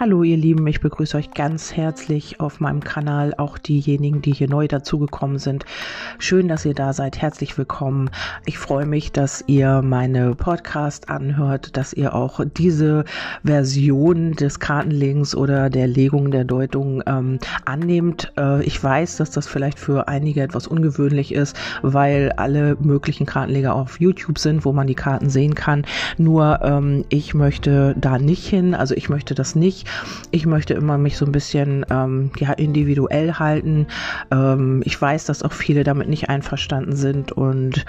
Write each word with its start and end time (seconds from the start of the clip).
Hallo 0.00 0.22
ihr 0.22 0.36
Lieben, 0.36 0.64
ich 0.68 0.80
begrüße 0.80 1.16
euch 1.16 1.32
ganz 1.32 1.74
herzlich 1.74 2.38
auf 2.38 2.60
meinem 2.60 2.84
Kanal, 2.84 3.34
auch 3.36 3.58
diejenigen, 3.58 4.22
die 4.22 4.30
hier 4.30 4.48
neu 4.48 4.68
dazugekommen 4.68 5.40
sind. 5.40 5.64
Schön, 6.20 6.46
dass 6.46 6.64
ihr 6.64 6.74
da 6.74 6.92
seid. 6.92 7.20
Herzlich 7.20 7.58
willkommen. 7.58 8.08
Ich 8.46 8.58
freue 8.58 8.86
mich, 8.86 9.10
dass 9.10 9.42
ihr 9.48 9.82
meine 9.82 10.36
Podcast 10.36 11.08
anhört, 11.08 11.76
dass 11.76 11.92
ihr 11.92 12.14
auch 12.14 12.38
diese 12.44 13.06
Version 13.42 14.34
des 14.34 14.60
Kartenlegens 14.60 15.34
oder 15.34 15.68
der 15.68 15.88
Legung 15.88 16.30
der 16.30 16.44
Deutung 16.44 17.02
ähm, 17.04 17.40
annehmt. 17.64 18.32
Äh, 18.38 18.62
ich 18.62 18.80
weiß, 18.80 19.16
dass 19.16 19.32
das 19.32 19.48
vielleicht 19.48 19.80
für 19.80 20.06
einige 20.06 20.42
etwas 20.42 20.68
ungewöhnlich 20.68 21.34
ist, 21.34 21.56
weil 21.82 22.30
alle 22.36 22.76
möglichen 22.80 23.26
Kartenleger 23.26 23.74
auf 23.74 23.98
YouTube 23.98 24.38
sind, 24.38 24.64
wo 24.64 24.72
man 24.72 24.86
die 24.86 24.94
Karten 24.94 25.28
sehen 25.28 25.56
kann. 25.56 25.84
Nur 26.18 26.60
ähm, 26.62 27.04
ich 27.08 27.34
möchte 27.34 27.96
da 27.98 28.20
nicht 28.20 28.46
hin, 28.46 28.76
also 28.76 28.94
ich 28.94 29.08
möchte 29.08 29.34
das 29.34 29.56
nicht 29.56 29.87
ich 30.30 30.46
möchte 30.46 30.74
immer 30.74 30.98
mich 30.98 31.16
so 31.16 31.24
ein 31.24 31.32
bisschen 31.32 31.84
ähm, 31.90 32.30
ja, 32.38 32.52
individuell 32.52 33.34
halten. 33.34 33.86
Ähm, 34.30 34.82
ich 34.84 35.00
weiß, 35.00 35.24
dass 35.26 35.42
auch 35.42 35.52
viele 35.52 35.84
damit 35.84 36.08
nicht 36.08 36.28
einverstanden 36.28 36.96
sind 36.96 37.32
und 37.32 37.84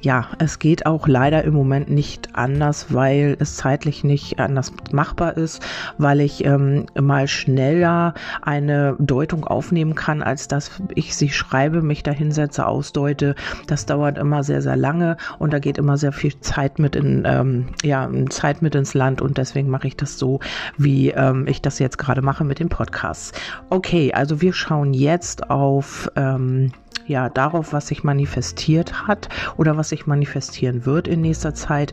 ja, 0.00 0.28
es 0.38 0.58
geht 0.58 0.86
auch 0.86 1.08
leider 1.08 1.44
im 1.44 1.54
Moment 1.54 1.90
nicht 1.90 2.34
anders, 2.34 2.92
weil 2.92 3.36
es 3.38 3.56
zeitlich 3.56 4.04
nicht 4.04 4.38
anders 4.38 4.72
machbar 4.92 5.36
ist, 5.36 5.62
weil 5.98 6.20
ich 6.20 6.44
ähm, 6.44 6.86
mal 7.00 7.28
schneller 7.28 8.14
eine 8.42 8.96
Deutung 8.98 9.44
aufnehmen 9.44 9.94
kann, 9.94 10.22
als 10.22 10.48
dass 10.48 10.82
ich 10.94 11.14
sie 11.14 11.30
schreibe, 11.30 11.82
mich 11.82 12.02
da 12.02 12.10
hinsetze, 12.10 12.66
ausdeute. 12.66 13.34
Das 13.66 13.86
dauert 13.86 14.18
immer 14.18 14.42
sehr, 14.42 14.62
sehr 14.62 14.76
lange 14.76 15.16
und 15.38 15.52
da 15.52 15.58
geht 15.58 15.78
immer 15.78 15.96
sehr 15.96 16.12
viel 16.12 16.38
Zeit 16.40 16.78
mit 16.78 16.96
in, 16.96 17.24
ähm, 17.26 17.68
ja, 17.82 18.08
Zeit 18.30 18.62
mit 18.62 18.74
ins 18.74 18.94
Land 18.94 19.20
und 19.20 19.38
deswegen 19.38 19.70
mache 19.70 19.86
ich 19.88 19.96
das 19.96 20.18
so, 20.18 20.40
wie 20.76 21.10
ähm, 21.10 21.43
ich 21.46 21.62
das 21.62 21.78
jetzt 21.78 21.98
gerade 21.98 22.22
mache 22.22 22.44
mit 22.44 22.58
dem 22.58 22.68
Podcast. 22.68 23.38
Okay, 23.70 24.12
also 24.12 24.40
wir 24.40 24.52
schauen 24.52 24.92
jetzt 24.94 25.50
auf 25.50 26.10
ähm, 26.16 26.72
ja 27.06 27.28
darauf, 27.28 27.72
was 27.72 27.88
sich 27.88 28.04
manifestiert 28.04 29.06
hat 29.06 29.28
oder 29.56 29.76
was 29.76 29.90
sich 29.90 30.06
manifestieren 30.06 30.86
wird 30.86 31.08
in 31.08 31.20
nächster 31.20 31.54
Zeit. 31.54 31.92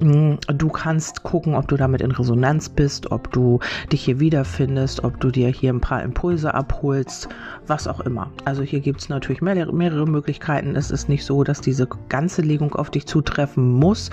Mm, 0.00 0.34
du 0.46 0.68
kannst 0.68 1.22
gucken, 1.22 1.54
ob 1.54 1.68
du 1.68 1.76
damit 1.76 2.00
in 2.00 2.10
Resonanz 2.10 2.68
bist, 2.68 3.10
ob 3.10 3.32
du 3.32 3.60
dich 3.90 4.04
hier 4.04 4.20
wiederfindest, 4.20 5.04
ob 5.04 5.20
du 5.20 5.30
dir 5.30 5.48
hier 5.48 5.72
ein 5.72 5.80
paar 5.80 6.02
Impulse 6.02 6.54
abholst, 6.54 7.28
was 7.66 7.88
auch 7.88 8.00
immer. 8.00 8.30
Also 8.44 8.62
hier 8.62 8.80
gibt 8.80 9.00
es 9.00 9.08
natürlich 9.08 9.42
mehrere, 9.42 9.72
mehrere 9.72 10.06
Möglichkeiten. 10.06 10.76
Es 10.76 10.90
ist 10.90 11.08
nicht 11.08 11.24
so, 11.24 11.44
dass 11.44 11.60
diese 11.60 11.88
ganze 12.08 12.42
Legung 12.42 12.74
auf 12.74 12.90
dich 12.90 13.06
zutreffen 13.06 13.72
muss, 13.72 14.10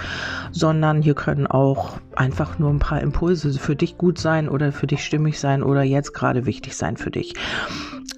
sondern 0.51 1.01
hier 1.01 1.15
können 1.15 1.47
auch 1.47 1.99
einfach 2.15 2.59
nur 2.59 2.69
ein 2.69 2.79
paar 2.79 3.01
Impulse 3.01 3.53
für 3.53 3.75
dich 3.75 3.97
gut 3.97 4.17
sein 4.19 4.49
oder 4.49 4.71
für 4.71 4.87
dich 4.87 5.03
stimmig 5.03 5.39
sein 5.39 5.63
oder 5.63 5.83
jetzt 5.83 6.13
gerade 6.13 6.45
wichtig 6.45 6.75
sein 6.75 6.97
für 6.97 7.11
dich 7.11 7.33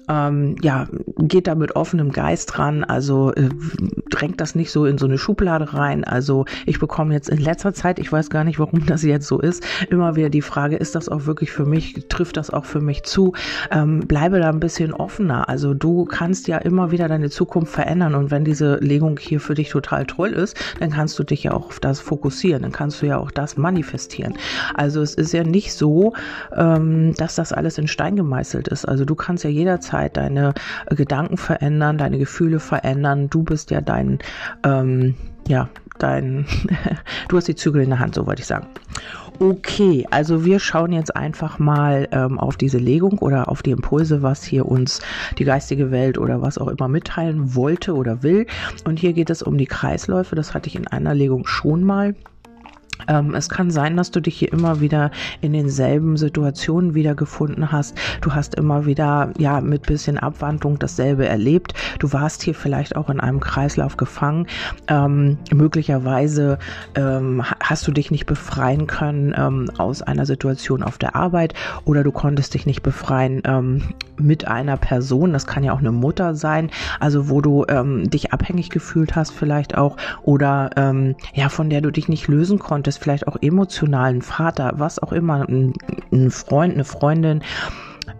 ähm, 0.08 0.56
ja, 0.62 0.86
geht 1.18 1.46
da 1.46 1.54
mit 1.54 1.76
offenem 1.76 2.12
Geist 2.12 2.58
ran, 2.58 2.84
also 2.84 3.32
äh, 3.32 3.48
drängt 4.10 4.40
das 4.40 4.54
nicht 4.54 4.70
so 4.70 4.86
in 4.86 4.98
so 4.98 5.06
eine 5.06 5.18
Schublade 5.18 5.74
rein. 5.74 6.04
Also 6.04 6.44
ich 6.66 6.78
bekomme 6.78 7.14
jetzt 7.14 7.28
in 7.28 7.38
letzter 7.38 7.72
Zeit, 7.72 7.98
ich 7.98 8.10
weiß 8.10 8.30
gar 8.30 8.44
nicht, 8.44 8.58
warum 8.58 8.84
das 8.86 9.02
jetzt 9.02 9.26
so 9.26 9.40
ist, 9.40 9.64
immer 9.90 10.16
wieder 10.16 10.30
die 10.30 10.42
Frage, 10.42 10.76
ist 10.76 10.94
das 10.94 11.08
auch 11.08 11.26
wirklich 11.26 11.52
für 11.52 11.66
mich, 11.66 12.06
trifft 12.08 12.36
das 12.36 12.50
auch 12.50 12.64
für 12.64 12.80
mich 12.80 13.04
zu? 13.04 13.32
Ähm, 13.70 14.00
bleibe 14.00 14.38
da 14.40 14.48
ein 14.48 14.60
bisschen 14.60 14.92
offener. 14.92 15.48
Also 15.48 15.74
du 15.74 16.04
kannst 16.04 16.48
ja 16.48 16.58
immer 16.58 16.90
wieder 16.90 17.08
deine 17.08 17.30
Zukunft 17.30 17.72
verändern 17.72 18.14
und 18.14 18.30
wenn 18.30 18.44
diese 18.44 18.76
Legung 18.76 19.18
hier 19.18 19.40
für 19.40 19.54
dich 19.54 19.70
total 19.70 20.06
toll 20.06 20.30
ist, 20.30 20.56
dann 20.80 20.90
kannst 20.90 21.18
du 21.18 21.24
dich 21.24 21.44
ja 21.44 21.52
auch 21.52 21.66
auf 21.66 21.80
das 21.80 22.00
fokussieren, 22.00 22.62
dann 22.62 22.72
kannst 22.72 23.02
du 23.02 23.06
ja 23.06 23.18
auch 23.18 23.30
das 23.30 23.56
manifestieren. 23.56 24.34
Also 24.74 25.00
es 25.00 25.14
ist 25.14 25.32
ja 25.32 25.44
nicht 25.44 25.74
so, 25.74 26.12
ähm, 26.54 27.14
dass 27.14 27.36
das 27.36 27.52
alles 27.52 27.78
in 27.78 27.88
Stein 27.88 28.16
gemeißelt 28.16 28.68
ist. 28.68 28.84
Also 28.84 29.04
du 29.04 29.14
kannst 29.14 29.44
ja 29.44 29.50
jederzeit 29.50 29.91
Zeit 29.92 30.16
deine 30.16 30.54
äh, 30.86 30.94
Gedanken 30.94 31.36
verändern, 31.36 31.98
deine 31.98 32.18
Gefühle 32.18 32.60
verändern. 32.60 33.28
Du 33.28 33.42
bist 33.42 33.70
ja 33.70 33.80
dein, 33.82 34.18
ähm, 34.64 35.14
ja, 35.46 35.68
dein, 35.98 36.46
du 37.28 37.36
hast 37.36 37.48
die 37.48 37.54
Zügel 37.54 37.82
in 37.82 37.90
der 37.90 37.98
Hand, 37.98 38.14
so 38.14 38.26
wollte 38.26 38.40
ich 38.40 38.46
sagen. 38.46 38.66
Okay, 39.38 40.06
also 40.10 40.44
wir 40.44 40.60
schauen 40.60 40.92
jetzt 40.92 41.14
einfach 41.14 41.58
mal 41.58 42.08
ähm, 42.12 42.38
auf 42.38 42.56
diese 42.56 42.78
Legung 42.78 43.18
oder 43.18 43.48
auf 43.48 43.62
die 43.62 43.72
Impulse, 43.72 44.22
was 44.22 44.44
hier 44.44 44.66
uns 44.66 45.00
die 45.38 45.44
geistige 45.44 45.90
Welt 45.90 46.16
oder 46.16 46.40
was 46.40 46.58
auch 46.58 46.68
immer 46.68 46.88
mitteilen 46.88 47.54
wollte 47.54 47.94
oder 47.94 48.22
will. 48.22 48.46
Und 48.84 48.98
hier 48.98 49.12
geht 49.12 49.30
es 49.30 49.42
um 49.42 49.58
die 49.58 49.66
Kreisläufe. 49.66 50.36
Das 50.36 50.54
hatte 50.54 50.68
ich 50.68 50.76
in 50.76 50.86
einer 50.86 51.14
Legung 51.14 51.46
schon 51.46 51.82
mal. 51.82 52.14
Ähm, 53.08 53.34
es 53.34 53.48
kann 53.48 53.70
sein, 53.70 53.96
dass 53.96 54.10
du 54.10 54.20
dich 54.20 54.36
hier 54.38 54.52
immer 54.52 54.80
wieder 54.80 55.10
in 55.40 55.52
denselben 55.52 56.16
Situationen 56.16 56.94
wiedergefunden 56.94 57.72
hast. 57.72 57.96
Du 58.20 58.34
hast 58.34 58.54
immer 58.54 58.86
wieder, 58.86 59.30
ja, 59.38 59.60
mit 59.60 59.82
bisschen 59.86 60.18
Abwandlung 60.18 60.78
dasselbe 60.78 61.26
erlebt. 61.26 61.74
Du 61.98 62.12
warst 62.12 62.42
hier 62.42 62.54
vielleicht 62.54 62.96
auch 62.96 63.10
in 63.10 63.20
einem 63.20 63.40
Kreislauf 63.40 63.96
gefangen. 63.96 64.46
Ähm, 64.88 65.38
möglicherweise 65.52 66.58
ähm, 66.94 67.42
hast 67.60 67.86
du 67.86 67.92
dich 67.92 68.10
nicht 68.10 68.26
befreien 68.26 68.86
können 68.86 69.34
ähm, 69.36 69.70
aus 69.78 70.02
einer 70.02 70.26
Situation 70.26 70.82
auf 70.82 70.98
der 70.98 71.16
Arbeit 71.16 71.54
oder 71.84 72.04
du 72.04 72.12
konntest 72.12 72.54
dich 72.54 72.66
nicht 72.66 72.82
befreien 72.82 73.42
ähm, 73.44 73.82
mit 74.16 74.46
einer 74.46 74.76
Person. 74.76 75.32
Das 75.32 75.46
kann 75.46 75.64
ja 75.64 75.72
auch 75.72 75.80
eine 75.80 75.92
Mutter 75.92 76.34
sein, 76.34 76.70
also 77.00 77.28
wo 77.28 77.40
du 77.40 77.64
ähm, 77.68 78.08
dich 78.08 78.32
abhängig 78.32 78.70
gefühlt 78.70 79.16
hast 79.16 79.32
vielleicht 79.32 79.76
auch 79.76 79.96
oder 80.22 80.70
ja, 81.34 81.48
von 81.48 81.70
der 81.70 81.80
du 81.80 81.90
dich 81.90 82.08
nicht 82.08 82.28
lösen 82.28 82.58
konntest 82.58 82.91
vielleicht 82.98 83.28
auch 83.28 83.36
emotionalen 83.40 84.22
Vater, 84.22 84.72
was 84.76 84.98
auch 84.98 85.12
immer, 85.12 85.48
ein, 85.48 85.74
ein 86.12 86.30
Freund, 86.30 86.74
eine 86.74 86.84
Freundin, 86.84 87.42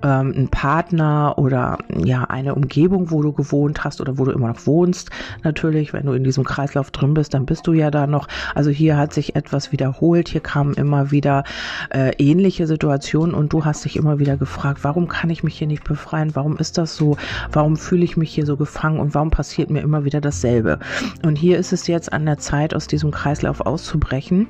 ähm, 0.02 0.32
ein 0.36 0.48
Partner 0.48 1.34
oder 1.36 1.78
ja 2.04 2.24
eine 2.24 2.54
Umgebung, 2.54 3.10
wo 3.10 3.22
du 3.22 3.32
gewohnt 3.32 3.84
hast 3.84 4.00
oder 4.00 4.18
wo 4.18 4.24
du 4.24 4.32
immer 4.32 4.48
noch 4.48 4.66
wohnst. 4.66 5.10
Natürlich, 5.42 5.92
wenn 5.92 6.06
du 6.06 6.12
in 6.12 6.24
diesem 6.24 6.44
Kreislauf 6.44 6.90
drin 6.90 7.14
bist, 7.14 7.34
dann 7.34 7.46
bist 7.46 7.66
du 7.66 7.72
ja 7.72 7.90
da 7.90 8.06
noch. 8.06 8.28
Also 8.54 8.70
hier 8.70 8.96
hat 8.96 9.12
sich 9.12 9.36
etwas 9.36 9.72
wiederholt. 9.72 10.28
Hier 10.28 10.40
kamen 10.40 10.74
immer 10.74 11.10
wieder 11.10 11.44
äh, 11.90 12.12
ähnliche 12.18 12.66
Situationen 12.66 13.34
und 13.34 13.52
du 13.52 13.64
hast 13.64 13.84
dich 13.84 13.96
immer 13.96 14.18
wieder 14.18 14.36
gefragt, 14.36 14.80
warum 14.82 15.08
kann 15.08 15.30
ich 15.30 15.42
mich 15.42 15.58
hier 15.58 15.66
nicht 15.66 15.84
befreien? 15.84 16.34
Warum 16.34 16.56
ist 16.56 16.78
das 16.78 16.96
so? 16.96 17.16
Warum 17.50 17.76
fühle 17.76 18.04
ich 18.04 18.16
mich 18.16 18.34
hier 18.34 18.46
so 18.46 18.56
gefangen 18.56 19.00
und 19.00 19.14
warum 19.14 19.30
passiert 19.30 19.70
mir 19.70 19.80
immer 19.80 20.04
wieder 20.04 20.20
dasselbe? 20.20 20.78
Und 21.24 21.36
hier 21.36 21.58
ist 21.58 21.72
es 21.72 21.86
jetzt 21.86 22.12
an 22.12 22.26
der 22.26 22.38
Zeit, 22.38 22.74
aus 22.74 22.86
diesem 22.86 23.10
Kreislauf 23.10 23.60
auszubrechen 23.60 24.48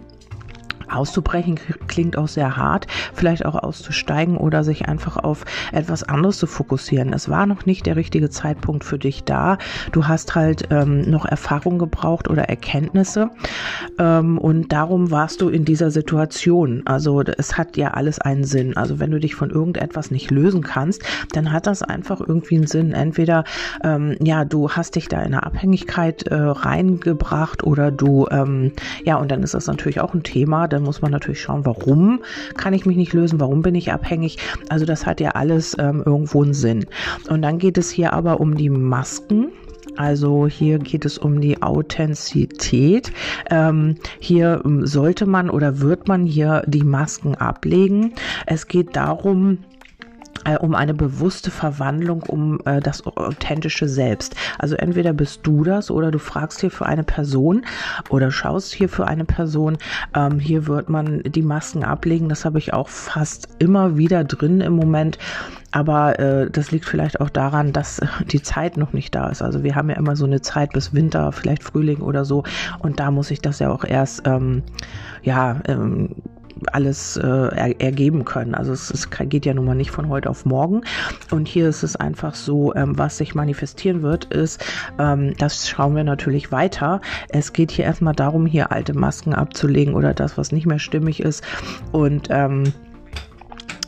auszubrechen 0.95 1.59
klingt 1.87 2.17
auch 2.17 2.29
sehr 2.29 2.57
hart, 2.57 2.87
vielleicht 3.15 3.45
auch 3.45 3.55
auszusteigen 3.55 4.37
oder 4.37 4.65
sich 4.65 4.87
einfach 4.89 5.17
auf 5.17 5.45
etwas 5.73 6.03
anderes 6.03 6.39
zu 6.39 6.47
fokussieren. 6.47 7.13
Es 7.13 7.29
war 7.29 7.47
noch 7.47 7.67
nicht 7.67 7.87
der 7.87 7.97
richtige 7.97 8.31
Zeitpunkt 8.31 8.85
für 8.85 8.99
dich 8.99 9.25
da. 9.25 9.59
Du 9.93 10.07
hast 10.09 10.35
halt 10.35 10.69
ähm, 10.71 11.03
noch 11.03 11.25
Erfahrung 11.25 11.79
gebraucht 11.79 12.29
oder 12.29 12.45
Erkenntnisse 12.45 13.31
ähm, 13.99 14.39
und 14.39 14.73
darum 14.73 15.11
warst 15.11 15.41
du 15.41 15.49
in 15.49 15.65
dieser 15.65 15.91
Situation. 15.91 16.83
Also 16.87 17.23
es 17.23 17.57
hat 17.59 17.77
ja 17.77 17.93
alles 17.93 18.21
einen 18.21 18.45
Sinn. 18.45 18.77
Also 18.77 18.99
wenn 18.99 19.11
du 19.11 19.21
dich 19.21 19.35
von 19.35 19.51
irgendetwas 19.51 20.11
nicht 20.11 20.31
lösen 20.31 20.63
kannst, 20.63 21.03
dann 21.33 21.53
hat 21.53 21.67
das 21.67 21.83
einfach 21.83 22.21
irgendwie 22.21 22.57
einen 22.57 22.67
Sinn. 22.67 22.93
Entweder 22.93 23.45
ähm, 23.85 24.17
ja, 24.21 24.45
du 24.45 24.71
hast 24.71 24.97
dich 24.97 25.09
da 25.09 25.19
in 25.21 25.33
eine 25.35 25.45
Abhängigkeit 25.45 26.27
äh, 26.27 26.35
reingebracht 26.35 27.65
oder 27.65 27.91
du 27.91 28.27
ähm, 28.31 28.73
ja 29.05 29.17
und 29.17 29.31
dann 29.31 29.43
ist 29.43 29.55
das 29.55 29.67
natürlich 29.67 30.01
auch 30.01 30.15
ein 30.15 30.23
Thema. 30.23 30.69
Dann 30.69 30.82
muss 30.83 31.03
man 31.03 31.11
natürlich 31.11 31.41
schauen, 31.41 31.65
warum 31.65 32.23
kann 32.57 32.75
ich 32.75 32.87
mich 32.87 32.97
nicht 32.97 33.13
lösen, 33.13 33.41
warum 33.41 33.63
bin 33.63 33.75
ich 33.75 33.93
abhängig. 33.93 34.39
Also 34.69 34.85
das 34.85 35.07
hat 35.07 35.21
ja 35.21 35.31
alles 35.31 35.77
ähm, 35.79 36.03
irgendwo 36.05 36.43
einen 36.43 36.55
Sinn. 36.55 36.87
Und 37.29 37.43
dann 37.43 37.59
geht 37.59 37.79
es 37.79 37.91
hier 37.91 38.13
aber 38.13 38.41
um 38.41 38.57
die 38.57 38.71
Masken. 38.71 39.53
Also 39.97 40.47
hier 40.47 40.79
geht 40.79 41.05
es 41.05 41.19
um 41.19 41.41
die 41.41 41.63
Authentizität. 41.63 43.13
Ähm, 43.51 43.97
hier 44.21 44.63
ähm, 44.65 44.87
sollte 44.87 45.27
man 45.27 45.51
oder 45.51 45.81
wird 45.81 46.09
man 46.09 46.25
hier 46.25 46.63
die 46.67 46.85
Masken 46.85 47.35
ablegen. 47.35 48.15
Es 48.47 48.69
geht 48.69 48.97
darum, 48.97 49.59
äh, 50.45 50.57
um 50.57 50.75
eine 50.75 50.95
bewusste 50.95 51.51
Verwandlung, 51.51 52.23
um 52.23 52.61
äh, 52.65 52.81
das 52.81 53.07
authentische 53.07 53.89
Selbst. 53.89 54.35
Also 54.59 54.77
entweder 54.77 55.13
bist 55.13 55.41
du 55.45 55.65
das 55.65 55.91
oder 55.91 56.11
du 56.11 56.19
fragst 56.19 56.61
hier 56.61 56.71
für 56.71 56.87
eine 56.87 57.05
Person 57.05 57.65
oder 58.09 58.31
schaust 58.31 58.73
hier 58.73 58.89
für 58.89 59.07
eine 59.07 59.25
Person. 59.25 59.79
Ähm, 60.15 60.39
hier 60.39 60.67
wird 60.67 60.89
man 60.89 61.23
die 61.23 61.43
Masken 61.43 61.85
ablegen. 61.85 62.29
Das 62.29 62.45
habe 62.45 62.59
ich 62.59 62.73
auch 62.73 62.89
fast 62.89 63.49
immer 63.59 63.97
wieder 63.97 64.25
drin 64.25 64.61
im 64.61 64.75
Moment. 64.75 65.19
Aber 65.73 66.19
äh, 66.19 66.51
das 66.51 66.71
liegt 66.71 66.85
vielleicht 66.85 67.21
auch 67.21 67.31
daran, 67.31 67.73
dass 67.73 68.01
die 68.31 68.43
Zeit 68.43 68.77
noch 68.77 68.93
nicht 68.93 69.15
da 69.15 69.29
ist. 69.29 69.43
Also 69.43 69.63
wir 69.65 69.75
haben 69.75 69.91
ja 69.91 69.97
immer 69.97 70.17
so 70.17 70.27
eine 70.27 70.41
Zeit 70.41 70.73
bis 70.73 70.93
Winter, 70.95 71.33
vielleicht 71.33 71.65
Frühling 71.65 72.01
oder 72.01 72.25
so. 72.25 72.45
Und 72.79 73.01
da 73.01 73.11
muss 73.11 73.31
ich 73.31 73.41
das 73.41 73.59
ja 73.59 73.71
auch 73.71 73.85
erst, 73.85 74.27
ähm, 74.27 74.63
ja, 75.23 75.61
ähm, 75.67 76.15
alles 76.73 77.17
äh, 77.17 77.27
er, 77.27 77.81
ergeben 77.81 78.25
können. 78.25 78.55
Also 78.55 78.73
es, 78.73 78.91
es, 78.91 79.11
geht 79.11 79.47
ja 79.47 79.55
nun 79.55 79.65
mal 79.65 79.75
nicht 79.75 79.91
von 79.91 80.09
heute 80.09 80.31
auf 80.31 80.45
morgen. 80.45 80.83
Und 81.31 81.49
hier 81.49 81.69
ist 81.69 81.83
es 81.83 81.97
einfach 81.97 82.35
so, 82.35 82.75
ähm, 82.75 82.99
was 82.99 83.19
sich 83.19 83.35
manifestieren 83.35 84.03
wird, 84.03 84.27
ist, 84.27 84.65
ähm, 84.99 85.35
das 85.39 85.69
schauen 85.69 85.95
wir 85.97 86.05
natürlich 86.05 86.53
weiter. 86.53 87.01
Es 87.29 87.53
geht 87.53 87.71
hier 87.71 87.85
erstmal 87.85 88.15
darum, 88.15 88.47
hier 88.47 88.73
alte 88.73 88.95
Masken 88.95 89.35
abzulegen 89.35 89.95
oder 89.95 90.15
das, 90.15 90.39
was 90.39 90.53
nicht 90.53 90.67
mehr 90.67 90.79
stimmig 90.79 91.21
ist. 91.21 91.45
Und 91.93 92.29
ähm, 92.31 92.73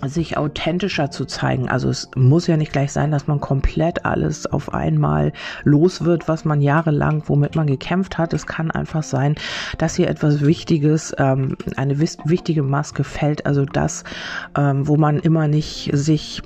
sich 0.09 0.37
authentischer 0.37 1.11
zu 1.11 1.25
zeigen. 1.25 1.69
Also 1.69 1.89
es 1.89 2.11
muss 2.17 2.47
ja 2.47 2.57
nicht 2.57 2.73
gleich 2.73 2.93
sein, 2.93 3.11
dass 3.11 3.27
man 3.27 3.41
komplett 3.41 4.05
alles 4.05 4.47
auf 4.47 4.73
einmal 4.73 5.33
los 5.65 6.05
wird, 6.05 6.29
was 6.29 6.45
man 6.45 6.61
jahrelang, 6.61 7.23
womit 7.27 7.57
man 7.57 7.67
gekämpft 7.67 8.19
hat. 8.19 8.33
Es 8.33 8.47
kann 8.47 8.71
einfach 8.71 9.03
sein, 9.03 9.35
dass 9.79 9.97
hier 9.97 10.09
etwas 10.09 10.43
Wichtiges, 10.43 11.15
ähm, 11.19 11.57
eine 11.77 11.99
wichtige 11.99 12.63
Maske 12.63 13.05
fällt. 13.05 13.47
Also 13.47 13.65
das, 13.65 14.05
ähm, 14.57 14.87
wo 14.87 14.97
man 14.97 15.19
immer 15.19 15.49
nicht 15.49 15.91
sich 15.93 16.43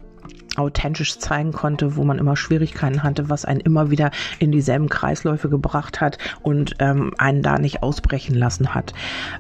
authentisch 0.59 1.19
zeigen 1.19 1.53
konnte, 1.53 1.97
wo 1.97 2.05
man 2.05 2.19
immer 2.19 2.37
Schwierigkeiten 2.37 3.03
hatte, 3.03 3.31
was 3.31 3.45
einen 3.45 3.61
immer 3.61 3.91
wieder 3.91 4.11
in 4.39 4.53
dieselben 4.53 4.89
Kreisläufe 4.89 5.49
gebracht 5.49 6.01
hat 6.01 6.19
und 6.43 6.75
ähm, 6.81 7.13
einen 7.19 7.43
da 7.43 7.59
nicht 7.59 7.83
ausbrechen 7.83 8.35
lassen 8.35 8.75
hat. 8.75 8.93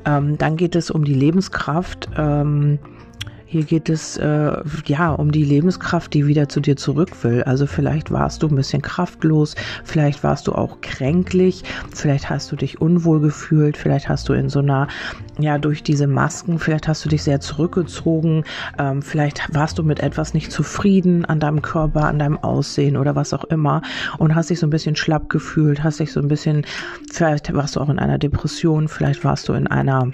Ähm, 0.04 0.38
dann 0.38 0.56
geht 0.56 0.76
es 0.76 0.90
um 0.90 1.04
die 1.04 1.14
Lebenskraft. 1.14 2.08
Ähm, 2.16 2.78
hier 3.50 3.64
geht 3.64 3.88
es 3.88 4.18
äh, 4.18 4.52
ja 4.84 5.10
um 5.10 5.32
die 5.32 5.42
Lebenskraft, 5.42 6.12
die 6.12 6.26
wieder 6.26 6.50
zu 6.50 6.60
dir 6.60 6.76
zurück 6.76 7.24
will. 7.24 7.42
Also 7.44 7.66
vielleicht 7.66 8.10
warst 8.10 8.42
du 8.42 8.48
ein 8.48 8.54
bisschen 8.54 8.82
kraftlos, 8.82 9.54
vielleicht 9.84 10.22
warst 10.22 10.48
du 10.48 10.52
auch 10.52 10.82
kränklich, 10.82 11.64
vielleicht 11.90 12.28
hast 12.28 12.52
du 12.52 12.56
dich 12.56 12.82
unwohl 12.82 13.20
gefühlt, 13.20 13.78
vielleicht 13.78 14.10
hast 14.10 14.28
du 14.28 14.34
in 14.34 14.50
so 14.50 14.58
einer, 14.58 14.86
ja, 15.38 15.56
durch 15.56 15.82
diese 15.82 16.06
Masken, 16.06 16.58
vielleicht 16.58 16.88
hast 16.88 17.06
du 17.06 17.08
dich 17.08 17.22
sehr 17.22 17.40
zurückgezogen, 17.40 18.44
ähm, 18.78 19.00
vielleicht 19.00 19.54
warst 19.54 19.78
du 19.78 19.82
mit 19.82 20.00
etwas 20.00 20.34
nicht 20.34 20.52
zufrieden 20.52 21.24
an 21.24 21.40
deinem 21.40 21.62
Körper, 21.62 22.04
an 22.04 22.18
deinem 22.18 22.36
Aussehen 22.36 22.98
oder 22.98 23.16
was 23.16 23.32
auch 23.32 23.44
immer 23.44 23.80
und 24.18 24.34
hast 24.34 24.50
dich 24.50 24.58
so 24.58 24.66
ein 24.66 24.70
bisschen 24.70 24.94
schlapp 24.94 25.30
gefühlt, 25.30 25.82
hast 25.82 26.00
dich 26.00 26.12
so 26.12 26.20
ein 26.20 26.28
bisschen, 26.28 26.66
vielleicht 27.10 27.54
warst 27.54 27.76
du 27.76 27.80
auch 27.80 27.88
in 27.88 27.98
einer 27.98 28.18
Depression, 28.18 28.88
vielleicht 28.88 29.24
warst 29.24 29.48
du 29.48 29.54
in 29.54 29.66
einer 29.66 30.12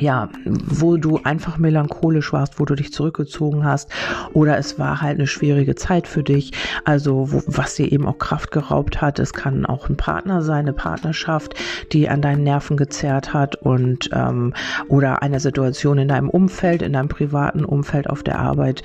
ja, 0.00 0.28
wo 0.44 0.96
du 0.96 1.20
einfach 1.24 1.58
melancholisch 1.58 2.32
warst, 2.32 2.58
wo 2.58 2.64
du 2.64 2.74
dich 2.74 2.92
zurückgezogen 2.92 3.64
hast 3.64 3.90
oder 4.32 4.56
es 4.58 4.78
war 4.78 5.02
halt 5.02 5.18
eine 5.18 5.26
schwierige 5.26 5.74
Zeit 5.74 6.06
für 6.06 6.22
dich, 6.22 6.52
also 6.84 7.30
wo, 7.32 7.42
was 7.46 7.74
dir 7.74 7.90
eben 7.92 8.06
auch 8.06 8.18
Kraft 8.18 8.50
geraubt 8.50 9.00
hat. 9.00 9.18
Es 9.18 9.32
kann 9.32 9.66
auch 9.66 9.88
ein 9.88 9.96
Partner 9.96 10.42
sein, 10.42 10.60
eine 10.60 10.72
Partnerschaft, 10.72 11.54
die 11.92 12.08
an 12.08 12.22
deinen 12.22 12.44
Nerven 12.44 12.76
gezerrt 12.76 13.34
hat 13.34 13.56
und 13.56 14.10
ähm, 14.12 14.54
oder 14.88 15.22
eine 15.22 15.40
Situation 15.40 15.98
in 15.98 16.08
deinem 16.08 16.30
Umfeld, 16.30 16.82
in 16.82 16.92
deinem 16.92 17.08
privaten 17.08 17.64
Umfeld 17.64 18.08
auf 18.08 18.22
der 18.22 18.38
Arbeit. 18.38 18.82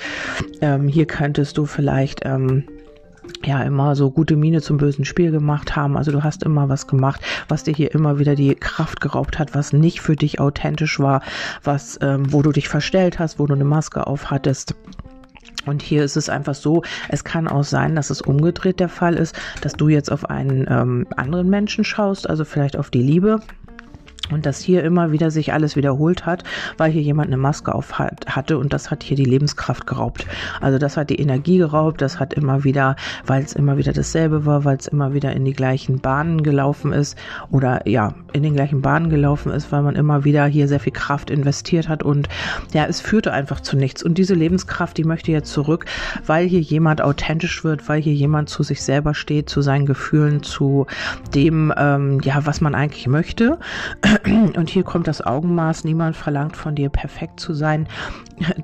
Ähm, 0.61 0.87
hier 0.87 1.05
könntest 1.05 1.57
du 1.57 1.65
vielleicht 1.65 2.21
ähm, 2.25 2.65
ja 3.43 3.61
immer 3.63 3.95
so 3.95 4.11
gute 4.11 4.35
Miene 4.35 4.61
zum 4.61 4.77
bösen 4.77 5.05
Spiel 5.05 5.31
gemacht 5.31 5.75
haben. 5.75 5.97
Also 5.97 6.11
du 6.11 6.23
hast 6.23 6.43
immer 6.43 6.69
was 6.69 6.87
gemacht, 6.87 7.21
was 7.47 7.63
dir 7.63 7.73
hier 7.73 7.93
immer 7.93 8.19
wieder 8.19 8.35
die 8.35 8.55
Kraft 8.55 9.01
geraubt 9.01 9.39
hat, 9.39 9.53
was 9.53 9.73
nicht 9.73 10.01
für 10.01 10.15
dich 10.15 10.39
authentisch 10.39 10.99
war, 10.99 11.21
was 11.63 11.97
ähm, 12.01 12.31
wo 12.31 12.41
du 12.41 12.51
dich 12.51 12.67
verstellt 12.67 13.19
hast, 13.19 13.39
wo 13.39 13.45
du 13.45 13.53
eine 13.53 13.65
Maske 13.65 14.07
auf 14.07 14.31
hattest. 14.31 14.75
Und 15.65 15.81
hier 15.81 16.03
ist 16.03 16.15
es 16.15 16.29
einfach 16.29 16.55
so, 16.55 16.83
es 17.09 17.23
kann 17.23 17.47
auch 17.47 17.63
sein, 17.63 17.95
dass 17.95 18.09
es 18.09 18.21
umgedreht 18.21 18.79
der 18.79 18.89
Fall 18.89 19.15
ist, 19.15 19.35
dass 19.61 19.73
du 19.73 19.89
jetzt 19.89 20.11
auf 20.11 20.29
einen 20.29 20.65
ähm, 20.69 21.07
anderen 21.15 21.49
Menschen 21.49 21.83
schaust, 21.83 22.29
also 22.29 22.45
vielleicht 22.45 22.77
auf 22.77 22.91
die 22.91 23.01
Liebe 23.01 23.39
und 24.31 24.45
dass 24.45 24.59
hier 24.59 24.83
immer 24.83 25.11
wieder 25.11 25.31
sich 25.31 25.53
alles 25.53 25.75
wiederholt 25.75 26.25
hat, 26.25 26.43
weil 26.77 26.91
hier 26.91 27.01
jemand 27.01 27.27
eine 27.27 27.37
Maske 27.37 27.73
auf 27.73 27.99
hat, 27.99 28.25
hatte 28.27 28.57
und 28.57 28.73
das 28.73 28.91
hat 28.91 29.03
hier 29.03 29.17
die 29.17 29.25
Lebenskraft 29.25 29.85
geraubt. 29.87 30.25
Also 30.61 30.77
das 30.77 30.97
hat 30.97 31.09
die 31.09 31.19
Energie 31.19 31.57
geraubt, 31.57 32.01
das 32.01 32.19
hat 32.19 32.33
immer 32.33 32.63
wieder, 32.63 32.95
weil 33.25 33.43
es 33.43 33.53
immer 33.53 33.77
wieder 33.77 33.93
dasselbe 33.93 34.45
war, 34.45 34.65
weil 34.65 34.77
es 34.77 34.87
immer 34.87 35.13
wieder 35.13 35.33
in 35.33 35.45
die 35.45 35.53
gleichen 35.53 35.99
Bahnen 35.99 36.43
gelaufen 36.43 36.91
ist 36.91 37.17
oder 37.51 37.87
ja, 37.87 38.13
in 38.33 38.43
den 38.43 38.55
gleichen 38.55 38.81
Bahnen 38.81 39.09
gelaufen 39.09 39.51
ist, 39.51 39.71
weil 39.71 39.81
man 39.81 39.95
immer 39.95 40.23
wieder 40.23 40.45
hier 40.45 40.67
sehr 40.67 40.79
viel 40.79 40.93
Kraft 40.93 41.29
investiert 41.29 41.87
hat 41.87 42.03
und 42.03 42.27
ja, 42.73 42.85
es 42.85 43.01
führte 43.01 43.31
einfach 43.31 43.59
zu 43.59 43.77
nichts. 43.77 44.03
Und 44.03 44.17
diese 44.17 44.33
Lebenskraft, 44.33 44.97
die 44.97 45.03
möchte 45.03 45.31
jetzt 45.31 45.51
zurück, 45.51 45.85
weil 46.25 46.47
hier 46.47 46.61
jemand 46.61 47.01
authentisch 47.01 47.63
wird, 47.63 47.87
weil 47.87 48.01
hier 48.01 48.13
jemand 48.13 48.49
zu 48.49 48.63
sich 48.63 48.81
selber 48.81 49.13
steht, 49.13 49.49
zu 49.49 49.61
seinen 49.61 49.85
Gefühlen, 49.85 50.43
zu 50.43 50.87
dem, 51.33 51.73
ähm, 51.77 52.19
ja, 52.21 52.45
was 52.45 52.61
man 52.61 52.75
eigentlich 52.75 53.07
möchte. 53.07 53.57
Und 54.55 54.69
hier 54.69 54.83
kommt 54.83 55.07
das 55.07 55.25
Augenmaß. 55.25 55.83
Niemand 55.83 56.15
verlangt 56.15 56.55
von 56.55 56.75
dir 56.75 56.89
perfekt 56.89 57.39
zu 57.39 57.53
sein. 57.53 57.87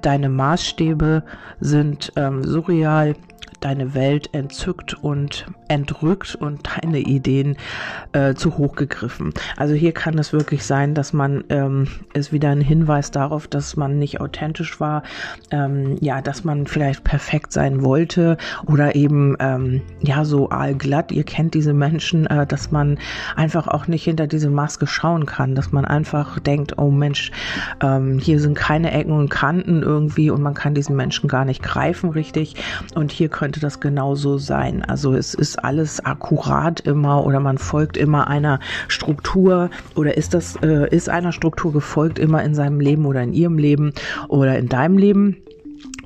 Deine 0.02 0.30
Maßstäbe 0.30 1.24
sind 1.60 2.14
ähm, 2.16 2.44
surreal 2.44 3.16
deine 3.62 3.94
Welt 3.94 4.30
entzückt 4.34 4.94
und 4.94 5.46
entrückt 5.68 6.36
und 6.36 6.68
deine 6.68 7.00
Ideen 7.00 7.58
äh, 8.12 8.34
zu 8.34 8.58
hoch 8.58 8.76
gegriffen. 8.76 9.34
Also 9.58 9.74
hier 9.74 9.94
kann 9.94 10.18
es 10.18 10.34
wirklich 10.34 10.66
sein, 10.66 10.94
dass 10.94 11.14
man 11.14 11.44
ähm, 11.50 11.88
ist 12.14 12.34
wieder 12.34 12.50
ein 12.50 12.62
Hinweis 12.62 13.12
darauf, 13.12 13.48
dass 13.48 13.78
man 13.78 13.98
nicht 13.98 14.20
authentisch 14.20 14.80
war, 14.80 15.04
ähm, 15.52 15.98
ja, 16.02 16.22
dass 16.22 16.44
man 16.44 16.68
vielleicht 16.68 17.04
perfekt 17.04 17.54
sein 17.54 17.84
wollte 17.84 18.38
oder 18.66 18.96
eben 18.96 19.36
ähm, 19.40 19.82
ja 20.02 20.26
so 20.26 20.50
allglatt. 20.50 21.12
Ihr 21.12 21.24
kennt 21.24 21.54
diese 21.54 21.74
Menschen, 21.74 22.28
äh, 22.28 22.46
dass 22.46 22.72
man 22.72 22.98
einfach 23.36 23.68
auch 23.68 23.88
nicht 23.88 24.04
hinter 24.04 24.28
diese 24.28 24.50
Maske 24.50 24.88
schauen 24.88 25.26
kann, 25.26 25.56
dass 25.56 25.72
man 25.72 25.86
einfach 25.86 26.40
denkt, 26.40 26.78
oh 26.78 26.92
Mensch, 26.92 27.32
ähm, 27.82 28.20
hier 28.20 28.40
sind 28.40 28.56
keine 28.56 28.92
Ecken 28.92 29.14
und 29.14 29.30
Kanten 29.30 29.82
irgendwie 29.82 30.30
und 30.30 30.42
man 30.42 30.54
kann 30.54 30.74
diesen 30.74 30.96
Menschen 30.96 31.30
gar 31.30 31.46
nicht 31.46 31.64
greifen 31.64 32.10
richtig. 32.10 32.56
Und 32.96 33.12
hier 33.12 33.30
könnte 33.52 33.60
das 33.60 33.82
genauso 33.82 34.38
sein. 34.38 34.82
Also 34.82 35.14
es 35.14 35.34
ist 35.34 35.62
alles 35.62 36.00
akkurat 36.06 36.80
immer 36.80 37.26
oder 37.26 37.42
man 37.42 37.58
folgt 37.58 37.98
immer 37.98 38.30
einer 38.30 38.62
Struktur 38.88 39.70
oder 39.94 40.16
ist 40.16 40.34
das, 40.34 40.56
äh, 40.64 40.88
ist 40.96 41.10
einer 41.10 41.34
Struktur 41.34 41.74
gefolgt 41.74 42.18
immer 42.18 42.42
in 42.46 42.56
seinem 42.56 42.80
Leben 42.80 43.06
oder 43.06 43.22
in 43.22 43.34
ihrem 43.34 43.58
Leben 43.58 43.92
oder 44.30 44.58
in 44.58 44.70
deinem 44.70 44.98
Leben? 44.98 45.44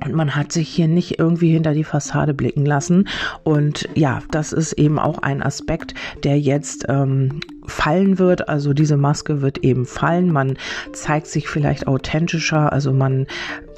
Und 0.04 0.14
man 0.14 0.34
hat 0.34 0.52
sich 0.52 0.68
hier 0.68 0.88
nicht 0.88 1.18
irgendwie 1.18 1.52
hinter 1.52 1.74
die 1.74 1.84
Fassade 1.84 2.34
blicken 2.34 2.66
lassen. 2.66 3.08
Und 3.44 3.88
ja, 3.94 4.22
das 4.30 4.52
ist 4.52 4.74
eben 4.74 4.98
auch 4.98 5.18
ein 5.18 5.42
Aspekt, 5.42 5.94
der 6.22 6.38
jetzt 6.38 6.86
ähm, 6.88 7.40
fallen 7.66 8.18
wird. 8.18 8.48
Also 8.48 8.72
diese 8.72 8.96
Maske 8.96 9.42
wird 9.42 9.58
eben 9.58 9.86
fallen. 9.86 10.32
Man 10.32 10.56
zeigt 10.92 11.26
sich 11.26 11.48
vielleicht 11.48 11.86
authentischer. 11.86 12.72
Also 12.72 12.92
man 12.92 13.26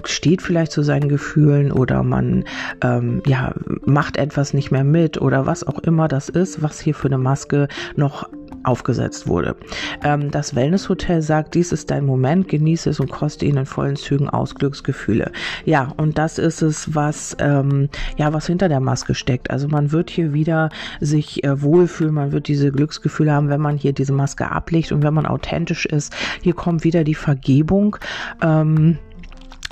steht 0.04 0.42
vielleicht 0.42 0.72
zu 0.72 0.82
seinen 0.82 1.08
Gefühlen 1.08 1.72
oder 1.72 2.02
man 2.02 2.44
ähm, 2.82 3.22
ja 3.26 3.54
macht 3.84 4.16
etwas 4.16 4.54
nicht 4.54 4.70
mehr 4.70 4.84
mit 4.84 5.20
oder 5.20 5.46
was 5.46 5.66
auch 5.66 5.78
immer 5.80 6.08
das 6.08 6.28
ist, 6.28 6.62
was 6.62 6.80
hier 6.80 6.94
für 6.94 7.08
eine 7.08 7.18
Maske 7.18 7.68
noch 7.96 8.28
aufgesetzt 8.64 9.26
wurde. 9.26 9.56
Ähm, 10.02 10.30
das 10.30 10.54
Wellness-Hotel 10.54 11.22
sagt, 11.22 11.54
dies 11.54 11.72
ist 11.72 11.90
dein 11.90 12.04
Moment, 12.04 12.48
genieße 12.48 12.90
es 12.90 13.00
und 13.00 13.10
koste 13.10 13.44
ihn 13.44 13.56
in 13.56 13.66
vollen 13.66 13.96
Zügen 13.96 14.28
aus 14.28 14.54
Glücksgefühle. 14.54 15.32
Ja, 15.64 15.92
und 15.96 16.18
das 16.18 16.38
ist 16.38 16.62
es, 16.62 16.94
was 16.94 17.36
ähm, 17.40 17.88
ja 18.16 18.32
was 18.32 18.46
hinter 18.46 18.68
der 18.68 18.80
Maske 18.80 19.14
steckt. 19.14 19.50
Also 19.50 19.68
man 19.68 19.92
wird 19.92 20.10
hier 20.10 20.32
wieder 20.32 20.70
sich 21.00 21.44
äh, 21.44 21.62
wohlfühlen, 21.62 22.14
man 22.14 22.32
wird 22.32 22.48
diese 22.48 22.72
Glücksgefühle 22.72 23.32
haben, 23.32 23.48
wenn 23.48 23.60
man 23.60 23.76
hier 23.76 23.92
diese 23.92 24.12
Maske 24.12 24.50
ablegt 24.50 24.92
und 24.92 25.02
wenn 25.02 25.14
man 25.14 25.26
authentisch 25.26 25.86
ist. 25.86 26.14
Hier 26.42 26.54
kommt 26.54 26.84
wieder 26.84 27.04
die 27.04 27.14
Vergebung. 27.14 27.96
Ähm, 28.42 28.98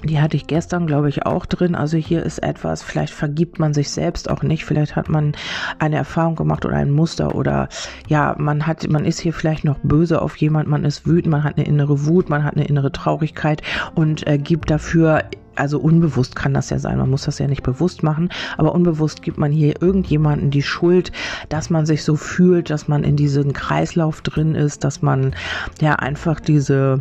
die 0.04 0.20
hatte 0.20 0.36
ich 0.36 0.46
gestern, 0.46 0.86
glaube 0.86 1.08
ich, 1.08 1.24
auch 1.24 1.46
drin. 1.46 1.74
Also 1.74 1.96
hier 1.96 2.22
ist 2.22 2.42
etwas, 2.42 2.82
vielleicht 2.82 3.14
vergibt 3.14 3.58
man 3.58 3.72
sich 3.72 3.90
selbst 3.90 4.28
auch 4.28 4.42
nicht. 4.42 4.64
Vielleicht 4.64 4.94
hat 4.94 5.08
man 5.08 5.32
eine 5.78 5.96
Erfahrung 5.96 6.36
gemacht 6.36 6.66
oder 6.66 6.76
ein 6.76 6.90
Muster 6.90 7.34
oder 7.34 7.68
ja, 8.06 8.34
man 8.38 8.66
hat, 8.66 8.88
man 8.88 9.06
ist 9.06 9.20
hier 9.20 9.32
vielleicht 9.32 9.64
noch 9.64 9.78
böse 9.82 10.20
auf 10.20 10.36
jemand, 10.36 10.68
man 10.68 10.84
ist 10.84 11.06
wütend, 11.06 11.32
man 11.32 11.44
hat 11.44 11.56
eine 11.56 11.66
innere 11.66 12.06
Wut, 12.06 12.28
man 12.28 12.44
hat 12.44 12.56
eine 12.56 12.66
innere 12.66 12.92
Traurigkeit 12.92 13.62
und 13.94 14.26
äh, 14.26 14.38
gibt 14.38 14.70
dafür 14.70 15.22
also 15.58 15.78
unbewusst 15.80 16.36
kann 16.36 16.52
das 16.52 16.68
ja 16.68 16.78
sein, 16.78 16.98
man 16.98 17.08
muss 17.08 17.24
das 17.24 17.38
ja 17.38 17.46
nicht 17.48 17.62
bewusst 17.62 18.02
machen, 18.02 18.28
aber 18.58 18.74
unbewusst 18.74 19.22
gibt 19.22 19.38
man 19.38 19.52
hier 19.52 19.80
irgendjemanden 19.80 20.50
die 20.50 20.62
Schuld, 20.62 21.12
dass 21.48 21.70
man 21.70 21.86
sich 21.86 22.04
so 22.04 22.14
fühlt, 22.14 22.68
dass 22.68 22.88
man 22.88 23.04
in 23.04 23.16
diesem 23.16 23.54
Kreislauf 23.54 24.20
drin 24.20 24.54
ist, 24.54 24.84
dass 24.84 25.00
man 25.00 25.34
ja 25.80 25.94
einfach 25.94 26.40
diese 26.40 27.00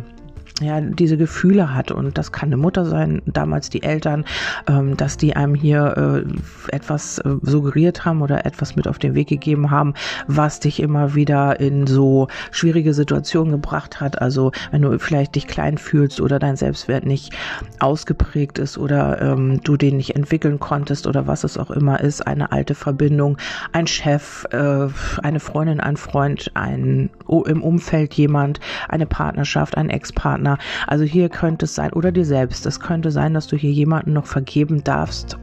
ja, 0.60 0.80
diese 0.80 1.18
Gefühle 1.18 1.74
hat. 1.74 1.90
Und 1.90 2.16
das 2.16 2.32
kann 2.32 2.48
eine 2.48 2.56
Mutter 2.56 2.86
sein, 2.86 3.20
damals 3.26 3.68
die 3.68 3.82
Eltern, 3.82 4.24
ähm, 4.66 4.96
dass 4.96 5.18
die 5.18 5.36
einem 5.36 5.54
hier 5.54 6.24
äh, 6.24 6.74
etwas 6.74 7.18
äh, 7.18 7.36
suggeriert 7.42 8.04
haben 8.04 8.22
oder 8.22 8.46
etwas 8.46 8.74
mit 8.74 8.88
auf 8.88 8.98
den 8.98 9.14
Weg 9.14 9.28
gegeben 9.28 9.70
haben, 9.70 9.94
was 10.26 10.60
dich 10.60 10.80
immer 10.80 11.14
wieder 11.14 11.60
in 11.60 11.86
so 11.86 12.28
schwierige 12.50 12.94
Situationen 12.94 13.52
gebracht 13.52 14.00
hat. 14.00 14.22
Also 14.22 14.52
wenn 14.70 14.82
du 14.82 14.98
vielleicht 14.98 15.34
dich 15.34 15.46
klein 15.46 15.76
fühlst 15.76 16.20
oder 16.20 16.38
dein 16.38 16.56
Selbstwert 16.56 17.04
nicht 17.04 17.34
ausgeprägt 17.80 18.58
ist 18.58 18.78
oder 18.78 19.20
ähm, 19.20 19.60
du 19.62 19.76
den 19.76 19.98
nicht 19.98 20.16
entwickeln 20.16 20.58
konntest 20.58 21.06
oder 21.06 21.26
was 21.26 21.44
es 21.44 21.58
auch 21.58 21.70
immer 21.70 22.00
ist, 22.00 22.26
eine 22.26 22.52
alte 22.52 22.74
Verbindung, 22.74 23.36
ein 23.72 23.86
Chef, 23.86 24.46
äh, 24.52 24.88
eine 25.22 25.40
Freundin, 25.40 25.80
ein 25.80 25.98
Freund, 25.98 26.50
ein 26.54 27.10
im 27.46 27.62
Umfeld 27.62 28.14
jemand, 28.14 28.60
eine 28.88 29.06
Partnerschaft, 29.06 29.76
ein 29.76 29.90
Ex-Partner, 29.90 30.45
Partner. 30.46 30.58
Also 30.86 31.04
hier 31.04 31.28
könnte 31.28 31.64
es 31.66 31.74
sein, 31.74 31.92
oder 31.92 32.12
dir 32.12 32.24
selbst. 32.24 32.66
Es 32.66 32.80
könnte 32.80 33.10
sein, 33.10 33.34
dass 33.34 33.46
du 33.46 33.56
hier 33.56 33.72
jemanden 33.72 34.12
noch 34.12 34.26
vergeben 34.26 34.84
darfst 34.84 35.38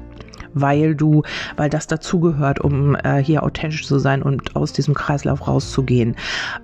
weil 0.55 0.93
du, 0.93 1.23
weil 1.57 1.71
das 1.71 1.87
dazugehört, 1.87 2.59
um 2.61 2.93
äh, 2.93 3.23
hier 3.23 3.41
authentisch 3.41 3.87
zu 3.87 3.97
sein 3.97 4.21
und 4.21 4.55
aus 4.55 4.71
diesem 4.71 4.93
Kreislauf 4.93 5.47
rauszugehen. 5.47 6.15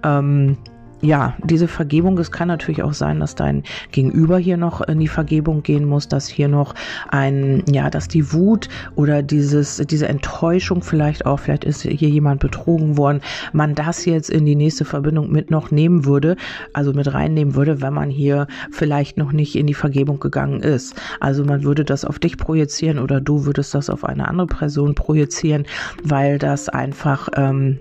Ähm, 0.04 0.58
ja, 1.02 1.36
diese 1.44 1.68
Vergebung, 1.68 2.18
es 2.18 2.32
kann 2.32 2.48
natürlich 2.50 2.84
auch 2.84 2.94
sein, 2.94 3.20
dass 3.20 3.36
dein 3.36 3.64
Gegenüber 3.92 4.38
hier 4.38 4.58
noch 4.58 4.82
in 4.82 5.00
die 5.00 5.08
Vergebung 5.08 5.64
gehen 5.64 5.86
muss, 5.86 6.08
dass 6.08 6.28
hier 6.28 6.48
noch 6.48 6.76
ein, 7.08 7.64
ja, 7.72 7.90
dass 7.90 8.08
die 8.08 8.34
Wut 8.34 8.68
oder 8.96 9.24
dieses, 9.24 9.78
diese 9.78 10.10
Enttäuschung 10.10 10.82
vielleicht 10.82 11.26
auch, 11.26 11.40
vielleicht 11.40 11.64
ist 11.64 11.84
hier 11.84 12.10
jemand 12.10 12.42
betrogen 12.42 12.98
worden, 12.98 13.22
man 13.54 13.76
das 13.76 14.06
jetzt 14.06 14.30
in 14.30 14.46
die 14.46 14.56
nächste 14.56 14.84
Verbindung 14.84 15.32
mit 15.32 15.52
noch 15.52 15.72
nehmen 15.72 16.06
würde, 16.06 16.36
also 16.74 16.92
mit 16.92 17.14
reinnehmen 17.14 17.56
würde, 17.56 17.82
wenn 17.82 17.94
man 17.94 18.10
hier 18.10 18.48
vielleicht 18.72 19.18
noch 19.18 19.32
nicht 19.32 19.56
in 19.56 19.68
die 19.68 19.74
Vergebung 19.74 20.20
gegangen 20.20 20.62
ist. 20.62 20.96
Also 21.20 21.46
man 21.46 21.64
würde 21.64 21.86
das 21.86 22.04
auf 22.04 22.20
dich 22.20 22.38
projizieren 22.38 23.00
oder 23.00 23.22
du 23.22 23.46
würdest 23.46 23.74
das 23.74 23.90
auf 23.90 24.04
eine 24.04 24.28
andere 24.28 24.48
Person 24.48 24.96
projizieren, 24.96 25.66
weil 26.04 26.40
das 26.40 26.68
einfach, 26.68 27.30
ähm, 27.36 27.80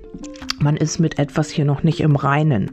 man 0.61 0.77
ist 0.77 0.99
mit 0.99 1.19
etwas 1.19 1.51
hier 1.51 1.65
noch 1.65 1.83
nicht 1.83 2.01
im 2.01 2.17
Reinen. 2.17 2.73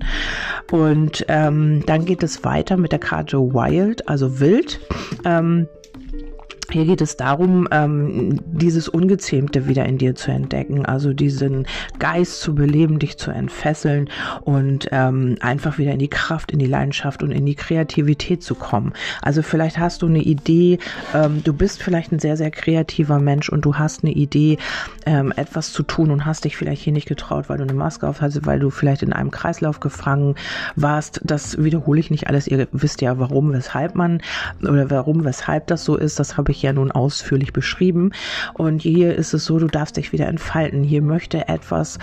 Und 0.72 1.26
ähm, 1.28 1.84
dann 1.86 2.06
geht 2.06 2.24
es 2.24 2.44
weiter 2.44 2.78
mit 2.78 2.92
der 2.92 3.00
Karte 3.00 3.38
Wild, 3.38 4.08
also 4.08 4.40
wild. 4.40 4.80
Ähm, 5.24 5.68
hier 6.76 6.86
geht 6.86 7.00
es 7.00 7.16
darum, 7.16 7.70
ähm, 7.72 8.42
dieses 8.46 8.90
Ungezähmte 8.90 9.70
wieder 9.70 9.86
in 9.86 9.98
dir 9.98 10.14
zu 10.14 10.30
entdecken, 10.32 10.86
also 10.86 11.14
diesen 11.14 11.68
Geist 12.00 12.42
zu 12.42 12.54
beleben, 12.54 13.00
dich 13.00 13.18
zu 13.18 13.32
entfesseln 13.32 14.10
und 14.42 14.90
ähm, 14.92 15.38
einfach 15.40 15.78
wieder 15.78 15.94
in 15.94 16.00
die 16.00 16.10
Kraft, 16.10 16.52
in 16.52 16.60
die 16.60 16.66
Leidenschaft 16.66 17.24
und 17.24 17.32
in 17.32 17.46
die 17.46 17.56
Kreativität 17.56 18.44
zu 18.44 18.56
kommen. 18.56 18.92
Also 19.22 19.42
vielleicht 19.42 19.80
hast 19.80 20.02
du 20.02 20.08
eine 20.08 20.22
Idee, 20.22 20.80
ähm, 21.14 21.42
du 21.46 21.54
bist 21.54 21.82
vielleicht 21.82 22.12
ein 22.12 22.20
sehr, 22.20 22.36
sehr 22.36 22.52
kreativer 22.52 23.20
Mensch 23.20 23.48
und 23.48 23.64
du 23.64 23.76
hast 23.76 24.04
eine 24.04 24.12
Idee, 24.12 24.58
ähm, 25.06 25.32
etwas 25.38 25.72
zu 25.72 25.82
tun 25.82 26.12
und 26.12 26.26
hast 26.26 26.44
dich 26.44 26.58
vielleicht 26.58 26.82
hier 26.82 26.92
nicht 26.92 27.08
getraut, 27.08 27.48
weil 27.48 27.58
du 27.58 27.64
eine 27.64 27.74
Maske 27.74 28.06
auf 28.06 28.20
hast, 28.20 28.46
weil 28.46 28.60
du 28.60 28.70
vielleicht 28.70 29.02
in 29.02 29.14
einem 29.14 29.32
Kreislauf 29.32 29.80
gefangen 29.80 30.36
warst. 30.76 31.22
Das 31.24 31.64
wiederhole 31.64 32.02
ich 32.02 32.12
nicht 32.12 32.28
alles. 32.28 32.48
Ihr 32.48 32.68
wisst 32.74 33.00
ja, 33.00 33.18
warum, 33.18 33.54
weshalb 33.54 33.96
man 33.96 34.22
oder 34.62 34.90
warum, 34.90 35.24
weshalb 35.24 35.68
das 35.68 35.86
so 35.86 35.96
ist. 35.96 36.20
Das 36.20 36.36
habe 36.36 36.52
ich 36.52 36.65
ja 36.66 36.74
nun 36.74 36.92
ausführlich 36.92 37.54
beschrieben. 37.54 38.12
Und 38.54 38.82
hier 38.82 39.16
ist 39.16 39.34
es 39.34 39.46
so, 39.46 39.60
du 39.60 39.68
darfst 39.68 39.98
dich 39.98 40.12
wieder 40.12 40.28
entfalten. 40.28 40.84
Hier 40.84 41.02
möchte 41.02 41.48
etwas 41.48 41.98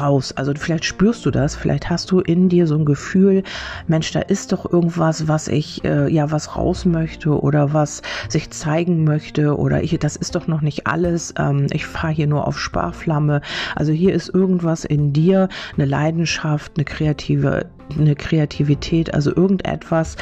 raus. 0.00 0.32
Also 0.32 0.52
vielleicht 0.56 0.84
spürst 0.84 1.26
du 1.26 1.30
das, 1.30 1.56
vielleicht 1.56 1.90
hast 1.90 2.10
du 2.10 2.20
in 2.20 2.48
dir 2.48 2.66
so 2.66 2.76
ein 2.76 2.84
Gefühl, 2.84 3.42
Mensch, 3.86 4.12
da 4.12 4.20
ist 4.20 4.52
doch 4.52 4.70
irgendwas, 4.70 5.28
was 5.28 5.48
ich 5.48 5.84
äh, 5.84 6.08
ja 6.12 6.30
was 6.30 6.56
raus 6.56 6.84
möchte 6.84 7.40
oder 7.40 7.72
was 7.72 8.02
sich 8.28 8.50
zeigen 8.50 9.04
möchte 9.04 9.56
oder 9.58 9.82
ich, 9.82 9.98
das 9.98 10.16
ist 10.16 10.34
doch 10.34 10.46
noch 10.46 10.60
nicht 10.60 10.86
alles. 10.86 11.34
Ähm, 11.38 11.66
ich 11.72 11.86
fahre 11.86 12.12
hier 12.12 12.26
nur 12.26 12.46
auf 12.46 12.58
Sparflamme. 12.58 13.40
Also 13.74 13.92
hier 13.92 14.14
ist 14.14 14.28
irgendwas 14.28 14.84
in 14.84 15.12
dir, 15.12 15.48
eine 15.76 15.86
Leidenschaft, 15.86 16.72
eine 16.76 16.84
kreative 16.84 17.66
eine 17.98 18.16
Kreativität, 18.16 19.12
also 19.12 19.34
irgendetwas, 19.34 20.16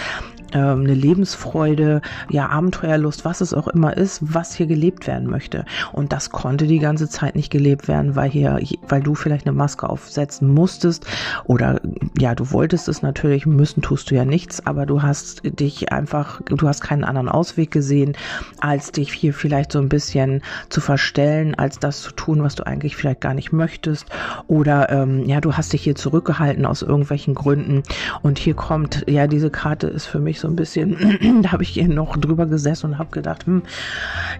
eine 0.58 0.94
Lebensfreude, 0.94 2.00
ja, 2.30 2.48
Abenteuerlust, 2.48 3.24
was 3.24 3.40
es 3.40 3.54
auch 3.54 3.68
immer 3.68 3.96
ist, 3.96 4.20
was 4.22 4.54
hier 4.54 4.66
gelebt 4.66 5.06
werden 5.06 5.28
möchte. 5.28 5.64
Und 5.92 6.12
das 6.12 6.30
konnte 6.30 6.66
die 6.66 6.78
ganze 6.78 7.08
Zeit 7.08 7.36
nicht 7.36 7.50
gelebt 7.50 7.88
werden, 7.88 8.16
weil 8.16 8.30
hier, 8.30 8.58
weil 8.88 9.02
du 9.02 9.14
vielleicht 9.14 9.46
eine 9.46 9.56
Maske 9.56 9.88
aufsetzen 9.88 10.48
musstest 10.48 11.06
oder 11.44 11.80
ja, 12.18 12.34
du 12.34 12.50
wolltest 12.50 12.88
es 12.88 13.02
natürlich, 13.02 13.46
müssen 13.46 13.82
tust 13.82 14.10
du 14.10 14.14
ja 14.14 14.24
nichts, 14.24 14.66
aber 14.66 14.86
du 14.86 15.02
hast 15.02 15.42
dich 15.44 15.92
einfach, 15.92 16.40
du 16.42 16.68
hast 16.68 16.80
keinen 16.80 17.04
anderen 17.04 17.28
Ausweg 17.28 17.70
gesehen, 17.70 18.16
als 18.60 18.92
dich 18.92 19.12
hier 19.12 19.34
vielleicht 19.34 19.72
so 19.72 19.78
ein 19.78 19.88
bisschen 19.88 20.42
zu 20.68 20.80
verstellen, 20.80 21.54
als 21.54 21.78
das 21.78 22.02
zu 22.02 22.12
tun, 22.12 22.42
was 22.42 22.54
du 22.54 22.66
eigentlich 22.66 22.96
vielleicht 22.96 23.20
gar 23.20 23.34
nicht 23.34 23.52
möchtest. 23.52 24.06
Oder 24.46 24.90
ähm, 24.90 25.26
ja, 25.26 25.40
du 25.40 25.54
hast 25.54 25.72
dich 25.72 25.82
hier 25.82 25.94
zurückgehalten 25.94 26.66
aus 26.66 26.82
irgendwelchen 26.82 27.34
Gründen. 27.34 27.82
Und 28.22 28.38
hier 28.38 28.54
kommt, 28.54 29.04
ja, 29.08 29.26
diese 29.26 29.50
Karte 29.50 29.86
ist 29.86 30.06
für 30.06 30.20
mich 30.20 30.40
so 30.42 30.48
ein 30.48 30.56
bisschen, 30.56 30.96
da 31.42 31.52
habe 31.52 31.62
ich 31.62 31.70
hier 31.70 31.88
noch 31.88 32.16
drüber 32.18 32.46
gesessen 32.46 32.90
und 32.90 32.98
habe 32.98 33.10
gedacht, 33.10 33.46
hm, 33.46 33.62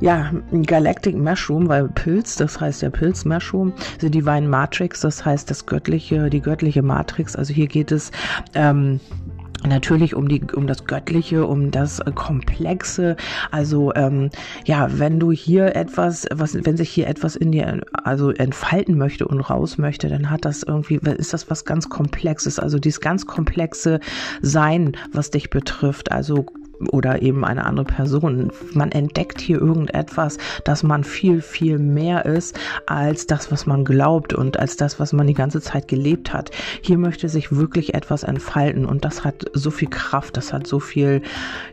ja, 0.01 0.31
Galactic 0.67 1.17
Mushroom, 1.17 1.69
weil 1.69 1.89
Pilz, 1.89 2.37
das 2.37 2.61
heißt 2.61 2.83
ja 2.83 2.91
Pilz 2.91 3.25
Mushroom, 3.25 3.73
the 4.01 4.11
Divine 4.11 4.49
Matrix, 4.49 5.01
das 5.01 5.25
heißt 5.25 5.51
das 5.51 5.65
göttliche, 5.65 6.29
die 6.29 6.41
göttliche 6.41 6.83
Matrix. 6.83 7.37
Also 7.37 7.55
hier 7.55 7.69
geht 7.69 7.91
es 7.91 8.11
ähm, 8.55 9.01
natürlich 9.67 10.15
um 10.15 10.29
die 10.29 10.43
um 10.55 10.67
das 10.67 10.87
Göttliche, 10.87 11.47
um 11.47 11.71
das 11.71 12.01
äh, 12.01 12.13
Komplexe. 12.15 13.17
Also 13.51 13.93
ähm, 13.95 14.31
ja, 14.65 14.99
wenn 14.99 15.21
du 15.21 15.33
hier 15.33 15.77
etwas, 15.77 16.27
was 16.33 16.55
wenn 16.65 16.77
sich 16.77 16.91
hier 16.91 17.09
etwas 17.09 17.37
in 17.37 17.53
dir 17.53 17.81
also 17.93 18.31
entfalten 18.31 18.97
möchte 18.99 19.27
und 19.27 19.41
raus 19.41 19.79
möchte, 19.79 20.09
dann 20.09 20.31
hat 20.31 20.45
das 20.45 20.63
irgendwie 20.63 20.97
ist 20.97 21.33
das 21.33 21.51
was 21.51 21.65
ganz 21.65 21.89
Komplexes. 21.89 22.59
Also 22.59 22.79
dieses 22.79 23.01
ganz 23.01 23.27
komplexe 23.27 24.01
Sein, 24.41 24.97
was 25.13 25.31
dich 25.31 25.51
betrifft. 25.51 26.13
Also 26.13 26.47
oder 26.89 27.23
eben 27.23 27.45
eine 27.45 27.65
andere 27.65 27.85
Person. 27.85 28.51
Man 28.73 28.93
entdeckt 28.93 29.41
hier 29.41 29.61
irgendetwas, 29.61 30.39
dass 30.65 30.83
man 30.83 31.05
viel, 31.05 31.41
viel 31.41 31.79
mehr 31.79 32.25
ist 32.25 32.59
als 32.87 33.27
das, 33.27 33.51
was 33.51 33.67
man 33.67 33.85
glaubt 33.85 34.33
und 34.35 34.59
als 34.59 34.77
das, 34.77 34.99
was 35.01 35.13
man 35.13 35.27
die 35.27 35.35
ganze 35.35 35.61
Zeit 35.61 35.89
gelebt 35.89 36.33
hat. 36.33 36.51
Hier 36.83 36.99
möchte 36.99 37.29
sich 37.29 37.53
wirklich 37.53 37.95
etwas 37.95 38.23
entfalten 38.23 38.85
und 38.85 39.05
das 39.05 39.25
hat 39.25 39.45
so 39.53 39.71
viel 39.71 39.89
Kraft, 39.89 40.37
das 40.37 40.53
hat 40.53 40.67
so 40.67 40.81
viel, 40.81 41.23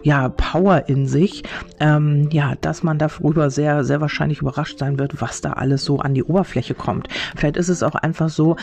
ja, 0.04 0.30
Power 0.30 0.84
in 0.88 1.08
sich, 1.08 1.44
ähm, 1.80 2.30
ja, 2.32 2.56
dass 2.62 2.84
man 2.84 2.98
darüber 2.98 3.50
sehr, 3.50 3.84
sehr 3.84 4.01
wahrscheinlich 4.01 4.42
überrascht 4.42 4.80
sein 4.80 5.00
wird, 5.00 5.22
was 5.22 5.42
da 5.42 5.54
alles 5.54 5.84
so 5.86 6.00
an 6.00 6.13
die 6.13 6.24
Oberfläche 6.24 6.74
kommt. 6.74 7.08
Vielleicht 7.36 7.58
ist 7.58 7.70
es 7.70 7.84
auch 7.84 7.96
einfach 7.96 8.30
so, 8.30 8.56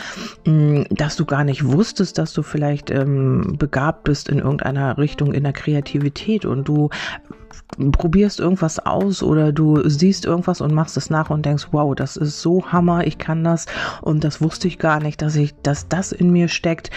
mh, 0.45 0.85
dass 0.91 1.15
du 1.15 1.25
gar 1.25 1.43
nicht 1.43 1.65
wusstest, 1.65 2.17
dass 2.17 2.33
du 2.33 2.41
vielleicht 2.41 2.89
ähm, 2.91 3.55
begabt 3.57 4.03
bist 4.03 4.29
in 4.29 4.39
irgendeiner 4.39 4.97
Richtung 4.97 5.33
in 5.33 5.43
der 5.43 5.53
Kreativität 5.53 6.36
und 6.45 6.67
du 6.67 6.89
probierst 7.91 8.39
irgendwas 8.39 8.79
aus 8.79 9.21
oder 9.21 9.51
du 9.51 9.87
siehst 9.87 10.25
irgendwas 10.25 10.61
und 10.61 10.73
machst 10.73 10.97
es 10.97 11.09
nach 11.09 11.29
und 11.29 11.45
denkst, 11.45 11.67
wow, 11.71 11.93
das 11.93 12.15
ist 12.15 12.41
so 12.41 12.71
Hammer, 12.71 13.05
ich 13.05 13.17
kann 13.17 13.43
das 13.43 13.65
und 14.01 14.23
das 14.23 14.41
wusste 14.41 14.67
ich 14.67 14.79
gar 14.79 14.99
nicht, 14.99 15.21
dass 15.21 15.35
ich, 15.35 15.53
dass 15.61 15.87
das 15.87 16.11
in 16.11 16.31
mir 16.31 16.47
steckt. 16.47 16.89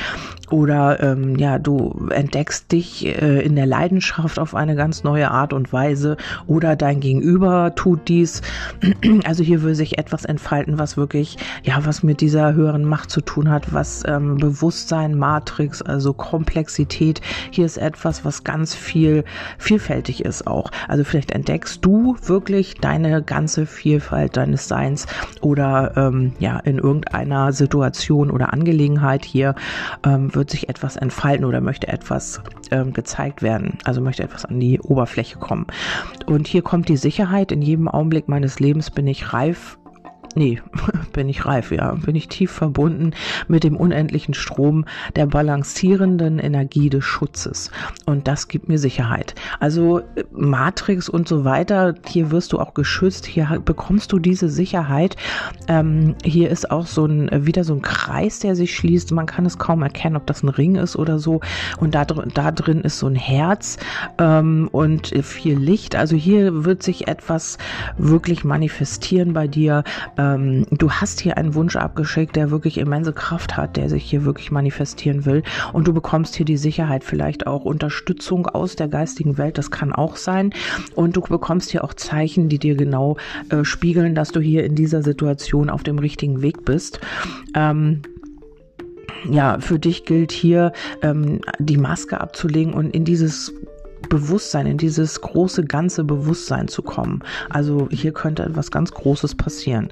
Oder 0.50 1.00
ähm, 1.00 1.36
ja, 1.36 1.58
du 1.58 2.08
entdeckst 2.10 2.72
dich 2.72 3.06
äh, 3.06 3.40
in 3.40 3.56
der 3.56 3.66
Leidenschaft 3.66 4.38
auf 4.38 4.54
eine 4.54 4.74
ganz 4.74 5.04
neue 5.04 5.30
Art 5.30 5.52
und 5.52 5.72
Weise 5.72 6.16
oder 6.46 6.76
dein 6.76 7.00
Gegenüber 7.00 7.74
tut 7.74 8.08
dies. 8.08 8.42
Also 9.24 9.42
hier 9.42 9.62
will 9.62 9.74
sich 9.74 9.98
etwas 9.98 10.24
entfalten, 10.24 10.78
was 10.78 10.96
wirklich, 10.96 11.36
ja, 11.62 11.84
was 11.84 12.02
mit 12.02 12.20
dieser 12.20 12.54
höheren 12.54 12.84
Macht 12.84 13.10
zu 13.10 13.20
tun 13.20 13.50
hat, 13.50 13.72
was 13.72 14.02
ähm, 14.06 14.36
Bewusstsein, 14.36 15.16
Matrix, 15.16 15.82
also 15.82 16.12
Komplexität. 16.12 17.20
Hier 17.50 17.66
ist 17.66 17.76
etwas, 17.76 18.24
was 18.24 18.44
ganz 18.44 18.74
viel 18.74 19.24
vielfältig 19.58 20.24
ist 20.24 20.46
auch. 20.46 20.59
Also 20.88 21.04
vielleicht 21.04 21.30
entdeckst 21.30 21.84
du 21.84 22.16
wirklich 22.22 22.74
deine 22.74 23.22
ganze 23.22 23.66
Vielfalt 23.66 24.36
deines 24.36 24.68
Seins 24.68 25.06
oder 25.40 25.92
ähm, 25.96 26.32
ja, 26.38 26.58
in 26.60 26.78
irgendeiner 26.78 27.52
Situation 27.52 28.30
oder 28.30 28.52
Angelegenheit 28.52 29.24
hier 29.24 29.54
ähm, 30.04 30.34
wird 30.34 30.50
sich 30.50 30.68
etwas 30.68 30.96
entfalten 30.96 31.44
oder 31.44 31.60
möchte 31.60 31.88
etwas 31.88 32.40
ähm, 32.70 32.92
gezeigt 32.92 33.42
werden. 33.42 33.78
Also 33.84 34.00
möchte 34.00 34.22
etwas 34.22 34.44
an 34.44 34.60
die 34.60 34.80
Oberfläche 34.80 35.38
kommen. 35.38 35.66
Und 36.26 36.46
hier 36.46 36.62
kommt 36.62 36.88
die 36.88 36.96
Sicherheit. 36.96 37.52
In 37.52 37.62
jedem 37.62 37.88
Augenblick 37.88 38.28
meines 38.28 38.60
Lebens 38.60 38.90
bin 38.90 39.06
ich 39.06 39.32
reif 39.32 39.79
Nee, 40.36 40.60
bin 41.12 41.28
ich 41.28 41.44
reif, 41.44 41.72
ja. 41.72 41.94
Bin 41.94 42.14
ich 42.14 42.28
tief 42.28 42.50
verbunden 42.50 43.12
mit 43.48 43.64
dem 43.64 43.76
unendlichen 43.76 44.34
Strom 44.34 44.84
der 45.16 45.26
balancierenden 45.26 46.38
Energie 46.38 46.88
des 46.88 47.04
Schutzes. 47.04 47.70
Und 48.06 48.28
das 48.28 48.48
gibt 48.48 48.68
mir 48.68 48.78
Sicherheit. 48.78 49.34
Also 49.58 50.02
Matrix 50.30 51.08
und 51.08 51.26
so 51.26 51.44
weiter, 51.44 51.94
hier 52.06 52.30
wirst 52.30 52.52
du 52.52 52.60
auch 52.60 52.74
geschützt, 52.74 53.26
hier 53.26 53.60
bekommst 53.64 54.12
du 54.12 54.18
diese 54.18 54.48
Sicherheit. 54.48 55.16
Ähm, 55.66 56.14
hier 56.24 56.50
ist 56.50 56.70
auch 56.70 56.86
so 56.86 57.06
ein, 57.06 57.28
wieder 57.46 57.64
so 57.64 57.74
ein 57.74 57.82
Kreis, 57.82 58.38
der 58.38 58.54
sich 58.54 58.74
schließt. 58.74 59.10
Man 59.12 59.26
kann 59.26 59.46
es 59.46 59.58
kaum 59.58 59.82
erkennen, 59.82 60.16
ob 60.16 60.26
das 60.26 60.42
ein 60.42 60.48
Ring 60.48 60.76
ist 60.76 60.96
oder 60.96 61.18
so. 61.18 61.40
Und 61.80 61.94
da, 61.94 62.04
da 62.04 62.52
drin 62.52 62.82
ist 62.82 62.98
so 63.00 63.08
ein 63.08 63.16
Herz 63.16 63.78
ähm, 64.18 64.68
und 64.70 65.12
viel 65.22 65.58
Licht. 65.58 65.96
Also 65.96 66.14
hier 66.14 66.64
wird 66.64 66.82
sich 66.82 67.08
etwas 67.08 67.58
wirklich 67.98 68.44
manifestieren 68.44 69.32
bei 69.32 69.48
dir 69.48 69.82
ähm, 70.20 70.66
du 70.70 70.90
hast 70.90 71.20
hier 71.20 71.38
einen 71.38 71.54
Wunsch 71.54 71.76
abgeschickt, 71.76 72.36
der 72.36 72.50
wirklich 72.50 72.76
immense 72.76 73.12
Kraft 73.12 73.56
hat, 73.56 73.76
der 73.76 73.88
sich 73.88 74.04
hier 74.04 74.24
wirklich 74.24 74.50
manifestieren 74.50 75.24
will. 75.24 75.42
Und 75.72 75.88
du 75.88 75.94
bekommst 75.94 76.36
hier 76.36 76.44
die 76.44 76.58
Sicherheit, 76.58 77.04
vielleicht 77.04 77.46
auch 77.46 77.64
Unterstützung 77.64 78.46
aus 78.46 78.76
der 78.76 78.88
geistigen 78.88 79.38
Welt, 79.38 79.56
das 79.56 79.70
kann 79.70 79.92
auch 79.92 80.16
sein. 80.16 80.52
Und 80.94 81.16
du 81.16 81.22
bekommst 81.22 81.70
hier 81.70 81.84
auch 81.84 81.94
Zeichen, 81.94 82.48
die 82.48 82.58
dir 82.58 82.74
genau 82.74 83.16
äh, 83.48 83.64
spiegeln, 83.64 84.14
dass 84.14 84.30
du 84.30 84.40
hier 84.40 84.64
in 84.64 84.74
dieser 84.74 85.02
Situation 85.02 85.70
auf 85.70 85.82
dem 85.82 85.98
richtigen 85.98 86.42
Weg 86.42 86.64
bist. 86.66 87.00
Ähm, 87.54 88.02
ja, 89.30 89.58
für 89.60 89.78
dich 89.78 90.04
gilt 90.04 90.32
hier 90.32 90.72
ähm, 91.02 91.40
die 91.58 91.76
Maske 91.76 92.20
abzulegen 92.20 92.74
und 92.74 92.94
in 92.94 93.04
dieses 93.04 93.52
Bewusstsein, 94.08 94.66
in 94.66 94.78
dieses 94.78 95.20
große 95.20 95.64
ganze 95.64 96.04
Bewusstsein 96.04 96.68
zu 96.68 96.82
kommen. 96.82 97.22
Also 97.48 97.88
hier 97.90 98.12
könnte 98.12 98.42
etwas 98.42 98.70
ganz 98.70 98.92
Großes 98.92 99.34
passieren. 99.34 99.90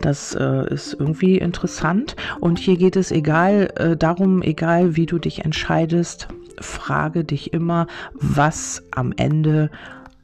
Das 0.00 0.34
äh, 0.34 0.72
ist 0.72 0.96
irgendwie 0.98 1.38
interessant 1.38 2.16
und 2.40 2.58
hier 2.58 2.76
geht 2.76 2.96
es 2.96 3.10
egal 3.10 3.72
äh, 3.76 3.96
darum, 3.96 4.42
egal 4.42 4.96
wie 4.96 5.06
du 5.06 5.18
dich 5.18 5.44
entscheidest, 5.44 6.28
frage 6.60 7.24
dich 7.24 7.52
immer, 7.52 7.86
was 8.14 8.82
am 8.90 9.12
Ende 9.16 9.70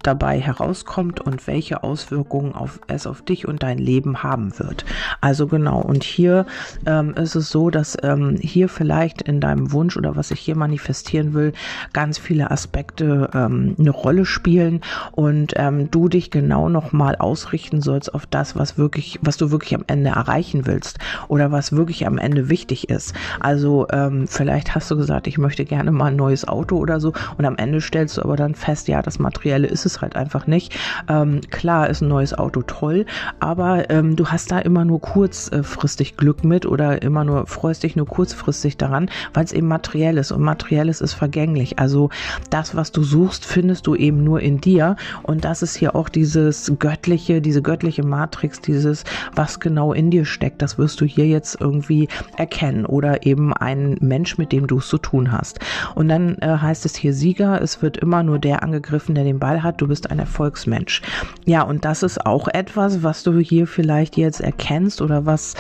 dabei 0.02 0.40
herauskommt 0.40 1.20
und 1.20 1.46
welche 1.46 1.82
Auswirkungen 1.82 2.54
auf, 2.54 2.80
es 2.86 3.06
auf 3.06 3.22
dich 3.22 3.48
und 3.48 3.62
dein 3.62 3.78
Leben 3.78 4.22
haben 4.22 4.58
wird. 4.58 4.84
Also 5.20 5.46
genau, 5.46 5.80
und 5.80 6.04
hier 6.04 6.46
ähm, 6.86 7.14
ist 7.14 7.34
es 7.34 7.50
so, 7.50 7.70
dass 7.70 7.96
ähm, 8.02 8.36
hier 8.40 8.68
vielleicht 8.68 9.22
in 9.22 9.40
deinem 9.40 9.72
Wunsch 9.72 9.96
oder 9.96 10.16
was 10.16 10.30
ich 10.30 10.40
hier 10.40 10.56
manifestieren 10.56 11.34
will, 11.34 11.52
ganz 11.92 12.18
viele 12.18 12.50
Aspekte 12.50 13.30
ähm, 13.34 13.74
eine 13.78 13.90
Rolle 13.90 14.24
spielen 14.24 14.82
und 15.12 15.54
ähm, 15.56 15.90
du 15.90 16.08
dich 16.08 16.30
genau 16.30 16.68
nochmal 16.68 17.16
ausrichten 17.16 17.80
sollst 17.80 18.14
auf 18.14 18.26
das, 18.26 18.56
was 18.56 18.78
wirklich, 18.78 19.18
was 19.22 19.36
du 19.36 19.50
wirklich 19.50 19.74
am 19.74 19.84
Ende 19.86 20.10
erreichen 20.10 20.66
willst 20.66 20.98
oder 21.28 21.50
was 21.50 21.72
wirklich 21.72 22.06
am 22.06 22.18
Ende 22.18 22.48
wichtig 22.48 22.88
ist. 22.88 23.14
Also 23.40 23.86
ähm, 23.90 24.26
vielleicht 24.28 24.74
hast 24.74 24.90
du 24.90 24.96
gesagt, 24.96 25.26
ich 25.26 25.38
möchte 25.38 25.64
gerne 25.64 25.90
mal 25.90 26.06
ein 26.06 26.16
neues 26.16 26.46
Auto 26.46 26.76
oder 26.76 27.00
so 27.00 27.12
und 27.36 27.44
am 27.44 27.56
Ende 27.56 27.80
stellst 27.80 28.16
du 28.16 28.22
aber 28.22 28.36
dann 28.36 28.54
fest, 28.54 28.88
ja, 28.88 29.02
das 29.02 29.18
Materielle 29.18 29.66
ist 29.66 29.86
es 29.86 29.87
halt 30.00 30.16
einfach 30.16 30.46
nicht. 30.46 30.78
Ähm, 31.08 31.40
klar 31.50 31.88
ist 31.88 32.02
ein 32.02 32.08
neues 32.08 32.34
Auto 32.34 32.62
toll, 32.62 33.06
aber 33.40 33.90
ähm, 33.90 34.16
du 34.16 34.26
hast 34.26 34.52
da 34.52 34.58
immer 34.58 34.84
nur 34.84 35.00
kurzfristig 35.00 36.16
Glück 36.16 36.44
mit 36.44 36.66
oder 36.66 37.02
immer 37.02 37.24
nur 37.24 37.46
freust 37.46 37.82
dich 37.82 37.96
nur 37.96 38.06
kurzfristig 38.06 38.76
daran, 38.76 39.10
weil 39.34 39.44
es 39.44 39.52
eben 39.52 39.68
materiell 39.68 40.18
ist 40.18 40.32
und 40.32 40.42
materielles 40.42 41.00
ist 41.00 41.14
vergänglich. 41.14 41.78
Also 41.78 42.10
das, 42.50 42.74
was 42.74 42.92
du 42.92 43.02
suchst, 43.02 43.44
findest 43.44 43.86
du 43.86 43.94
eben 43.94 44.24
nur 44.24 44.40
in 44.40 44.60
dir 44.60 44.96
und 45.22 45.44
das 45.44 45.62
ist 45.62 45.76
hier 45.76 45.94
auch 45.96 46.08
dieses 46.08 46.72
göttliche, 46.78 47.40
diese 47.40 47.62
göttliche 47.62 48.04
Matrix, 48.04 48.60
dieses, 48.60 49.04
was 49.34 49.60
genau 49.60 49.92
in 49.92 50.10
dir 50.10 50.24
steckt, 50.24 50.62
das 50.62 50.78
wirst 50.78 51.00
du 51.00 51.04
hier 51.04 51.26
jetzt 51.26 51.60
irgendwie 51.60 52.08
erkennen 52.36 52.84
oder 52.86 53.26
eben 53.26 53.52
ein 53.52 53.96
Mensch, 54.00 54.38
mit 54.38 54.52
dem 54.52 54.66
du 54.66 54.78
es 54.78 54.88
zu 54.88 54.98
tun 54.98 55.32
hast. 55.32 55.60
Und 55.94 56.08
dann 56.08 56.36
äh, 56.38 56.56
heißt 56.56 56.84
es 56.84 56.96
hier 56.96 57.12
Sieger, 57.12 57.60
es 57.60 57.82
wird 57.82 57.96
immer 57.96 58.22
nur 58.22 58.38
der 58.38 58.62
angegriffen, 58.62 59.14
der 59.14 59.24
den 59.24 59.38
Ball 59.38 59.62
du 59.80 59.88
bist 59.88 60.10
ein 60.10 60.18
Erfolgsmensch. 60.18 61.02
Ja, 61.46 61.62
und 61.62 61.84
das 61.84 62.02
ist 62.02 62.24
auch 62.26 62.48
etwas, 62.48 63.02
was 63.02 63.22
du 63.22 63.38
hier 63.38 63.66
vielleicht 63.66 64.16
jetzt 64.16 64.40
erkennst 64.40 65.00
oder 65.00 65.26
was 65.26 65.54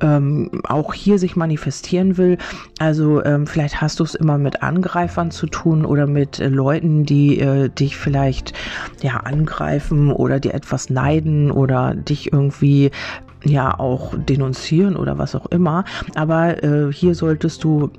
ähm, 0.00 0.62
auch 0.64 0.94
hier 0.94 1.18
sich 1.18 1.36
manifestieren 1.36 2.16
will. 2.16 2.38
Also 2.78 3.24
ähm, 3.24 3.46
vielleicht 3.46 3.80
hast 3.80 4.00
du 4.00 4.04
es 4.04 4.14
immer 4.14 4.38
mit 4.38 4.62
Angreifern 4.62 5.30
zu 5.30 5.46
tun 5.46 5.84
oder 5.84 6.06
mit 6.06 6.38
äh, 6.38 6.48
Leuten, 6.48 7.04
die 7.04 7.38
äh, 7.40 7.68
dich 7.68 7.96
vielleicht 7.96 8.52
ja 9.02 9.18
angreifen 9.18 10.10
oder 10.10 10.40
dir 10.40 10.54
etwas 10.54 10.90
neiden 10.90 11.50
oder 11.50 11.94
dich 11.94 12.32
irgendwie 12.32 12.90
ja 13.44 13.78
auch 13.78 14.14
denunzieren 14.16 14.96
oder 14.96 15.18
was 15.18 15.34
auch 15.34 15.46
immer. 15.46 15.84
Aber 16.14 16.62
äh, 16.62 16.92
hier 16.92 17.14
solltest 17.14 17.64
du 17.64 17.90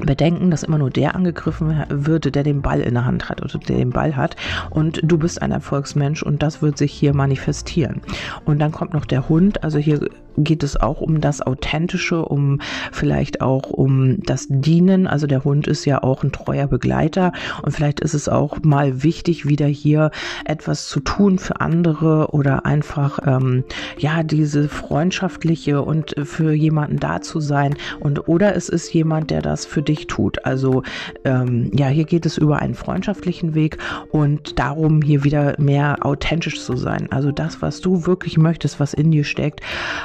bedenken, 0.00 0.50
dass 0.50 0.62
immer 0.62 0.78
nur 0.78 0.90
der 0.90 1.14
angegriffen 1.14 1.84
wird, 1.88 2.34
der 2.34 2.42
den 2.42 2.62
Ball 2.62 2.80
in 2.80 2.94
der 2.94 3.04
Hand 3.04 3.28
hat 3.28 3.42
oder 3.42 3.58
der 3.58 3.76
den 3.76 3.90
Ball 3.90 4.16
hat. 4.16 4.36
Und 4.70 5.00
du 5.02 5.18
bist 5.18 5.42
ein 5.42 5.52
Erfolgsmensch 5.52 6.22
und 6.22 6.42
das 6.42 6.62
wird 6.62 6.78
sich 6.78 6.92
hier 6.92 7.14
manifestieren. 7.14 8.00
Und 8.44 8.58
dann 8.58 8.72
kommt 8.72 8.92
noch 8.94 9.04
der 9.04 9.28
Hund. 9.28 9.64
Also 9.64 9.78
hier 9.78 10.00
geht 10.44 10.62
es 10.62 10.76
auch 10.76 11.00
um 11.00 11.20
das 11.20 11.40
Authentische, 11.40 12.24
um 12.24 12.60
vielleicht 12.92 13.40
auch 13.40 13.70
um 13.70 14.20
das 14.22 14.46
Dienen. 14.48 15.06
Also 15.06 15.26
der 15.26 15.44
Hund 15.44 15.66
ist 15.66 15.84
ja 15.84 16.02
auch 16.02 16.22
ein 16.22 16.32
treuer 16.32 16.66
Begleiter 16.66 17.32
und 17.62 17.72
vielleicht 17.72 18.00
ist 18.00 18.14
es 18.14 18.28
auch 18.28 18.58
mal 18.62 19.02
wichtig, 19.02 19.48
wieder 19.48 19.66
hier 19.66 20.10
etwas 20.44 20.88
zu 20.88 21.00
tun 21.00 21.38
für 21.38 21.60
andere 21.60 22.28
oder 22.32 22.66
einfach 22.66 23.18
ähm, 23.26 23.64
ja 23.98 24.22
diese 24.22 24.68
freundschaftliche 24.68 25.82
und 25.82 26.14
für 26.24 26.52
jemanden 26.52 26.98
da 26.98 27.20
zu 27.20 27.40
sein 27.40 27.74
und 28.00 28.28
oder 28.28 28.56
es 28.56 28.68
ist 28.68 28.92
jemand, 28.92 29.30
der 29.30 29.42
das 29.42 29.66
für 29.66 29.82
dich 29.88 30.06
tut. 30.06 30.44
Also 30.44 30.82
ähm, 31.24 31.70
ja, 31.74 31.88
hier 31.88 32.04
geht 32.04 32.26
es 32.26 32.38
über 32.38 32.60
einen 32.60 32.74
freundschaftlichen 32.74 33.54
Weg 33.54 33.78
und 34.10 34.58
darum 34.58 35.02
hier 35.02 35.24
wieder 35.24 35.54
mehr 35.58 36.04
authentisch 36.04 36.60
zu 36.60 36.76
sein. 36.76 37.08
Also 37.10 37.32
das, 37.32 37.62
was 37.62 37.80
du 37.80 38.06
wirklich 38.06 38.36
möchtest, 38.38 38.80
was 38.80 38.94
in 38.94 39.10
dir 39.10 39.24
steckt, 39.24 39.60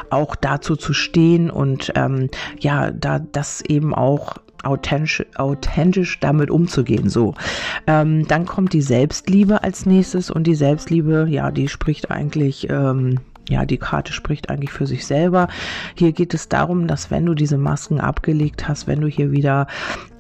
auch 0.10 0.36
dazu 0.36 0.76
zu 0.76 0.94
stehen 0.94 1.50
und 1.50 1.92
ähm, 1.96 2.30
ja, 2.60 2.92
da 2.92 3.20
das 3.20 3.62
eben 3.62 3.94
auch 3.94 4.38
authentisch, 4.64 5.24
authentisch 5.36 6.20
damit 6.20 6.50
umzugehen. 6.50 7.10
So, 7.10 7.34
ähm, 7.86 8.28
dann 8.28 8.46
kommt 8.46 8.74
die 8.74 8.82
Selbstliebe 8.82 9.64
als 9.64 9.86
nächstes 9.86 10.32
und 10.32 10.46
die 10.46 10.56
Selbstliebe, 10.56 11.28
ja, 11.30 11.52
die 11.52 11.68
spricht 11.68 12.10
eigentlich 12.10 12.70
ähm, 12.70 13.20
ja, 13.50 13.66
die 13.66 13.78
Karte 13.78 14.14
spricht 14.14 14.50
eigentlich 14.50 14.72
für 14.72 14.88
sich 14.88 15.06
selber. 15.06 15.48
Hier 15.96 16.14
geht 16.14 16.34
es 16.34 16.48
darum, 16.48 16.88
dass 16.88 17.12
wenn 17.12 17.26
du 17.26 17.34
diese 17.34 17.58
Masken 17.58 18.00
abgelegt 18.00 18.68
hast, 18.68 18.88
wenn 18.88 19.02
du 19.02 19.08
hier 19.08 19.32
wieder 19.32 19.68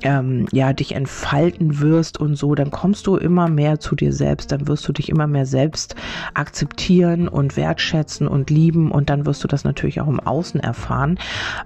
ähm, 0.03 0.45
ja 0.51 0.73
dich 0.73 0.93
entfalten 0.93 1.79
wirst 1.79 2.19
und 2.19 2.35
so, 2.35 2.53
dann 2.53 2.69
kommst 2.69 3.07
du 3.07 3.15
immer 3.15 3.47
mehr 3.47 3.79
zu 3.79 3.95
dir 3.95 4.11
selbst, 4.11 4.51
dann 4.51 4.67
wirst 4.67 4.87
du 4.87 4.91
dich 4.91 5.09
immer 5.09 5.27
mehr 5.27 5.45
selbst 5.45 5.95
akzeptieren 6.33 7.27
und 7.29 7.55
wertschätzen 7.55 8.27
und 8.27 8.49
lieben 8.49 8.91
und 8.91 9.09
dann 9.09 9.25
wirst 9.25 9.43
du 9.43 9.47
das 9.47 9.63
natürlich 9.63 10.01
auch 10.01 10.09
im 10.09 10.19
Außen 10.19 10.59
erfahren. 10.59 11.17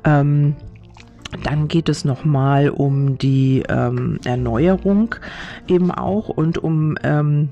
Ähm, 0.04 0.56
dann 1.44 1.68
geht 1.68 1.90
es 1.90 2.06
nochmal 2.06 2.70
um 2.70 3.18
die 3.18 3.64
ähm, 3.68 4.20
Erneuerung 4.24 5.16
eben 5.68 5.92
auch 5.92 6.30
und 6.30 6.58
um 6.58 6.98
ähm, 7.04 7.50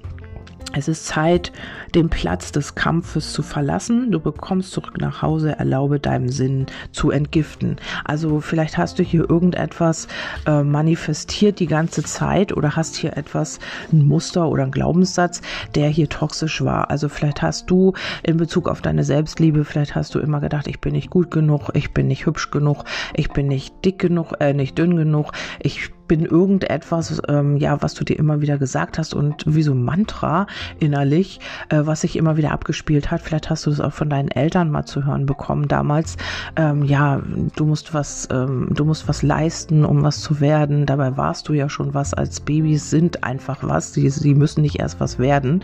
es 0.76 0.88
ist 0.88 1.06
Zeit, 1.06 1.52
den 1.94 2.10
Platz 2.10 2.52
des 2.52 2.76
Kampfes 2.76 3.32
zu 3.32 3.44
verlassen. 3.44 4.12
Du 4.12 4.20
bekommst 4.20 4.72
zurück 4.72 5.00
nach 5.00 5.22
Hause, 5.22 5.58
erlaube 5.58 6.00
deinem 6.00 6.30
Sinn 6.30 6.66
zu 6.92 7.12
entgiften. 7.12 7.78
Also 8.04 8.42
vielleicht 8.42 8.78
hast 8.78 9.00
du 9.00 9.04
hier 9.04 9.30
irgendetwas 9.30 10.08
äh, 10.46 10.64
manifestiert 10.64 11.60
die 11.60 11.68
ganze 11.68 12.04
Zeit 12.04 12.52
oder 12.56 12.76
hast 12.76 12.96
hier 12.96 13.16
etwas, 13.18 13.60
ein 13.92 14.06
Muster 14.06 14.50
oder 14.50 14.64
ein 14.64 14.72
Glaubenssatz, 14.72 15.42
der 15.76 15.88
hier 15.90 16.10
toxisch 16.10 16.64
war. 16.64 16.90
Also 16.90 17.08
vielleicht 17.10 17.42
hast 17.42 17.70
du 17.70 17.94
in 18.24 18.38
Bezug 18.38 18.68
auf 18.68 18.82
deine 18.82 19.04
Selbstliebe, 19.04 19.64
vielleicht 19.64 19.96
hast 19.96 20.14
du 20.16 20.20
immer 20.20 20.42
gedacht, 20.42 20.68
ich 20.68 20.82
bin 20.82 20.94
nicht 20.94 21.10
gut 21.10 21.32
genug, 21.32 21.70
ich 21.74 21.94
bin 21.94 22.08
nicht 22.08 22.26
hübsch 22.26 22.52
genug, 22.52 22.84
ich 23.14 23.30
bin 23.32 23.48
nicht 23.48 23.74
dick 23.86 24.00
genug, 24.00 24.34
äh, 24.40 24.54
nicht 24.54 24.78
dünn 24.78 24.98
genug, 24.98 25.32
ich 25.60 25.92
bin 26.08 26.26
irgendetwas, 26.26 27.22
ähm, 27.28 27.58
ja, 27.58 27.82
was 27.82 27.94
du 27.94 28.04
dir 28.04 28.18
immer 28.18 28.42
wieder 28.42 28.58
gesagt 28.58 28.98
hast 28.98 29.14
und 29.14 29.44
wie 29.48 29.64
so 29.64 29.74
ein 29.74 29.84
Mantra 29.84 30.48
innerlich, 30.80 31.40
äh, 31.70 31.82
was 31.84 32.02
sich 32.02 32.16
immer 32.16 32.38
wieder 32.38 32.52
abgespielt 32.52 33.12
hat. 33.12 33.22
Vielleicht 33.22 33.50
hast 33.50 33.66
du 33.66 33.70
das 33.70 33.80
auch 33.80 33.94
von 33.94 34.10
deinen 34.10 34.30
Eltern 34.30 34.70
mal 34.70 34.86
zu 34.86 35.06
hören 35.06 35.26
bekommen 35.26 35.68
damals. 35.68 36.18
Ähm, 36.56 36.84
ja, 36.84 37.22
du 37.56 37.66
musst 37.66 37.94
was, 37.94 38.28
ähm, 38.32 38.70
du 38.74 38.86
musst 38.86 39.08
was 39.08 39.24
leisten, 39.24 39.86
um 39.86 40.04
was 40.04 40.22
zu 40.22 40.40
werden. 40.40 40.86
Dabei 40.86 41.18
warst 41.18 41.50
du 41.50 41.54
ja 41.54 41.70
schon 41.70 41.94
was. 41.94 42.14
Als 42.14 42.40
Babys 42.40 42.90
sind 42.90 43.24
einfach 43.24 43.60
was. 43.62 43.94
Sie, 43.94 44.10
sie 44.10 44.36
müssen 44.36 44.62
nicht 44.62 44.80
erst 44.80 45.00
was 45.00 45.20
werden. 45.20 45.64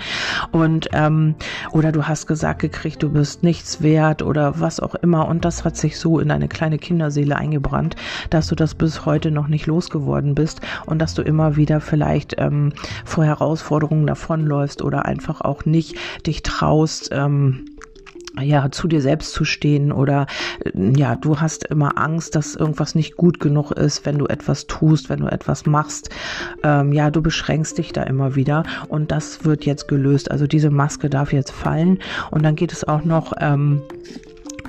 Und 0.52 0.90
ähm, 0.94 1.36
oder 1.72 1.92
du 1.92 2.08
hast 2.08 2.28
gesagt 2.28 2.60
gekriegt, 2.62 3.04
du 3.04 3.10
bist 3.10 3.44
nichts 3.44 3.82
wert 3.82 4.22
oder 4.22 4.60
was 4.60 4.80
auch 4.80 4.96
immer. 4.96 5.28
Und 5.28 5.46
das 5.46 5.64
hat 5.64 5.78
sich 5.78 6.00
so 6.00 6.20
in 6.20 6.30
deine 6.30 6.48
kleine 6.48 6.78
Kinderseele 6.78 7.36
eingebrannt, 7.36 7.96
dass 8.30 8.48
du 8.48 8.56
das 8.56 8.76
bis 8.76 9.06
heute 9.06 9.32
noch 9.32 9.48
nicht 9.48 9.68
losgeworden 9.68 10.31
geworden 10.32 10.36
bist 10.36 10.62
und 10.86 11.00
dass 11.00 11.14
du 11.14 11.22
immer 11.22 11.56
wieder 11.56 11.82
vielleicht 11.82 12.36
ähm, 12.38 12.74
vor 13.06 13.26
Herausforderungen 13.26 14.08
davonläufst 14.08 14.82
oder 14.82 15.06
einfach 15.06 15.42
auch 15.42 15.66
nicht 15.66 15.96
dich 16.26 16.44
traust, 16.44 17.10
ähm, 17.12 17.66
ja, 18.40 18.72
zu 18.72 18.88
dir 18.88 19.02
selbst 19.02 19.34
zu 19.34 19.44
stehen 19.44 19.92
oder 19.92 20.26
äh, 20.64 20.72
ja, 20.98 21.16
du 21.16 21.42
hast 21.42 21.66
immer 21.66 21.98
Angst, 21.98 22.36
dass 22.36 22.56
irgendwas 22.56 22.96
nicht 22.96 23.18
gut 23.18 23.40
genug 23.40 23.72
ist, 23.72 24.06
wenn 24.06 24.18
du 24.18 24.26
etwas 24.28 24.68
tust, 24.68 25.10
wenn 25.10 25.20
du 25.20 25.28
etwas 25.28 25.66
machst. 25.66 26.10
Ähm, 26.64 26.94
ja, 26.94 27.12
du 27.12 27.22
beschränkst 27.22 27.78
dich 27.78 27.92
da 27.92 28.04
immer 28.04 28.36
wieder 28.36 28.64
und 28.88 29.12
das 29.12 29.44
wird 29.44 29.66
jetzt 29.66 29.88
gelöst. 29.88 30.32
Also 30.32 30.48
diese 30.48 30.70
Maske 30.70 31.10
darf 31.10 31.34
jetzt 31.34 31.52
fallen 31.52 32.00
und 32.32 32.44
dann 32.44 32.56
geht 32.56 32.72
es 32.72 32.88
auch 32.88 33.04
noch 33.04 33.34
ähm, 33.40 33.82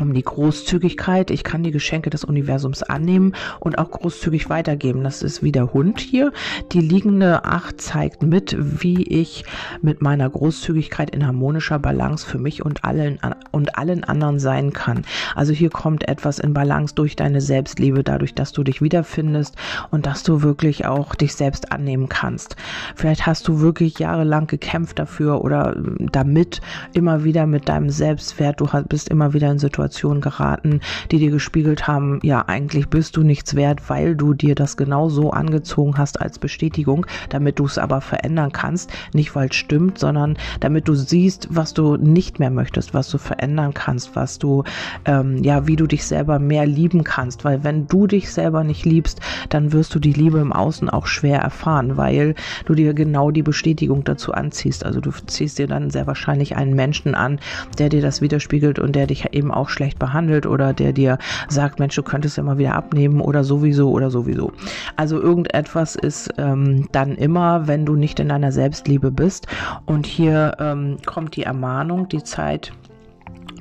um 0.00 0.14
die 0.14 0.22
Großzügigkeit. 0.22 1.30
Ich 1.30 1.44
kann 1.44 1.62
die 1.62 1.70
Geschenke 1.70 2.10
des 2.10 2.24
Universums 2.24 2.82
annehmen 2.82 3.34
und 3.60 3.78
auch 3.78 3.90
großzügig 3.90 4.48
weitergeben. 4.48 5.04
Das 5.04 5.22
ist 5.22 5.42
wie 5.42 5.52
der 5.52 5.72
Hund 5.72 6.00
hier. 6.00 6.32
Die 6.72 6.80
liegende 6.80 7.44
Acht 7.44 7.80
zeigt 7.80 8.22
mit, 8.22 8.56
wie 8.58 9.02
ich 9.02 9.44
mit 9.80 10.02
meiner 10.02 10.28
Großzügigkeit 10.28 11.10
in 11.10 11.26
harmonischer 11.26 11.78
Balance 11.78 12.26
für 12.26 12.38
mich 12.38 12.64
und 12.64 12.84
allen, 12.84 13.18
und 13.50 13.78
allen 13.78 14.04
anderen 14.04 14.38
sein 14.38 14.72
kann. 14.72 15.04
Also 15.34 15.52
hier 15.52 15.70
kommt 15.70 16.08
etwas 16.08 16.38
in 16.38 16.54
Balance 16.54 16.94
durch 16.94 17.16
deine 17.16 17.40
Selbstliebe, 17.40 18.02
dadurch, 18.02 18.34
dass 18.34 18.52
du 18.52 18.62
dich 18.62 18.82
wiederfindest 18.82 19.56
und 19.90 20.06
dass 20.06 20.22
du 20.22 20.42
wirklich 20.42 20.86
auch 20.86 21.14
dich 21.14 21.34
selbst 21.34 21.72
annehmen 21.72 22.08
kannst. 22.08 22.56
Vielleicht 22.96 23.26
hast 23.26 23.46
du 23.48 23.60
wirklich 23.60 23.98
jahrelang 23.98 24.46
gekämpft 24.46 24.98
dafür 24.98 25.44
oder 25.44 25.76
damit 25.98 26.60
immer 26.92 27.24
wieder 27.24 27.46
mit 27.46 27.68
deinem 27.68 27.90
Selbstwert. 27.90 28.60
Du 28.60 28.68
bist 28.88 29.08
immer 29.08 29.32
wieder 29.32 29.50
in 29.50 29.58
Situationen 29.58 29.81
Situationen 29.82 30.20
geraten, 30.20 30.80
die 31.10 31.18
dir 31.18 31.30
gespiegelt 31.30 31.88
haben, 31.88 32.20
ja, 32.22 32.44
eigentlich 32.46 32.88
bist 32.88 33.16
du 33.16 33.22
nichts 33.22 33.56
wert, 33.56 33.90
weil 33.90 34.14
du 34.14 34.32
dir 34.32 34.54
das 34.54 34.76
genau 34.76 35.08
so 35.08 35.30
angezogen 35.30 35.98
hast 35.98 36.20
als 36.20 36.38
Bestätigung, 36.38 37.04
damit 37.30 37.58
du 37.58 37.64
es 37.64 37.78
aber 37.78 38.00
verändern 38.00 38.52
kannst. 38.52 38.92
Nicht 39.12 39.34
weil 39.34 39.48
es 39.48 39.56
stimmt, 39.56 39.98
sondern 39.98 40.36
damit 40.60 40.86
du 40.86 40.94
siehst, 40.94 41.48
was 41.50 41.74
du 41.74 41.96
nicht 41.96 42.38
mehr 42.38 42.50
möchtest, 42.50 42.94
was 42.94 43.10
du 43.10 43.18
verändern 43.18 43.74
kannst, 43.74 44.14
was 44.14 44.38
du, 44.38 44.62
ähm, 45.04 45.42
ja, 45.42 45.66
wie 45.66 45.76
du 45.76 45.86
dich 45.88 46.04
selber 46.04 46.38
mehr 46.38 46.64
lieben 46.64 47.02
kannst. 47.02 47.44
Weil 47.44 47.64
wenn 47.64 47.88
du 47.88 48.06
dich 48.06 48.32
selber 48.32 48.62
nicht 48.62 48.84
liebst, 48.84 49.20
dann 49.48 49.72
wirst 49.72 49.94
du 49.94 49.98
die 49.98 50.12
Liebe 50.12 50.38
im 50.38 50.52
Außen 50.52 50.88
auch 50.88 51.06
schwer 51.06 51.40
erfahren, 51.40 51.96
weil 51.96 52.36
du 52.66 52.74
dir 52.74 52.94
genau 52.94 53.32
die 53.32 53.42
Bestätigung 53.42 54.04
dazu 54.04 54.32
anziehst. 54.32 54.86
Also 54.86 55.00
du 55.00 55.10
ziehst 55.26 55.58
dir 55.58 55.66
dann 55.66 55.90
sehr 55.90 56.06
wahrscheinlich 56.06 56.56
einen 56.56 56.74
Menschen 56.74 57.16
an, 57.16 57.40
der 57.78 57.88
dir 57.88 58.00
das 58.00 58.20
widerspiegelt 58.20 58.78
und 58.78 58.94
der 58.94 59.08
dich 59.08 59.26
eben 59.32 59.50
auch 59.50 59.68
schlecht 59.72 59.98
behandelt 59.98 60.46
oder 60.46 60.72
der 60.72 60.92
dir 60.92 61.18
sagt, 61.48 61.78
Mensch, 61.78 61.94
du 61.96 62.02
könntest 62.02 62.40
mal 62.42 62.58
wieder 62.58 62.74
abnehmen 62.74 63.20
oder 63.20 63.44
sowieso 63.44 63.90
oder 63.90 64.10
sowieso. 64.10 64.52
Also 64.96 65.20
irgendetwas 65.20 65.96
ist 65.96 66.30
ähm, 66.38 66.88
dann 66.92 67.16
immer, 67.16 67.66
wenn 67.68 67.86
du 67.86 67.96
nicht 67.96 68.20
in 68.20 68.28
deiner 68.28 68.52
Selbstliebe 68.52 69.10
bist. 69.10 69.46
Und 69.86 70.06
hier 70.06 70.56
ähm, 70.58 70.98
kommt 71.06 71.36
die 71.36 71.42
Ermahnung, 71.42 72.08
die 72.08 72.22
Zeit, 72.22 72.72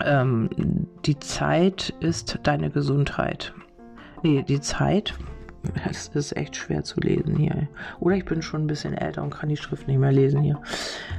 ähm, 0.06 0.50
die 1.06 1.19
Zeit 1.19 1.93
ist 2.00 2.39
deine 2.43 2.69
Gesundheit. 2.69 3.54
Nee, 4.24 4.43
die 4.47 4.62
Zeit, 4.62 5.15
das 5.86 6.10
ist 6.10 6.36
echt 6.36 6.56
schwer 6.56 6.84
zu 6.84 7.00
lesen 7.00 7.36
hier. 7.36 7.67
Oder 8.00 8.15
ich 8.15 8.26
bin 8.26 8.41
schon 8.41 8.63
ein 8.63 8.67
bisschen 8.67 8.93
älter 8.93 9.24
und 9.24 9.32
kann 9.32 9.50
die 9.50 9.58
Schrift 9.58 9.88
nicht 9.88 10.00
mehr 10.00 10.12
lesen 10.12 10.41
hier. 10.41 10.60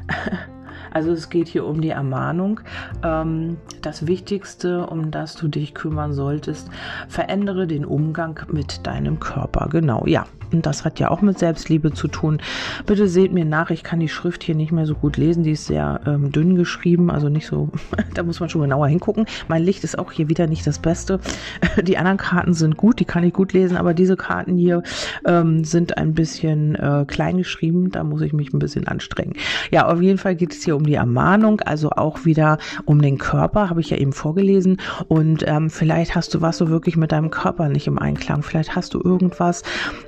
Also 0.92 1.12
es 1.12 1.30
geht 1.30 1.48
hier 1.48 1.66
um 1.66 1.80
die 1.80 1.90
Ermahnung. 1.90 2.60
Ähm, 3.02 3.56
das 3.80 4.06
Wichtigste, 4.06 4.86
um 4.86 5.10
das 5.10 5.34
du 5.34 5.48
dich 5.48 5.74
kümmern 5.74 6.12
solltest, 6.12 6.68
verändere 7.08 7.66
den 7.66 7.84
Umgang 7.84 8.40
mit 8.50 8.86
deinem 8.86 9.20
Körper. 9.20 9.68
Genau, 9.70 10.04
ja. 10.06 10.26
Und 10.52 10.66
das 10.66 10.84
hat 10.84 10.98
ja 11.00 11.10
auch 11.10 11.22
mit 11.22 11.38
Selbstliebe 11.38 11.92
zu 11.92 12.08
tun. 12.08 12.40
Bitte 12.86 13.08
seht 13.08 13.32
mir 13.32 13.44
nach, 13.44 13.70
ich 13.70 13.82
kann 13.82 14.00
die 14.00 14.08
Schrift 14.08 14.42
hier 14.42 14.54
nicht 14.54 14.72
mehr 14.72 14.86
so 14.86 14.94
gut 14.94 15.16
lesen. 15.16 15.42
Die 15.42 15.52
ist 15.52 15.66
sehr 15.66 16.00
ähm, 16.06 16.32
dünn 16.32 16.56
geschrieben, 16.56 17.10
also 17.10 17.28
nicht 17.28 17.46
so, 17.46 17.68
da 18.14 18.22
muss 18.22 18.40
man 18.40 18.48
schon 18.48 18.62
genauer 18.62 18.88
hingucken. 18.88 19.26
Mein 19.48 19.62
Licht 19.62 19.84
ist 19.84 19.98
auch 19.98 20.12
hier 20.12 20.28
wieder 20.28 20.46
nicht 20.46 20.66
das 20.66 20.78
Beste. 20.78 21.20
Die 21.82 21.96
anderen 21.96 22.18
Karten 22.18 22.54
sind 22.54 22.76
gut, 22.76 23.00
die 23.00 23.04
kann 23.04 23.24
ich 23.24 23.32
gut 23.32 23.52
lesen, 23.52 23.76
aber 23.76 23.94
diese 23.94 24.16
Karten 24.16 24.56
hier 24.56 24.82
ähm, 25.26 25.64
sind 25.64 25.96
ein 25.96 26.14
bisschen 26.14 26.74
äh, 26.74 27.04
klein 27.06 27.38
geschrieben. 27.38 27.90
Da 27.90 28.04
muss 28.04 28.20
ich 28.20 28.32
mich 28.32 28.52
ein 28.52 28.58
bisschen 28.58 28.86
anstrengen. 28.86 29.34
Ja, 29.70 29.88
auf 29.88 30.00
jeden 30.00 30.18
Fall 30.18 30.36
geht 30.36 30.52
es 30.52 30.64
hier 30.64 30.76
um 30.76 30.84
die 30.84 30.94
Ermahnung, 30.94 31.60
also 31.60 31.90
auch 31.90 32.24
wieder 32.24 32.58
um 32.84 33.00
den 33.00 33.18
Körper, 33.18 33.70
habe 33.70 33.80
ich 33.80 33.90
ja 33.90 33.96
eben 33.96 34.12
vorgelesen. 34.12 34.78
Und 35.08 35.44
ähm, 35.46 35.70
vielleicht 35.70 36.14
hast 36.14 36.34
du 36.34 36.40
was 36.40 36.58
so 36.58 36.68
wirklich 36.68 36.96
mit 36.96 37.12
deinem 37.12 37.30
Körper 37.30 37.68
nicht 37.68 37.86
im 37.86 37.98
Einklang. 37.98 38.42
Vielleicht 38.42 38.76
hast 38.76 38.94
du 38.94 39.00
irgendwas, 39.02 39.62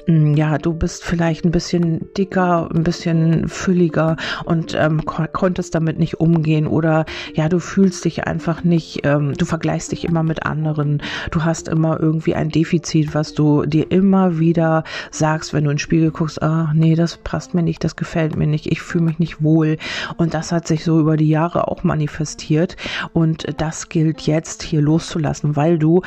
mh, 0.06 0.14
hm, 0.14 0.33
ja, 0.36 0.58
du 0.58 0.72
bist 0.74 1.04
vielleicht 1.04 1.44
ein 1.44 1.50
bisschen 1.50 2.12
dicker, 2.14 2.68
ein 2.74 2.84
bisschen 2.84 3.48
fülliger 3.48 4.16
und 4.44 4.74
ähm, 4.74 5.04
ko 5.04 5.24
konntest 5.32 5.74
damit 5.74 5.98
nicht 5.98 6.20
umgehen 6.20 6.66
oder 6.66 7.06
ja, 7.34 7.48
du 7.48 7.58
fühlst 7.58 8.04
dich 8.04 8.26
einfach 8.26 8.64
nicht, 8.64 9.00
ähm, 9.04 9.34
du 9.34 9.44
vergleichst 9.44 9.92
dich 9.92 10.04
immer 10.04 10.22
mit 10.22 10.44
anderen, 10.44 11.02
du 11.30 11.44
hast 11.44 11.68
immer 11.68 12.00
irgendwie 12.00 12.34
ein 12.34 12.50
Defizit, 12.50 13.14
was 13.14 13.34
du 13.34 13.64
dir 13.66 13.90
immer 13.90 14.38
wieder 14.38 14.84
sagst, 15.10 15.52
wenn 15.52 15.64
du 15.64 15.70
in 15.70 15.74
den 15.74 15.80
Spiegel 15.80 16.10
guckst, 16.10 16.42
ah, 16.42 16.72
nee, 16.74 16.94
das 16.94 17.16
passt 17.18 17.54
mir 17.54 17.62
nicht, 17.62 17.84
das 17.84 17.96
gefällt 17.96 18.36
mir 18.36 18.46
nicht, 18.46 18.70
ich 18.70 18.82
fühle 18.82 19.04
mich 19.04 19.18
nicht 19.18 19.42
wohl. 19.42 19.78
Und 20.16 20.34
das 20.34 20.52
hat 20.52 20.66
sich 20.66 20.84
so 20.84 21.00
über 21.00 21.16
die 21.16 21.28
Jahre 21.28 21.68
auch 21.68 21.84
manifestiert. 21.84 22.76
Und 23.12 23.46
das 23.60 23.88
gilt 23.88 24.22
jetzt 24.22 24.62
hier 24.62 24.80
loszulassen, 24.80 25.56
weil 25.56 25.78
du 25.78 26.02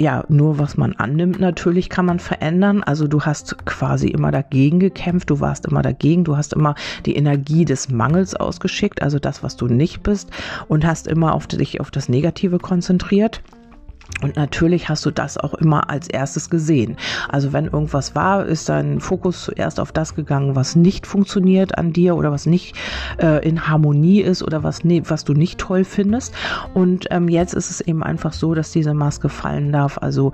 ja, 0.00 0.24
nur 0.28 0.58
was 0.58 0.78
man 0.78 0.94
annimmt, 0.94 1.40
natürlich 1.40 1.90
kann 1.90 2.06
man 2.06 2.20
verändern. 2.20 2.82
Also 2.82 3.06
du 3.06 3.20
hast 3.20 3.66
quasi 3.66 4.08
immer 4.08 4.30
dagegen 4.30 4.80
gekämpft, 4.80 5.28
du 5.28 5.40
warst 5.40 5.66
immer 5.66 5.82
dagegen, 5.82 6.24
du 6.24 6.38
hast 6.38 6.54
immer 6.54 6.74
die 7.04 7.16
Energie 7.16 7.66
des 7.66 7.90
Mangels 7.90 8.34
ausgeschickt, 8.34 9.02
also 9.02 9.18
das, 9.18 9.42
was 9.42 9.56
du 9.56 9.66
nicht 9.66 10.02
bist, 10.02 10.30
und 10.68 10.86
hast 10.86 11.06
immer 11.06 11.34
auf 11.34 11.46
dich 11.46 11.80
auf 11.80 11.90
das 11.90 12.08
Negative 12.08 12.58
konzentriert. 12.58 13.42
Und 14.22 14.36
natürlich 14.36 14.88
hast 14.88 15.06
du 15.06 15.10
das 15.10 15.38
auch 15.38 15.54
immer 15.54 15.88
als 15.88 16.08
erstes 16.08 16.50
gesehen. 16.50 16.96
Also 17.28 17.52
wenn 17.52 17.66
irgendwas 17.66 18.14
war, 18.14 18.44
ist 18.44 18.68
dein 18.68 19.00
Fokus 19.00 19.44
zuerst 19.44 19.80
auf 19.80 19.92
das 19.92 20.14
gegangen, 20.14 20.56
was 20.56 20.76
nicht 20.76 21.06
funktioniert 21.06 21.78
an 21.78 21.92
dir 21.92 22.16
oder 22.16 22.30
was 22.30 22.46
nicht 22.46 22.76
äh, 23.18 23.46
in 23.46 23.66
Harmonie 23.68 24.20
ist 24.20 24.42
oder 24.42 24.62
was, 24.62 24.84
ne, 24.84 25.02
was 25.08 25.24
du 25.24 25.32
nicht 25.32 25.58
toll 25.58 25.84
findest. 25.84 26.34
Und 26.74 27.06
ähm, 27.10 27.28
jetzt 27.28 27.54
ist 27.54 27.70
es 27.70 27.80
eben 27.80 28.02
einfach 28.02 28.32
so, 28.32 28.54
dass 28.54 28.72
diese 28.72 28.92
Maske 28.92 29.28
fallen 29.28 29.72
darf. 29.72 29.98
Also 29.98 30.32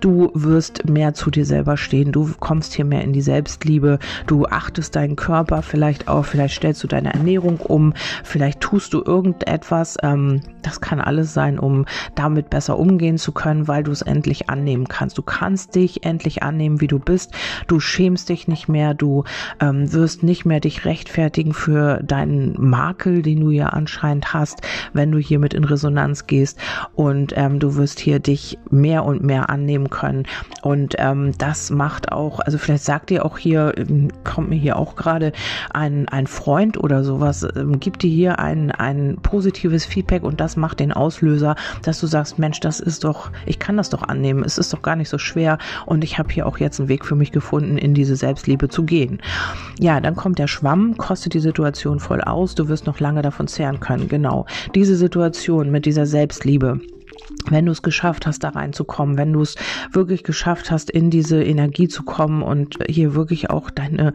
du 0.00 0.30
wirst 0.34 0.88
mehr 0.88 1.12
zu 1.12 1.30
dir 1.30 1.44
selber 1.44 1.76
stehen. 1.76 2.12
Du 2.12 2.30
kommst 2.40 2.72
hier 2.72 2.84
mehr 2.84 3.02
in 3.02 3.12
die 3.12 3.22
Selbstliebe. 3.22 3.98
Du 4.26 4.46
achtest 4.46 4.96
deinen 4.96 5.16
Körper 5.16 5.62
vielleicht 5.62 6.08
auch. 6.08 6.24
Vielleicht 6.24 6.56
stellst 6.56 6.82
du 6.82 6.88
deine 6.88 7.12
Ernährung 7.12 7.58
um. 7.58 7.92
Vielleicht 8.24 8.60
tust 8.60 8.94
du 8.94 9.02
irgendetwas. 9.04 9.96
Ähm, 10.02 10.40
das 10.62 10.80
kann 10.80 11.00
alles 11.00 11.34
sein, 11.34 11.58
um 11.58 11.84
damit 12.14 12.50
besser 12.50 12.78
umgehen 12.78 13.15
zu 13.18 13.26
zu 13.26 13.32
können, 13.32 13.66
weil 13.66 13.82
du 13.82 13.90
es 13.90 14.02
endlich 14.02 14.50
annehmen 14.50 14.86
kannst. 14.86 15.18
Du 15.18 15.22
kannst 15.22 15.74
dich 15.74 16.04
endlich 16.06 16.44
annehmen, 16.44 16.80
wie 16.80 16.86
du 16.86 17.00
bist. 17.00 17.32
Du 17.66 17.80
schämst 17.80 18.28
dich 18.28 18.46
nicht 18.46 18.68
mehr. 18.68 18.94
Du 18.94 19.24
ähm, 19.58 19.92
wirst 19.92 20.22
nicht 20.22 20.44
mehr 20.44 20.60
dich 20.60 20.84
rechtfertigen 20.84 21.52
für 21.52 22.00
deinen 22.04 22.54
Makel, 22.56 23.22
den 23.22 23.40
du 23.40 23.50
ja 23.50 23.70
anscheinend 23.70 24.32
hast, 24.32 24.60
wenn 24.92 25.10
du 25.10 25.18
hiermit 25.18 25.54
in 25.54 25.64
Resonanz 25.64 26.28
gehst. 26.28 26.60
Und 26.94 27.32
ähm, 27.34 27.58
du 27.58 27.74
wirst 27.74 27.98
hier 27.98 28.20
dich 28.20 28.60
mehr 28.70 29.04
und 29.04 29.24
mehr 29.24 29.50
annehmen 29.50 29.90
können. 29.90 30.22
Und 30.62 30.94
ähm, 30.98 31.32
das 31.36 31.70
macht 31.70 32.12
auch, 32.12 32.38
also 32.38 32.58
vielleicht 32.58 32.84
sagt 32.84 33.10
dir 33.10 33.24
auch 33.24 33.38
hier, 33.38 33.74
ähm, 33.76 34.06
kommt 34.22 34.50
mir 34.50 34.58
hier 34.60 34.76
auch 34.76 34.94
gerade 34.94 35.32
ein, 35.74 36.08
ein 36.08 36.28
Freund 36.28 36.78
oder 36.78 37.02
sowas, 37.02 37.44
ähm, 37.56 37.80
gibt 37.80 38.04
dir 38.04 38.10
hier 38.10 38.38
ein, 38.38 38.70
ein 38.70 39.16
positives 39.20 39.84
Feedback 39.84 40.22
und 40.22 40.40
das 40.40 40.56
macht 40.56 40.78
den 40.78 40.92
Auslöser, 40.92 41.56
dass 41.82 41.98
du 41.98 42.06
sagst, 42.06 42.38
Mensch, 42.38 42.60
das 42.60 42.78
ist 42.78 43.02
doch 43.06 43.30
ich 43.46 43.58
kann 43.58 43.76
das 43.76 43.90
doch 43.90 44.02
annehmen, 44.02 44.44
es 44.44 44.58
ist 44.58 44.72
doch 44.72 44.82
gar 44.82 44.96
nicht 44.96 45.08
so 45.08 45.18
schwer. 45.18 45.58
Und 45.86 46.04
ich 46.04 46.18
habe 46.18 46.32
hier 46.32 46.46
auch 46.46 46.58
jetzt 46.58 46.80
einen 46.80 46.88
Weg 46.88 47.04
für 47.04 47.14
mich 47.14 47.32
gefunden, 47.32 47.78
in 47.78 47.94
diese 47.94 48.16
Selbstliebe 48.16 48.68
zu 48.68 48.84
gehen. 48.84 49.20
Ja, 49.78 50.00
dann 50.00 50.16
kommt 50.16 50.38
der 50.38 50.48
Schwamm, 50.48 50.96
kostet 50.96 51.34
die 51.34 51.40
Situation 51.40 52.00
voll 52.00 52.20
aus, 52.20 52.54
du 52.54 52.68
wirst 52.68 52.86
noch 52.86 53.00
lange 53.00 53.22
davon 53.22 53.48
zehren 53.48 53.80
können. 53.80 54.08
Genau, 54.08 54.46
diese 54.74 54.96
Situation 54.96 55.70
mit 55.70 55.86
dieser 55.86 56.06
Selbstliebe 56.06 56.80
wenn 57.50 57.66
du 57.66 57.72
es 57.72 57.82
geschafft 57.82 58.26
hast, 58.26 58.44
da 58.44 58.50
reinzukommen, 58.50 59.16
wenn 59.16 59.32
du 59.32 59.42
es 59.42 59.54
wirklich 59.92 60.24
geschafft 60.24 60.70
hast, 60.70 60.90
in 60.90 61.10
diese 61.10 61.42
Energie 61.42 61.88
zu 61.88 62.02
kommen 62.02 62.42
und 62.42 62.78
hier 62.88 63.14
wirklich 63.14 63.50
auch 63.50 63.70
deine, 63.70 64.12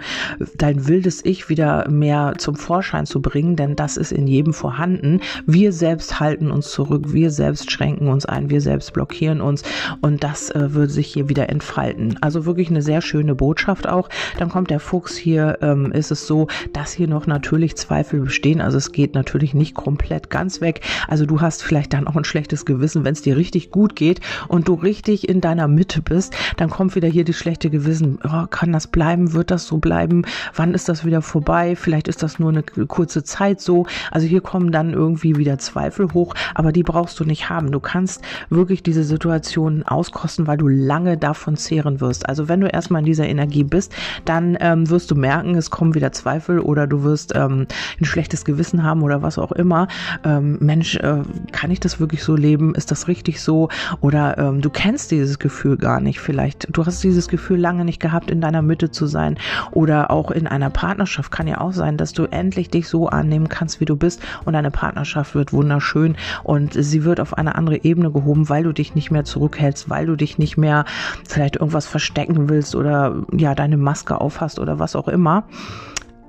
dein 0.56 0.88
wildes 0.88 1.24
Ich 1.24 1.50
wieder 1.50 1.90
mehr 1.90 2.34
zum 2.38 2.56
Vorschein 2.56 3.06
zu 3.06 3.22
bringen, 3.22 3.56
denn 3.56 3.76
das 3.76 3.98
ist 3.98 4.12
in 4.12 4.28
jedem 4.28 4.54
vorhanden. 4.54 5.22
Wir 5.46 5.72
selbst 5.72 6.20
halten 6.20 6.52
uns 6.52 6.72
zurück, 6.72 7.14
wir 7.14 7.32
selbst 7.32 7.72
schränken 7.72 8.08
uns 8.08 8.26
ein, 8.26 8.50
wir 8.50 8.62
selbst 8.62 8.94
blockieren 8.94 9.42
uns 9.42 9.64
und 10.02 10.24
das 10.24 10.50
äh, 10.52 10.74
wird 10.74 10.92
sich 10.92 11.08
hier 11.08 11.30
wieder 11.30 11.50
entfalten. 11.50 12.18
Also 12.22 12.46
wirklich 12.46 12.70
eine 12.70 12.82
sehr 12.82 13.02
schöne 13.02 13.36
Botschaft 13.36 13.88
auch. 13.88 14.10
Dann 14.38 14.50
kommt 14.50 14.70
der 14.70 14.80
Fuchs 14.80 15.16
hier, 15.16 15.60
ähm, 15.62 15.92
ist 15.92 16.12
es 16.12 16.28
so, 16.28 16.48
dass 16.74 16.94
hier 16.94 17.08
noch 17.08 17.28
natürlich 17.28 17.76
Zweifel 17.76 18.22
bestehen. 18.22 18.62
Also 18.62 18.78
es 18.78 18.92
geht 18.92 19.16
natürlich 19.16 19.54
nicht 19.54 19.76
komplett 19.76 20.30
ganz 20.30 20.62
weg. 20.62 20.82
Also 21.08 21.26
du 21.26 21.42
hast 21.42 21.64
vielleicht 21.64 21.94
dann 21.94 22.08
auch 22.08 22.16
ein 22.16 22.24
schlechtes 22.24 22.66
Gewissen, 22.66 23.01
wenn 23.06 23.14
es 23.14 23.22
dir 23.22 23.38
richtig 23.38 23.72
gut 23.72 23.96
geht 23.96 24.22
und 24.48 24.68
du 24.68 24.74
richtig 24.74 25.30
in 25.30 25.42
deiner 25.42 25.68
Mitte 25.68 26.02
bist, 26.02 26.34
dann 26.58 26.70
kommt 26.70 26.96
wieder 26.96 27.08
hier 27.08 27.24
die 27.24 27.34
schlechte 27.34 27.70
Gewissen. 27.70 28.20
Oh, 28.24 28.48
kann 28.48 28.72
das 28.72 28.88
bleiben? 28.88 29.34
Wird 29.34 29.52
das 29.52 29.66
so 29.66 29.78
bleiben? 29.78 30.24
Wann 30.56 30.74
ist 30.74 30.90
das 30.90 31.06
wieder 31.06 31.22
vorbei? 31.22 31.76
Vielleicht 31.76 32.08
ist 32.08 32.24
das 32.24 32.40
nur 32.40 32.50
eine 32.50 32.64
kurze 32.64 33.24
Zeit 33.24 33.62
so. 33.62 33.86
Also 34.12 34.28
hier 34.28 34.42
kommen 34.42 34.72
dann 34.72 34.94
irgendwie 34.94 35.36
wieder 35.38 35.58
Zweifel 35.58 36.14
hoch, 36.14 36.34
aber 36.56 36.72
die 36.72 36.84
brauchst 36.84 37.20
du 37.20 37.26
nicht 37.26 37.50
haben. 37.50 37.72
Du 37.72 37.80
kannst 37.80 38.22
wirklich 38.50 38.84
diese 38.84 39.04
Situation 39.04 39.84
auskosten, 39.84 40.48
weil 40.48 40.58
du 40.58 40.68
lange 40.68 41.18
davon 41.18 41.58
zehren 41.58 42.02
wirst. 42.02 42.28
Also 42.28 42.48
wenn 42.48 42.62
du 42.62 42.68
erstmal 42.68 43.00
in 43.00 43.06
dieser 43.06 43.28
Energie 43.28 43.64
bist, 43.64 43.94
dann 44.26 44.58
ähm, 44.60 44.90
wirst 44.90 45.12
du 45.12 45.16
merken, 45.16 45.56
es 45.56 45.70
kommen 45.70 45.96
wieder 45.96 46.12
Zweifel 46.12 46.60
oder 46.60 46.88
du 46.88 47.04
wirst 47.04 47.34
ähm, 47.36 47.68
ein 48.00 48.06
schlechtes 48.06 48.46
Gewissen 48.46 48.84
haben 48.84 49.02
oder 49.04 49.22
was 49.22 49.38
auch 49.38 49.52
immer. 49.52 49.88
Ähm, 50.24 50.58
Mensch, 50.60 50.96
äh, 50.98 51.22
kann 51.52 51.72
ich 51.72 51.80
das 51.80 52.00
wirklich 52.00 52.24
so 52.24 52.36
leben? 52.36 52.76
Ist 52.76 52.91
das 52.92 53.08
richtig 53.08 53.42
so? 53.42 53.70
Oder 54.02 54.38
ähm, 54.38 54.62
du 54.62 54.70
kennst 54.70 55.12
dieses 55.12 55.40
Gefühl 55.40 55.78
gar 55.78 56.00
nicht. 56.00 56.20
Vielleicht, 56.20 56.68
du 56.76 56.86
hast 56.86 57.04
dieses 57.04 57.28
Gefühl 57.28 57.60
lange 57.60 57.86
nicht 57.86 58.00
gehabt, 58.00 58.30
in 58.30 58.42
deiner 58.42 58.62
Mitte 58.62 58.92
zu 58.92 59.06
sein. 59.08 59.38
Oder 59.72 60.12
auch 60.12 60.32
in 60.32 60.48
einer 60.48 60.70
Partnerschaft 60.70 61.32
kann 61.32 61.48
ja 61.48 61.62
auch 61.62 61.74
sein, 61.74 61.98
dass 61.98 62.14
du 62.14 62.26
endlich 62.26 62.70
dich 62.70 62.88
so 62.88 63.08
annehmen 63.08 63.50
kannst, 63.50 63.80
wie 63.80 63.86
du 63.86 63.96
bist. 63.96 64.22
Und 64.46 64.54
deine 64.54 64.72
Partnerschaft 64.72 65.36
wird 65.36 65.54
wunderschön 65.54 66.16
und 66.44 66.74
sie 66.74 67.04
wird 67.04 67.20
auf 67.20 67.38
eine 67.38 67.56
andere 67.56 67.84
Ebene 67.84 68.12
gehoben, 68.12 68.50
weil 68.50 68.64
du 68.64 68.74
dich 68.74 68.96
nicht 68.96 69.12
mehr 69.12 69.24
zurückhältst, 69.24 69.90
weil 69.90 70.06
du 70.06 70.16
dich 70.16 70.38
nicht 70.38 70.58
mehr 70.58 70.86
vielleicht 71.28 71.56
irgendwas 71.58 71.88
verstecken 71.88 72.50
willst 72.50 72.76
oder 72.76 73.16
ja, 73.32 73.56
deine 73.56 73.78
Maske 73.78 74.20
aufhast 74.20 74.60
oder 74.60 74.80
was 74.80 74.96
auch 74.96 75.08
immer. 75.08 75.44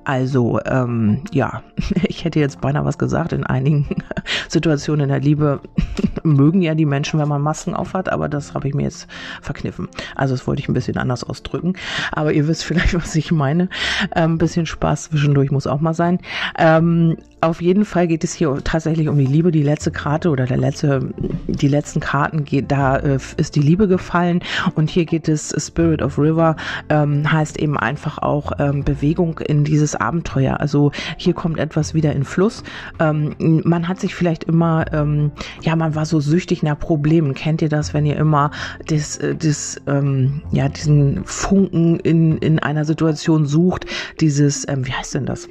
Also, 0.05 0.61
ähm, 0.65 1.23
ja, 1.33 1.63
ich 2.05 2.25
hätte 2.25 2.41
jetzt 2.41 2.61
beinahe 2.61 2.85
was 2.85 2.99
gesagt. 2.99 3.33
In 3.33 3.45
einigen 3.45 3.87
Situationen 4.49 5.05
in 5.05 5.09
der 5.09 5.21
Liebe 5.21 5.61
mögen 6.23 6.63
ja 6.63 6.75
die 6.75 6.87
Menschen, 6.87 7.21
wenn 7.21 7.29
man 7.29 7.43
Masken 7.43 7.75
aufhat, 7.75 8.09
aber 8.09 8.29
das 8.29 8.55
habe 8.55 8.69
ich 8.69 8.75
mir 8.75 8.85
jetzt 8.85 9.07
verkniffen. 9.41 9.89
Also, 10.15 10.35
das 10.35 10.47
wollte 10.47 10.61
ich 10.61 10.69
ein 10.69 10.75
bisschen 10.75 10.99
anders 10.99 11.25
ausdrücken. 11.25 11.75
Aber 12.11 12.33
ihr 12.33 12.49
wisst 12.49 12.65
vielleicht, 12.65 12.95
was 12.95 13.15
ich 13.15 13.33
meine. 13.33 13.69
Ein 14.11 14.33
ähm, 14.33 14.39
bisschen 14.39 14.67
Spaß 14.67 15.11
zwischendurch 15.11 15.51
muss 15.51 15.67
auch 15.67 15.81
mal 15.81 15.95
sein. 15.95 16.19
Ähm, 16.59 17.17
auf 17.43 17.61
jeden 17.61 17.85
Fall 17.85 18.07
geht 18.07 18.23
es 18.23 18.33
hier 18.33 18.57
tatsächlich 18.63 19.09
um 19.09 19.19
die 19.19 19.27
Liebe. 19.27 19.51
Die 19.51 19.65
letzte 19.65 19.91
Karte 19.91 20.31
oder 20.31 20.47
der 20.47 20.59
letzte, 20.59 21.13
die 21.49 21.67
letzten 21.67 21.99
Karten 21.99 22.45
geht, 22.45 22.71
da 22.71 22.97
äh, 22.97 23.19
ist 23.37 23.57
die 23.57 23.61
Liebe 23.61 23.89
gefallen. 23.89 24.41
Und 24.77 24.91
hier 24.91 25.05
geht 25.05 25.29
es 25.29 25.53
Spirit 25.59 26.03
of 26.03 26.19
River, 26.19 26.55
ähm, 26.89 27.31
heißt 27.31 27.59
eben 27.59 27.77
einfach 27.77 28.19
auch 28.19 28.53
ähm, 28.61 28.85
Bewegung 28.85 29.41
in 29.41 29.65
dieses 29.65 29.97
Abenteuer. 29.97 30.61
Also 30.61 30.93
hier 31.17 31.35
kommt 31.35 31.59
etwas 31.59 31.95
wieder 31.95 32.13
in 32.13 32.23
Fluss. 32.23 32.63
Ähm, 33.01 33.35
man 33.65 33.89
hat 33.89 33.99
sich 33.99 34.15
vielleicht 34.15 34.45
immer, 34.45 34.85
ähm, 34.93 35.33
ja, 35.63 35.75
man 35.75 35.97
war 35.97 36.07
so 36.07 36.21
süchtig 36.21 36.63
nach 36.63 36.79
Problemen. 36.79 37.35
Kennt 37.35 37.61
ihr 37.61 37.69
das, 37.69 37.93
wenn 37.93 38.07
ihr 38.07 38.17
immer 38.17 38.53
das, 38.87 39.17
äh, 39.19 39.35
das, 39.35 39.81
ähm, 39.89 40.43
ja, 40.53 40.69
diesen 40.69 41.25
Funken 41.25 41.99
in, 41.99 42.39
in 42.39 42.61
einer 42.61 42.85
Situation 42.85 43.47
sucht? 43.47 43.87
Dieses, 44.21 44.65
ähm, 44.69 44.87
wie 44.87 44.93
heißt 44.93 45.17
denn 45.17 45.27
das? 45.27 45.49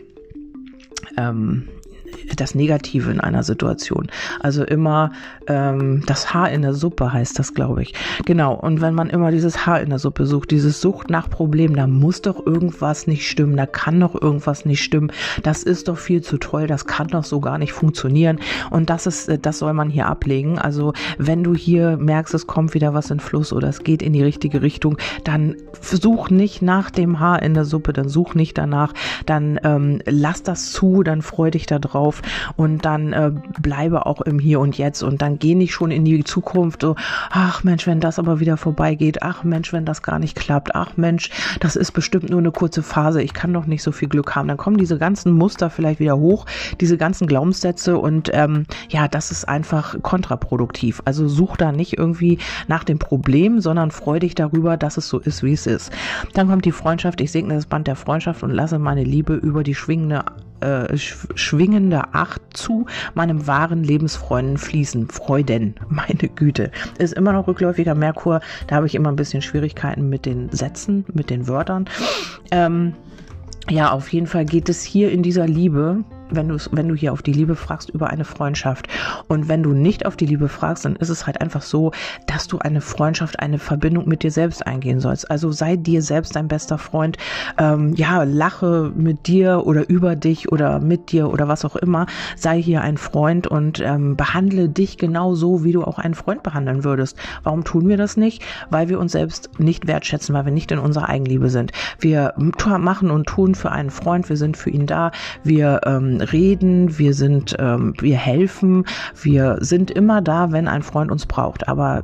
Ähm, 1.18 1.68
das 2.36 2.56
Negative 2.56 3.12
in 3.12 3.20
einer 3.20 3.44
Situation. 3.44 4.08
Also 4.40 4.64
immer 4.64 5.12
ähm, 5.48 6.04
das 6.06 6.34
Haar 6.34 6.52
in 6.52 6.62
der 6.62 6.74
Suppe 6.74 7.14
heißt 7.14 7.38
das, 7.40 7.54
glaube 7.54 7.84
ich. 7.84 7.94
Genau. 8.26 8.54
Und 8.54 8.82
wenn 8.82 8.94
man 8.94 9.10
immer 9.10 9.32
dieses 9.32 9.66
Haar 9.66 9.82
in 9.82 9.90
der 9.90 10.00
Suppe 10.00 10.26
sucht, 10.26 10.52
dieses 10.52 10.82
Sucht 10.82 11.10
nach 11.10 11.30
Problemen, 11.30 11.76
da 11.76 11.88
muss 11.88 12.22
doch 12.22 12.46
irgendwas 12.46 13.08
nicht 13.08 13.30
stimmen, 13.30 13.58
da 13.58 13.66
kann 13.66 14.00
doch 14.00 14.20
irgendwas 14.20 14.66
nicht 14.66 14.84
stimmen. 14.84 15.12
Das 15.44 15.64
ist 15.64 15.88
doch 15.88 15.98
viel 15.98 16.22
zu 16.22 16.38
toll, 16.38 16.68
das 16.68 16.86
kann 16.86 17.08
doch 17.08 17.24
so 17.24 17.40
gar 17.40 17.58
nicht 17.58 17.74
funktionieren. 17.74 18.40
Und 18.70 18.90
das 18.90 19.08
ist, 19.08 19.30
äh, 19.30 19.40
das 19.40 19.60
soll 19.60 19.74
man 19.74 19.90
hier 19.90 20.08
ablegen. 20.08 20.60
Also 20.60 20.94
wenn 21.18 21.44
du 21.44 21.56
hier 21.56 21.98
merkst, 21.98 22.34
es 22.34 22.48
kommt 22.48 22.74
wieder 22.74 22.94
was 22.94 23.12
in 23.12 23.20
Fluss 23.20 23.54
oder 23.54 23.68
es 23.68 23.84
geht 23.84 24.02
in 24.02 24.14
die 24.14 24.24
richtige 24.24 24.62
Richtung, 24.62 24.98
dann 25.24 25.56
such 25.80 26.30
nicht 26.30 26.62
nach 26.62 26.92
dem 26.92 27.20
Haar 27.20 27.42
in 27.42 27.54
der 27.54 27.66
Suppe, 27.66 27.94
dann 27.94 28.10
such 28.10 28.36
nicht 28.36 28.58
danach, 28.58 28.94
dann 29.26 29.60
ähm, 29.64 30.02
lass 30.06 30.44
das 30.44 30.72
zu, 30.72 31.04
dann 31.04 31.22
freu 31.22 31.52
dich 31.52 31.66
da 31.66 31.80
drauf 31.80 32.01
und 32.56 32.86
dann 32.86 33.14
äh, 33.14 33.32
bleibe 33.62 34.06
auch 34.06 34.22
im 34.22 34.40
Hier 34.40 34.60
und 34.60 34.78
Jetzt 34.78 35.04
und 35.04 35.22
dann 35.22 35.40
geh 35.40 35.56
nicht 35.56 35.74
schon 35.74 35.92
in 35.92 36.06
die 36.06 36.24
Zukunft 36.24 36.82
so, 36.82 36.96
ach 37.30 37.64
Mensch, 37.64 37.88
wenn 37.88 38.00
das 38.00 38.20
aber 38.20 38.40
wieder 38.40 38.58
vorbeigeht, 38.58 39.22
ach 39.22 39.44
Mensch, 39.44 39.72
wenn 39.74 39.86
das 39.86 40.02
gar 40.02 40.20
nicht 40.20 40.36
klappt, 40.36 40.76
ach 40.76 40.98
Mensch, 40.98 41.30
das 41.60 41.76
ist 41.76 41.92
bestimmt 41.92 42.30
nur 42.30 42.40
eine 42.40 42.52
kurze 42.52 42.84
Phase, 42.84 43.22
ich 43.22 43.34
kann 43.34 43.54
doch 43.54 43.66
nicht 43.66 43.84
so 43.84 43.92
viel 43.92 44.10
Glück 44.10 44.36
haben. 44.36 44.48
Dann 44.48 44.58
kommen 44.58 44.78
diese 44.78 44.98
ganzen 44.98 45.34
Muster 45.34 45.70
vielleicht 45.70 46.00
wieder 46.00 46.18
hoch, 46.18 46.46
diese 46.80 46.98
ganzen 46.98 47.28
Glaubenssätze 47.28 47.98
und 47.98 48.30
ähm, 48.34 48.66
ja, 48.90 49.08
das 49.08 49.32
ist 49.32 49.48
einfach 49.48 50.02
kontraproduktiv. 50.02 51.02
Also 51.06 51.28
such 51.28 51.58
da 51.58 51.72
nicht 51.72 51.98
irgendwie 51.98 52.40
nach 52.68 52.84
dem 52.84 53.00
Problem, 53.00 53.60
sondern 53.60 53.92
freu 53.92 54.20
dich 54.20 54.36
darüber, 54.36 54.78
dass 54.78 54.98
es 54.98 55.08
so 55.08 55.20
ist, 55.20 55.44
wie 55.44 55.54
es 55.54 55.68
ist. 55.68 55.92
Dann 56.34 56.50
kommt 56.50 56.66
die 56.66 56.72
Freundschaft, 56.72 57.22
ich 57.22 57.32
segne 57.32 57.56
das 57.56 57.66
Band 57.66 57.88
der 57.88 57.96
Freundschaft 57.96 58.44
und 58.44 58.52
lasse 58.52 58.80
meine 58.80 59.04
Liebe 59.04 59.34
über 59.36 59.64
die 59.64 59.76
schwingende 59.76 60.26
äh, 60.62 60.98
schwingende 60.98 62.14
Acht 62.14 62.42
zu 62.54 62.86
meinem 63.14 63.48
wahren 63.48 63.84
Lebensfreunden 63.84 64.58
fließen. 64.58 65.10
Freuden, 65.10 65.76
meine 65.90 66.30
Güte. 66.36 66.72
Ist 66.98 67.14
immer 67.14 67.34
noch 67.34 67.48
rückläufiger 67.48 67.96
Merkur. 67.96 68.42
Da 68.68 68.76
habe 68.78 68.88
ich 68.88 68.96
immer 68.96 69.10
ein 69.10 69.16
bisschen 69.16 69.42
Schwierigkeiten 69.42 70.10
mit 70.10 70.26
den 70.26 70.50
Sätzen, 70.50 71.06
mit 71.14 71.30
den 71.30 71.48
Wörtern. 71.48 71.86
Ähm, 72.52 72.94
ja, 73.70 73.92
auf 73.92 74.12
jeden 74.12 74.28
Fall 74.28 74.46
geht 74.46 74.70
es 74.70 74.84
hier 74.84 75.12
in 75.12 75.24
dieser 75.24 75.48
Liebe 75.48 76.04
wenn 76.32 76.48
du 76.48 76.58
wenn 76.72 76.88
du 76.88 76.96
hier 76.96 77.14
auf 77.14 77.22
die 77.22 77.34
Liebe 77.34 77.56
fragst 77.56 77.90
über 77.90 78.10
eine 78.10 78.26
Freundschaft 78.26 78.88
und 79.28 79.48
wenn 79.48 79.64
du 79.64 79.74
nicht 79.74 80.06
auf 80.06 80.16
die 80.16 80.26
Liebe 80.26 80.48
fragst, 80.48 80.86
dann 80.86 80.96
ist 80.96 81.10
es 81.10 81.26
halt 81.26 81.42
einfach 81.42 81.62
so, 81.62 81.92
dass 82.28 82.48
du 82.48 82.60
eine 82.60 82.82
Freundschaft, 82.82 83.40
eine 83.40 83.60
Verbindung 83.60 84.08
mit 84.08 84.24
dir 84.24 84.32
selbst 84.32 84.66
eingehen 84.66 85.00
sollst. 85.00 85.30
Also 85.30 85.52
sei 85.52 85.76
dir 85.76 86.02
selbst 86.02 86.36
dein 86.36 86.48
bester 86.48 86.78
Freund. 86.78 87.18
Ähm, 87.58 87.94
ja, 87.96 88.24
lache 88.24 88.92
mit 88.96 89.28
dir 89.28 89.66
oder 89.66 89.90
über 89.90 90.16
dich 90.16 90.52
oder 90.52 90.80
mit 90.80 91.12
dir 91.12 91.32
oder 91.32 91.48
was 91.48 91.66
auch 91.66 91.76
immer. 91.76 92.06
Sei 92.36 92.62
hier 92.62 92.82
ein 92.82 92.98
Freund 92.98 93.48
und 93.48 93.80
ähm, 93.80 94.16
behandle 94.16 94.70
dich 94.70 94.98
genau 94.98 95.36
so, 95.36 95.64
wie 95.64 95.72
du 95.72 95.84
auch 95.84 96.00
einen 96.00 96.14
Freund 96.14 96.44
behandeln 96.44 96.84
würdest. 96.84 97.18
Warum 97.44 97.64
tun 97.64 97.88
wir 97.88 97.98
das 97.98 98.18
nicht? 98.18 98.44
Weil 98.70 98.90
wir 98.90 99.00
uns 99.00 99.12
selbst 99.12 99.60
nicht 99.60 99.88
wertschätzen, 99.88 100.34
weil 100.36 100.46
wir 100.46 100.52
nicht 100.52 100.72
in 100.72 100.80
unserer 100.80 101.10
Eigenliebe 101.10 101.50
sind. 101.50 101.72
Wir 102.00 102.34
machen 102.38 103.12
und 103.12 103.28
tun 103.28 103.56
für 103.56 103.72
einen 103.72 103.90
Freund, 103.90 104.30
wir 104.30 104.38
sind 104.38 104.58
für 104.58 104.70
ihn 104.70 104.86
da, 104.86 105.12
wir 105.44 105.82
ähm, 105.86 106.21
reden, 106.22 106.98
wir 106.98 107.14
sind, 107.14 107.56
ähm, 107.60 107.94
wir 108.00 108.18
helfen, 108.18 108.86
wir 109.22 109.58
sind 109.62 109.92
immer 109.92 110.22
da, 110.22 110.52
wenn 110.52 110.68
ein 110.68 110.84
Freund 110.84 111.12
uns 111.12 111.26
braucht. 111.26 111.68
Aber 111.68 112.04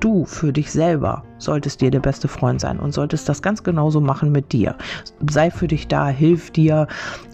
du 0.00 0.24
für 0.24 0.52
dich 0.52 0.70
selber 0.70 1.22
solltest 1.38 1.80
dir 1.80 1.90
der 1.90 2.00
beste 2.00 2.28
Freund 2.28 2.60
sein 2.60 2.78
und 2.78 2.92
solltest 2.92 3.28
das 3.28 3.42
ganz 3.42 3.62
genauso 3.62 4.00
machen 4.00 4.32
mit 4.32 4.52
dir. 4.52 4.76
Sei 5.30 5.50
für 5.50 5.68
dich 5.68 5.88
da, 5.88 6.08
hilf 6.08 6.50
dir, 6.50 6.86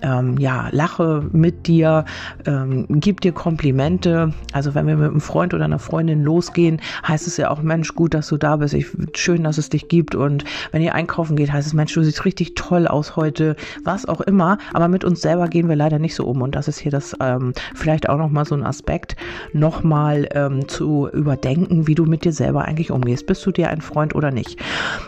ähm, 0.02 0.36
ja, 0.38 0.68
lache 0.72 1.24
mit 1.32 1.66
dir, 1.66 2.04
ähm, 2.46 2.86
gib 2.88 3.20
dir 3.20 3.32
Komplimente. 3.32 4.32
Also 4.52 4.74
wenn 4.74 4.86
wir 4.86 4.96
mit 4.96 5.10
einem 5.10 5.20
Freund 5.20 5.54
oder 5.54 5.64
einer 5.64 5.78
Freundin 5.78 6.22
losgehen, 6.22 6.80
heißt 7.06 7.26
es 7.26 7.36
ja 7.36 7.50
auch, 7.50 7.62
Mensch, 7.62 7.94
gut, 7.94 8.14
dass 8.14 8.28
du 8.28 8.36
da 8.36 8.56
bist. 8.56 8.74
Ich, 8.74 8.86
schön, 9.14 9.44
dass 9.44 9.58
es 9.58 9.68
dich 9.68 9.88
gibt. 9.88 10.14
Und 10.14 10.44
wenn 10.72 10.82
ihr 10.82 10.94
einkaufen 10.94 11.36
geht, 11.36 11.52
heißt 11.52 11.66
es, 11.66 11.74
Mensch, 11.74 11.94
du 11.94 12.02
siehst 12.02 12.24
richtig 12.24 12.54
toll 12.54 12.86
aus 12.86 13.16
heute, 13.16 13.56
was 13.84 14.06
auch 14.06 14.20
immer. 14.20 14.58
Aber 14.72 14.88
mit 14.88 15.04
uns 15.04 15.20
selber 15.20 15.48
gehen 15.48 15.68
wir 15.68 15.76
leider 15.76 15.98
nicht 15.98 16.14
so 16.14 16.26
um. 16.26 16.42
Und 16.42 16.54
das 16.54 16.68
ist 16.68 16.78
hier 16.78 16.90
das 16.90 17.16
ähm, 17.20 17.52
vielleicht 17.74 18.08
auch 18.08 18.18
nochmal 18.18 18.44
so 18.44 18.54
ein 18.54 18.64
Aspekt, 18.64 19.16
nochmal 19.52 20.28
ähm, 20.32 20.68
zu 20.68 21.08
überdenken, 21.08 21.86
wie 21.86 21.94
du 21.94 22.04
mit 22.04 22.24
dir 22.24 22.32
selber 22.32 22.64
eigentlich 22.64 22.90
umgehst. 22.90 23.26
Bist 23.26 23.44
du 23.46 23.52
dir 23.52 23.70
ein 23.70 23.80
Freund 23.80 23.91
oder 24.14 24.30
nicht. 24.30 24.60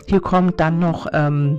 Hier 0.06 0.20
kommt 0.20 0.60
dann 0.60 0.78
noch 0.78 1.06
ähm, 1.12 1.58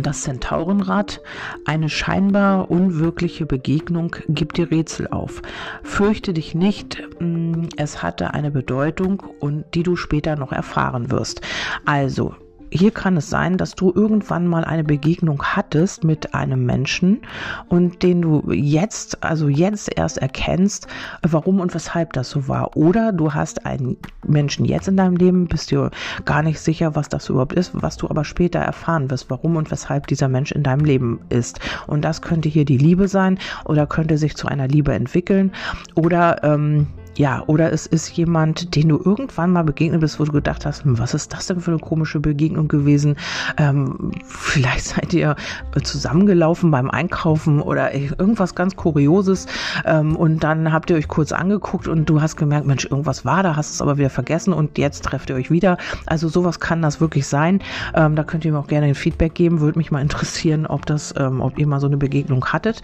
das 0.00 0.22
Zentaurenrad, 0.22 1.20
eine 1.64 1.88
scheinbar 1.88 2.70
unwirkliche 2.70 3.46
Begegnung 3.46 4.14
gibt 4.28 4.56
dir 4.56 4.70
Rätsel 4.70 5.08
auf. 5.08 5.42
Fürchte 5.82 6.32
dich 6.32 6.54
nicht, 6.54 7.02
mm, 7.18 7.68
es 7.76 8.02
hatte 8.02 8.32
eine 8.34 8.50
Bedeutung 8.50 9.22
und 9.40 9.64
die 9.74 9.82
du 9.82 9.96
später 9.96 10.36
noch 10.36 10.52
erfahren 10.52 11.10
wirst. 11.10 11.40
Also, 11.84 12.34
hier 12.70 12.90
kann 12.90 13.16
es 13.16 13.28
sein, 13.28 13.56
dass 13.56 13.74
du 13.74 13.92
irgendwann 13.94 14.46
mal 14.46 14.64
eine 14.64 14.84
Begegnung 14.84 15.42
hattest 15.42 16.04
mit 16.04 16.34
einem 16.34 16.64
Menschen 16.64 17.20
und 17.68 18.02
den 18.02 18.22
du 18.22 18.50
jetzt, 18.52 19.22
also 19.22 19.48
jetzt 19.48 19.90
erst 19.96 20.18
erkennst, 20.18 20.86
warum 21.22 21.60
und 21.60 21.74
weshalb 21.74 22.12
das 22.12 22.30
so 22.30 22.48
war. 22.48 22.76
Oder 22.76 23.12
du 23.12 23.34
hast 23.34 23.66
einen 23.66 23.96
Menschen 24.24 24.64
jetzt 24.64 24.88
in 24.88 24.96
deinem 24.96 25.16
Leben, 25.16 25.48
bist 25.48 25.70
dir 25.70 25.90
gar 26.24 26.42
nicht 26.42 26.60
sicher, 26.60 26.94
was 26.94 27.08
das 27.08 27.28
überhaupt 27.28 27.54
ist, 27.54 27.72
was 27.74 27.96
du 27.96 28.08
aber 28.08 28.24
später 28.24 28.60
erfahren 28.60 29.10
wirst, 29.10 29.30
warum 29.30 29.56
und 29.56 29.70
weshalb 29.70 30.06
dieser 30.06 30.28
Mensch 30.28 30.52
in 30.52 30.62
deinem 30.62 30.84
Leben 30.84 31.20
ist. 31.28 31.60
Und 31.86 32.04
das 32.04 32.22
könnte 32.22 32.48
hier 32.48 32.64
die 32.64 32.78
Liebe 32.78 33.08
sein 33.08 33.38
oder 33.64 33.86
könnte 33.86 34.16
sich 34.16 34.36
zu 34.36 34.46
einer 34.46 34.68
Liebe 34.68 34.94
entwickeln 34.94 35.52
oder 35.94 36.42
ähm, 36.44 36.86
ja, 37.16 37.42
oder 37.46 37.72
es 37.72 37.86
ist 37.86 38.10
jemand, 38.10 38.76
den 38.76 38.88
du 38.88 39.00
irgendwann 39.04 39.52
mal 39.52 39.64
begegnet 39.64 40.00
bist, 40.00 40.20
wo 40.20 40.24
du 40.24 40.32
gedacht 40.32 40.64
hast, 40.64 40.84
hm, 40.84 40.98
was 40.98 41.14
ist 41.14 41.32
das 41.32 41.46
denn 41.46 41.60
für 41.60 41.72
eine 41.72 41.80
komische 41.80 42.20
Begegnung 42.20 42.68
gewesen? 42.68 43.16
Ähm, 43.56 44.12
vielleicht 44.24 44.84
seid 44.84 45.12
ihr 45.12 45.36
zusammengelaufen 45.82 46.70
beim 46.70 46.90
Einkaufen 46.90 47.60
oder 47.60 47.94
irgendwas 47.94 48.54
ganz 48.54 48.76
Kurioses 48.76 49.46
ähm, 49.84 50.16
und 50.16 50.44
dann 50.44 50.72
habt 50.72 50.90
ihr 50.90 50.96
euch 50.96 51.08
kurz 51.08 51.32
angeguckt 51.32 51.88
und 51.88 52.08
du 52.08 52.20
hast 52.20 52.36
gemerkt, 52.36 52.66
Mensch, 52.66 52.84
irgendwas 52.84 53.24
war 53.24 53.42
da, 53.42 53.56
hast 53.56 53.72
es 53.72 53.82
aber 53.82 53.98
wieder 53.98 54.10
vergessen 54.10 54.52
und 54.52 54.78
jetzt 54.78 55.04
trefft 55.04 55.30
ihr 55.30 55.36
euch 55.36 55.50
wieder. 55.50 55.76
Also 56.06 56.28
sowas 56.28 56.60
kann 56.60 56.80
das 56.80 57.00
wirklich 57.00 57.26
sein. 57.26 57.60
Ähm, 57.94 58.16
da 58.16 58.24
könnt 58.24 58.44
ihr 58.44 58.52
mir 58.52 58.58
auch 58.58 58.68
gerne 58.68 58.86
ein 58.86 58.94
Feedback 58.94 59.34
geben, 59.34 59.60
würde 59.60 59.78
mich 59.78 59.90
mal 59.90 60.00
interessieren, 60.00 60.66
ob 60.66 60.86
das, 60.86 61.14
ähm, 61.18 61.40
ob 61.40 61.58
ihr 61.58 61.66
mal 61.66 61.80
so 61.80 61.86
eine 61.86 61.96
Begegnung 61.96 62.44
hattet. 62.46 62.82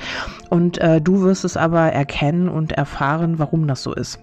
Und 0.50 0.78
äh, 0.78 1.00
du 1.00 1.22
wirst 1.22 1.44
es 1.44 1.56
aber 1.56 1.92
erkennen 1.92 2.48
und 2.48 2.72
erfahren, 2.72 3.38
warum 3.38 3.66
das 3.66 3.82
so 3.82 3.94
ist. 3.94 4.20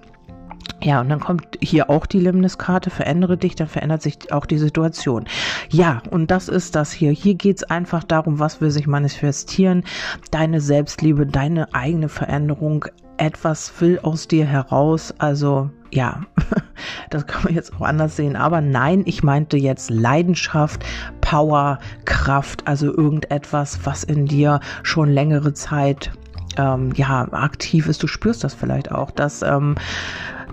Ja, 0.82 1.00
und 1.00 1.10
dann 1.10 1.20
kommt 1.20 1.58
hier 1.62 1.90
auch 1.90 2.06
die 2.06 2.20
Limniskarte, 2.20 2.90
verändere 2.90 3.38
dich, 3.38 3.56
dann 3.56 3.68
verändert 3.68 4.02
sich 4.02 4.32
auch 4.34 4.46
die 4.46 4.58
Situation. 4.58 5.26
Ja, 5.70 6.02
und 6.10 6.30
das 6.30 6.50
ist 6.50 6.76
das 6.76 6.92
hier. 6.92 7.12
Hier 7.12 7.36
geht's 7.36 7.64
einfach 7.64 8.04
darum, 8.04 8.40
was 8.40 8.60
will 8.60 8.70
sich 8.70 8.86
manifestieren, 8.86 9.84
deine 10.32 10.60
Selbstliebe, 10.60 11.26
deine 11.26 11.74
eigene 11.74 12.10
Veränderung, 12.10 12.86
etwas 13.18 13.72
will 13.80 14.00
aus 14.00 14.28
dir 14.28 14.46
heraus, 14.46 15.14
also 15.20 15.70
ja, 15.92 16.22
das 17.12 17.28
kann 17.28 17.44
man 17.44 17.54
jetzt 17.54 17.74
auch 17.76 17.82
anders 17.82 18.16
sehen. 18.16 18.36
Aber 18.36 18.60
nein, 18.60 19.04
ich 19.06 19.24
meinte 19.24 19.58
jetzt 19.58 19.90
Leidenschaft, 19.90 20.84
Power, 21.22 21.80
Kraft, 22.06 22.68
also 22.68 22.88
irgendetwas, 22.88 23.80
was 23.86 24.04
in 24.04 24.26
dir 24.26 24.60
schon 24.82 25.10
längere 25.10 25.54
Zeit 25.54 26.12
ähm, 26.58 26.92
ja 26.96 27.28
aktiv 27.32 27.88
ist. 27.88 28.02
Du 28.04 28.08
spürst 28.08 28.44
das 28.44 28.54
vielleicht 28.54 28.92
auch, 28.92 29.12
dass 29.12 29.42
ähm, 29.42 29.76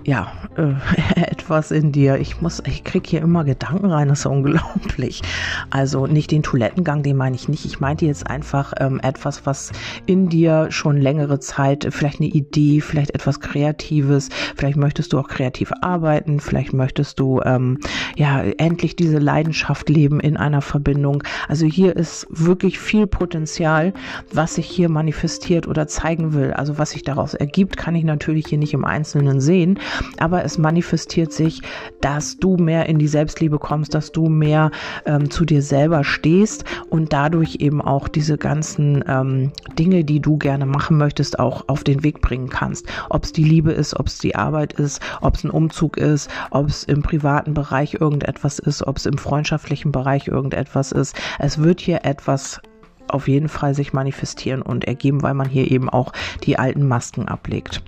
ja, 0.03 0.31
äh, 0.57 0.73
etwas 1.21 1.71
in 1.71 1.91
dir. 1.91 2.17
Ich 2.17 2.41
muss, 2.41 2.61
ich 2.65 2.83
krieg 2.83 3.07
hier 3.07 3.21
immer 3.21 3.43
Gedanken 3.43 3.87
rein, 3.87 4.07
das 4.09 4.19
ist 4.19 4.25
unglaublich. 4.25 5.21
Also 5.69 6.07
nicht 6.07 6.31
den 6.31 6.43
Toilettengang, 6.43 7.03
den 7.03 7.17
meine 7.17 7.35
ich 7.35 7.47
nicht. 7.47 7.65
Ich 7.65 7.79
meinte 7.79 8.05
jetzt 8.05 8.27
einfach 8.27 8.73
ähm, 8.79 8.99
etwas, 9.03 9.45
was 9.45 9.71
in 10.05 10.29
dir 10.29 10.67
schon 10.69 10.97
längere 10.97 11.39
Zeit, 11.39 11.87
vielleicht 11.91 12.19
eine 12.19 12.29
Idee, 12.29 12.81
vielleicht 12.81 13.11
etwas 13.11 13.39
Kreatives, 13.39 14.29
vielleicht 14.55 14.77
möchtest 14.77 15.13
du 15.13 15.19
auch 15.19 15.27
kreativ 15.27 15.71
arbeiten, 15.81 16.39
vielleicht 16.39 16.73
möchtest 16.73 17.19
du 17.19 17.41
ähm, 17.43 17.79
ja 18.15 18.41
endlich 18.57 18.95
diese 18.95 19.19
Leidenschaft 19.19 19.89
leben 19.89 20.19
in 20.19 20.37
einer 20.37 20.61
Verbindung. 20.61 21.23
Also 21.47 21.65
hier 21.65 21.95
ist 21.95 22.27
wirklich 22.29 22.79
viel 22.79 23.07
Potenzial, 23.07 23.93
was 24.33 24.55
sich 24.55 24.67
hier 24.67 24.89
manifestiert 24.89 25.67
oder 25.67 25.87
zeigen 25.87 26.33
will. 26.33 26.53
Also 26.53 26.77
was 26.77 26.91
sich 26.91 27.03
daraus 27.03 27.33
ergibt, 27.33 27.77
kann 27.77 27.95
ich 27.95 28.03
natürlich 28.03 28.47
hier 28.47 28.57
nicht 28.57 28.73
im 28.73 28.85
Einzelnen 28.85 29.41
sehen 29.41 29.79
aber 30.17 30.43
es 30.43 30.57
manifestiert 30.57 31.31
sich, 31.31 31.61
dass 32.01 32.37
du 32.37 32.57
mehr 32.57 32.87
in 32.87 32.99
die 32.99 33.07
Selbstliebe 33.07 33.59
kommst, 33.59 33.93
dass 33.93 34.11
du 34.11 34.27
mehr 34.27 34.71
ähm, 35.05 35.29
zu 35.29 35.45
dir 35.45 35.61
selber 35.61 36.03
stehst 36.03 36.65
und 36.89 37.13
dadurch 37.13 37.57
eben 37.59 37.81
auch 37.81 38.07
diese 38.07 38.37
ganzen 38.37 39.03
ähm, 39.07 39.51
Dinge, 39.77 40.03
die 40.03 40.19
du 40.19 40.37
gerne 40.37 40.65
machen 40.65 40.97
möchtest, 40.97 41.39
auch 41.39 41.63
auf 41.67 41.83
den 41.83 42.03
Weg 42.03 42.21
bringen 42.21 42.49
kannst. 42.49 42.85
Ob 43.09 43.23
es 43.23 43.31
die 43.31 43.43
Liebe 43.43 43.71
ist, 43.71 43.99
ob 43.99 44.07
es 44.07 44.17
die 44.17 44.35
Arbeit 44.35 44.73
ist, 44.73 45.01
ob 45.21 45.35
es 45.35 45.43
ein 45.43 45.49
Umzug 45.49 45.97
ist, 45.97 46.29
ob 46.49 46.67
es 46.67 46.83
im 46.83 47.01
privaten 47.01 47.53
Bereich 47.53 47.95
irgendetwas 47.95 48.59
ist, 48.59 48.85
ob 48.85 48.97
es 48.97 49.05
im 49.05 49.17
freundschaftlichen 49.17 49.91
Bereich 49.91 50.27
irgendetwas 50.27 50.91
ist. 50.91 51.15
Es 51.39 51.59
wird 51.61 51.79
hier 51.79 52.03
etwas 52.03 52.61
auf 53.07 53.27
jeden 53.27 53.49
Fall 53.49 53.73
sich 53.75 53.93
manifestieren 53.93 54.61
und 54.61 54.85
ergeben, 54.85 55.21
weil 55.21 55.33
man 55.33 55.49
hier 55.49 55.69
eben 55.69 55.89
auch 55.89 56.13
die 56.43 56.57
alten 56.57 56.87
Masken 56.87 57.27
ablegt. 57.27 57.81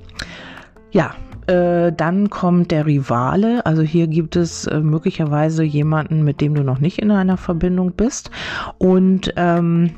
Ja, 0.93 1.15
äh, 1.47 1.91
dann 1.91 2.29
kommt 2.29 2.69
der 2.71 2.86
Rivale. 2.86 3.65
Also 3.65 3.82
hier 3.82 4.08
gibt 4.08 4.36
es 4.36 4.67
äh, 4.67 4.79
möglicherweise 4.79 5.63
jemanden, 5.63 6.23
mit 6.23 6.39
dem 6.39 6.53
du 6.53 6.63
noch 6.63 6.79
nicht 6.79 6.99
in 6.99 7.10
einer 7.10 7.38
Verbindung 7.38 7.93
bist. 7.93 8.29
Und 8.77 9.34
ähm, 9.36 9.95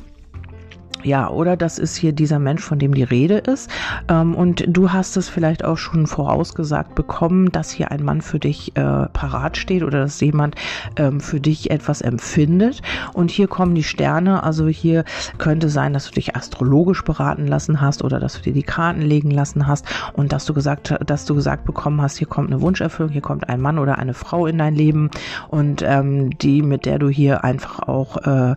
ja, 1.06 1.30
oder 1.30 1.56
das 1.56 1.78
ist 1.78 1.96
hier 1.96 2.14
dieser 2.14 2.40
Mensch, 2.40 2.64
von 2.64 2.80
dem 2.80 2.94
die 2.94 3.04
Rede 3.04 3.38
ist. 3.38 3.70
Ähm, 4.10 4.34
und 4.34 4.66
du 4.68 4.92
hast 4.92 5.16
es 5.18 5.30
vielleicht 5.30 5.64
auch 5.64 5.78
schon 5.78 6.08
vorausgesagt 6.08 6.96
bekommen, 6.96 7.52
dass 7.52 7.70
hier 7.70 7.92
ein 7.92 8.04
Mann 8.04 8.22
für 8.22 8.40
dich 8.40 8.76
äh, 8.76 9.06
parat 9.14 9.56
steht 9.58 9.84
oder 9.84 10.00
dass 10.00 10.20
jemand 10.20 10.56
ähm, 10.98 11.20
für 11.20 11.40
dich 11.40 11.70
etwas 11.70 12.02
empfindet. 12.02 12.82
Und 13.14 13.30
hier 13.30 13.48
kommen 13.48 13.76
die 13.76 13.84
Sterne. 13.84 14.44
Also 14.44 14.68
hier 14.68 15.06
könnte 15.38 15.70
sein, 15.70 15.94
dass 15.94 16.08
du 16.08 16.12
dich 16.12 16.36
astrologisch 16.36 17.04
beraten 17.04 17.48
lassen 17.48 17.82
hast 17.82 18.04
oder 18.04 18.20
dass 18.20 18.34
du 18.34 18.42
dir 18.42 18.54
die 18.54 18.64
Karten 18.64 19.02
legen 19.02 19.30
lassen 19.30 19.68
hast 19.68 19.86
und 20.14 20.34
dass 20.34 20.46
du 20.46 20.54
gesagt, 20.56 20.96
dass 21.06 21.26
du 21.26 21.36
gesagt 21.36 21.66
bekommen 21.66 22.02
hast, 22.02 22.18
hier 22.18 22.28
kommt 22.28 22.52
eine 22.52 22.62
Wunscherfüllung, 22.62 23.12
hier 23.12 23.22
kommt 23.22 23.48
ein 23.48 23.62
Mann 23.62 23.78
oder 23.78 24.00
eine 24.00 24.16
Frau 24.16 24.48
in 24.48 24.58
dein 24.58 24.74
Leben 24.74 25.12
und 25.50 25.84
ähm, 25.84 26.36
die, 26.40 26.64
mit 26.64 26.86
der 26.86 26.98
du 26.98 27.10
hier 27.10 27.44
einfach 27.44 27.80
auch 27.88 28.18
äh, 28.26 28.56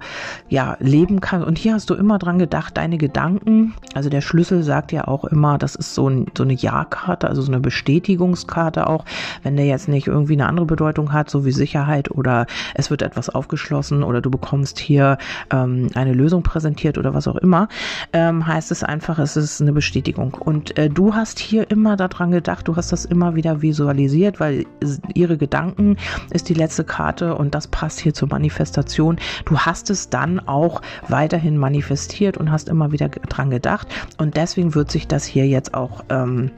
ja 0.49 0.77
leben 0.81 1.21
kannst. 1.21 1.47
Und 1.47 1.59
hier 1.59 1.75
hast 1.75 1.91
du 1.91 1.95
immer 1.95 2.19
dran 2.19 2.38
gedacht, 2.39 2.77
deine 2.77 2.99
Gedanken, 2.99 3.75
also 3.95 4.11
der 4.11 4.21
Schlüssel 4.21 4.63
sagt 4.63 4.93
ja 4.93 5.09
auch 5.09 5.25
immer, 5.25 5.59
das 5.59 5.75
ist 5.75 5.95
so, 5.95 6.09
ein, 6.09 6.27
so 6.37 6.43
eine 6.45 6.53
Ja-Karte, 6.53 7.29
also 7.29 7.43
so 7.43 7.51
eine 7.51 7.61
Bestätigungskarte 7.61 8.87
auch, 8.87 9.05
wenn 9.43 9.57
der 9.57 9.67
jetzt 9.67 9.89
nicht 9.89 10.07
irgendwie 10.07 10.35
eine 10.35 10.47
andere 10.47 10.67
Bedeutung 10.67 11.13
hat, 11.13 11.31
so 11.31 11.45
wie 11.45 11.53
Sicherheit 11.53 12.11
oder 12.11 12.47
es 12.75 12.91
wird 12.91 13.03
etwas 13.03 13.29
aufgeschlossen 13.31 14.03
oder 14.03 14.21
du 14.21 14.31
bekommst 14.31 14.79
hier 14.79 15.19
ähm, 15.51 15.89
eine 15.95 16.13
Lösung 16.13 16.43
präsentiert 16.43 16.99
oder 16.99 17.15
was 17.15 17.27
auch 17.29 17.37
immer, 17.37 17.69
ähm, 18.13 18.47
heißt 18.47 18.71
es 18.71 18.83
einfach, 18.83 19.19
es 19.19 19.37
ist 19.37 19.61
eine 19.61 19.73
Bestätigung. 19.73 20.35
Und 20.35 20.77
äh, 20.79 20.89
du 20.89 21.15
hast 21.15 21.39
hier 21.39 21.71
immer 21.71 21.97
daran 21.97 22.31
gedacht, 22.31 22.69
du 22.69 22.77
hast 22.77 22.93
das 22.93 23.05
immer 23.05 23.35
wieder 23.35 23.63
visualisiert, 23.63 24.41
weil 24.41 24.67
ihre 25.15 25.39
Gedanken 25.39 25.97
ist 26.31 26.49
die 26.49 26.55
letzte 26.55 26.85
Karte 26.85 27.35
und 27.35 27.55
das 27.55 27.67
passt 27.67 28.01
hier 28.01 28.15
zur 28.15 28.29
Manifestation. 28.29 29.17
Du 29.45 29.59
hast 29.59 29.91
es 29.91 30.11
dann 30.11 30.41
auch 30.41 30.83
weiterhin 31.09 31.57
manifestiert 31.57 32.18
reflektiert 32.19 32.37
und 32.37 32.51
hast 32.51 32.69
immer 32.69 32.93
wieder 32.93 33.09
dran 33.09 33.51
gedacht. 33.51 33.89
Und 34.19 34.37
deswegen 34.37 34.75
wird 34.75 34.91
sich 34.91 35.07
das 35.07 35.25
hier 35.25 35.47
jetzt 35.47 35.75
auch 35.75 36.05
ähm, 36.09 36.51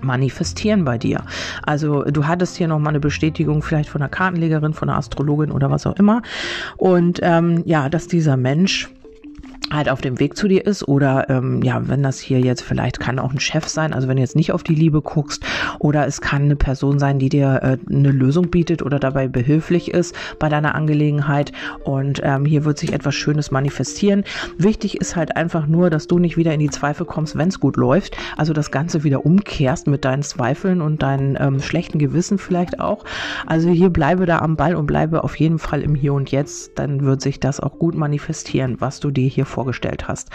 manifestieren 0.00 0.84
bei 0.84 0.98
dir. 0.98 1.22
Also 1.62 2.04
du 2.04 2.26
hattest 2.26 2.56
hier 2.56 2.68
nochmal 2.68 2.90
eine 2.90 3.00
Bestätigung 3.00 3.62
vielleicht 3.62 3.88
von 3.88 4.02
einer 4.02 4.10
Kartenlegerin, 4.10 4.74
von 4.74 4.88
einer 4.88 4.98
Astrologin 4.98 5.50
oder 5.50 5.70
was 5.70 5.86
auch 5.86 5.96
immer. 5.96 6.22
Und 6.76 7.20
ähm, 7.22 7.62
ja, 7.64 7.88
dass 7.88 8.06
dieser 8.06 8.36
Mensch 8.36 8.90
halt 9.72 9.88
auf 9.88 10.00
dem 10.00 10.20
Weg 10.20 10.36
zu 10.36 10.48
dir 10.48 10.66
ist 10.66 10.86
oder 10.86 11.28
ähm, 11.30 11.62
ja, 11.62 11.88
wenn 11.88 12.02
das 12.02 12.20
hier 12.20 12.40
jetzt 12.40 12.62
vielleicht 12.62 13.00
kann 13.00 13.18
auch 13.18 13.32
ein 13.32 13.40
Chef 13.40 13.68
sein, 13.68 13.92
also 13.92 14.08
wenn 14.08 14.16
du 14.16 14.22
jetzt 14.22 14.36
nicht 14.36 14.52
auf 14.52 14.62
die 14.62 14.74
Liebe 14.74 15.02
guckst 15.02 15.44
oder 15.78 16.06
es 16.06 16.20
kann 16.20 16.42
eine 16.42 16.56
Person 16.56 16.98
sein, 16.98 17.18
die 17.18 17.28
dir 17.28 17.60
äh, 17.62 17.92
eine 17.92 18.10
Lösung 18.10 18.50
bietet 18.50 18.82
oder 18.82 18.98
dabei 18.98 19.28
behilflich 19.28 19.92
ist 19.92 20.14
bei 20.38 20.48
deiner 20.48 20.74
Angelegenheit 20.74 21.52
und 21.84 22.20
ähm, 22.22 22.44
hier 22.44 22.64
wird 22.64 22.78
sich 22.78 22.92
etwas 22.92 23.14
Schönes 23.14 23.50
manifestieren. 23.50 24.24
Wichtig 24.58 25.00
ist 25.00 25.16
halt 25.16 25.36
einfach 25.36 25.66
nur, 25.66 25.90
dass 25.90 26.06
du 26.06 26.18
nicht 26.18 26.36
wieder 26.36 26.52
in 26.52 26.60
die 26.60 26.70
Zweifel 26.70 27.06
kommst, 27.06 27.36
wenn 27.36 27.48
es 27.48 27.60
gut 27.60 27.76
läuft, 27.76 28.16
also 28.36 28.52
das 28.52 28.70
Ganze 28.70 29.04
wieder 29.04 29.24
umkehrst 29.24 29.86
mit 29.86 30.04
deinen 30.04 30.22
Zweifeln 30.22 30.80
und 30.80 31.02
deinen 31.02 31.36
ähm, 31.40 31.60
schlechten 31.60 31.98
Gewissen 31.98 32.38
vielleicht 32.38 32.80
auch. 32.80 33.04
Also 33.46 33.70
hier 33.70 33.90
bleibe 33.90 34.26
da 34.26 34.38
am 34.38 34.56
Ball 34.56 34.74
und 34.74 34.86
bleibe 34.86 35.24
auf 35.24 35.36
jeden 35.36 35.58
Fall 35.58 35.82
im 35.82 35.94
Hier 35.94 36.12
und 36.14 36.30
Jetzt, 36.30 36.72
dann 36.78 37.04
wird 37.04 37.20
sich 37.20 37.40
das 37.40 37.60
auch 37.60 37.78
gut 37.78 37.94
manifestieren, 37.94 38.76
was 38.80 39.00
du 39.00 39.10
dir 39.10 39.28
hier 39.28 39.46
vorgestellt 39.54 40.08
hast. 40.08 40.30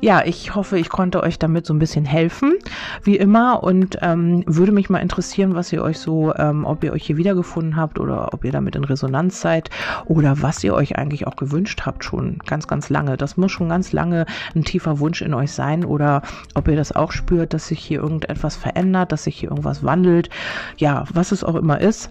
Ja, 0.00 0.22
ich 0.24 0.54
hoffe, 0.54 0.78
ich 0.78 0.90
konnte 0.90 1.22
euch 1.22 1.38
damit 1.38 1.66
so 1.66 1.74
ein 1.74 1.78
bisschen 1.78 2.04
helfen, 2.04 2.54
wie 3.02 3.16
immer. 3.16 3.62
Und 3.62 3.98
ähm, 4.02 4.44
würde 4.46 4.72
mich 4.72 4.90
mal 4.90 4.98
interessieren, 4.98 5.54
was 5.54 5.72
ihr 5.72 5.82
euch 5.82 5.98
so, 5.98 6.34
ähm, 6.36 6.64
ob 6.64 6.84
ihr 6.84 6.92
euch 6.92 7.04
hier 7.04 7.16
wiedergefunden 7.16 7.76
habt 7.76 7.98
oder 7.98 8.34
ob 8.34 8.44
ihr 8.44 8.52
damit 8.52 8.76
in 8.76 8.84
Resonanz 8.84 9.40
seid 9.40 9.70
oder 10.04 10.42
was 10.42 10.62
ihr 10.62 10.74
euch 10.74 10.96
eigentlich 10.96 11.26
auch 11.26 11.36
gewünscht 11.36 11.82
habt 11.86 12.04
schon 12.04 12.38
ganz, 12.46 12.68
ganz 12.68 12.90
lange. 12.90 13.16
Das 13.16 13.36
muss 13.36 13.52
schon 13.52 13.70
ganz 13.70 13.92
lange 13.92 14.26
ein 14.54 14.64
tiefer 14.64 15.00
Wunsch 15.00 15.22
in 15.22 15.34
euch 15.34 15.52
sein 15.52 15.84
oder 15.84 16.22
ob 16.54 16.68
ihr 16.68 16.76
das 16.76 16.92
auch 16.92 17.12
spürt, 17.12 17.54
dass 17.54 17.68
sich 17.68 17.80
hier 17.80 18.00
irgendetwas 18.00 18.56
verändert, 18.56 19.12
dass 19.12 19.24
sich 19.24 19.38
hier 19.38 19.50
irgendwas 19.50 19.82
wandelt. 19.82 20.28
Ja, 20.76 21.04
was 21.12 21.32
es 21.32 21.42
auch 21.42 21.54
immer 21.54 21.80
ist 21.80 22.10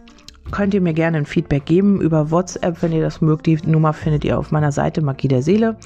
könnt 0.51 0.73
ihr 0.73 0.81
mir 0.81 0.93
gerne 0.93 1.17
ein 1.17 1.25
Feedback 1.25 1.65
geben 1.65 2.01
über 2.01 2.31
WhatsApp, 2.31 2.81
wenn 2.81 2.91
ihr 2.91 3.01
das 3.01 3.21
mögt. 3.21 3.45
Die 3.45 3.57
Nummer 3.65 3.93
findet 3.93 4.25
ihr 4.25 4.37
auf 4.37 4.51
meiner 4.51 4.71
Seite 4.71 5.01
Magie 5.01 5.27
der 5.27 5.41
Seele. 5.41 5.77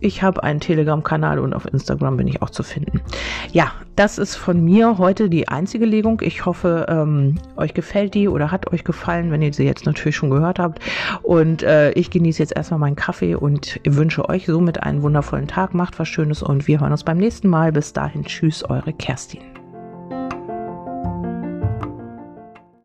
Ich 0.00 0.22
habe 0.22 0.42
einen 0.42 0.60
Telegram-Kanal 0.60 1.38
und 1.38 1.54
auf 1.54 1.66
Instagram 1.72 2.18
bin 2.18 2.28
ich 2.28 2.42
auch 2.42 2.50
zu 2.50 2.62
finden. 2.62 3.00
Ja, 3.52 3.72
das 3.96 4.18
ist 4.18 4.36
von 4.36 4.62
mir 4.62 4.98
heute 4.98 5.30
die 5.30 5.48
einzige 5.48 5.86
Legung. 5.86 6.20
Ich 6.22 6.44
hoffe, 6.44 6.86
ähm, 6.88 7.36
euch 7.56 7.72
gefällt 7.72 8.12
die 8.12 8.28
oder 8.28 8.50
hat 8.50 8.70
euch 8.72 8.84
gefallen, 8.84 9.30
wenn 9.30 9.40
ihr 9.40 9.54
sie 9.54 9.64
jetzt 9.64 9.86
natürlich 9.86 10.16
schon 10.16 10.30
gehört 10.30 10.58
habt. 10.58 10.80
Und 11.22 11.62
äh, 11.62 11.92
ich 11.92 12.10
genieße 12.10 12.42
jetzt 12.42 12.54
erstmal 12.54 12.80
meinen 12.80 12.96
Kaffee 12.96 13.34
und 13.34 13.80
wünsche 13.86 14.28
euch 14.28 14.46
somit 14.46 14.82
einen 14.82 15.02
wundervollen 15.02 15.48
Tag. 15.48 15.72
Macht 15.72 15.98
was 15.98 16.08
Schönes 16.08 16.42
und 16.42 16.68
wir 16.68 16.80
hören 16.80 16.92
uns 16.92 17.04
beim 17.04 17.16
nächsten 17.16 17.48
Mal. 17.48 17.72
Bis 17.72 17.94
dahin, 17.94 18.24
tschüss, 18.24 18.68
eure 18.68 18.92
Kerstin. 18.92 19.55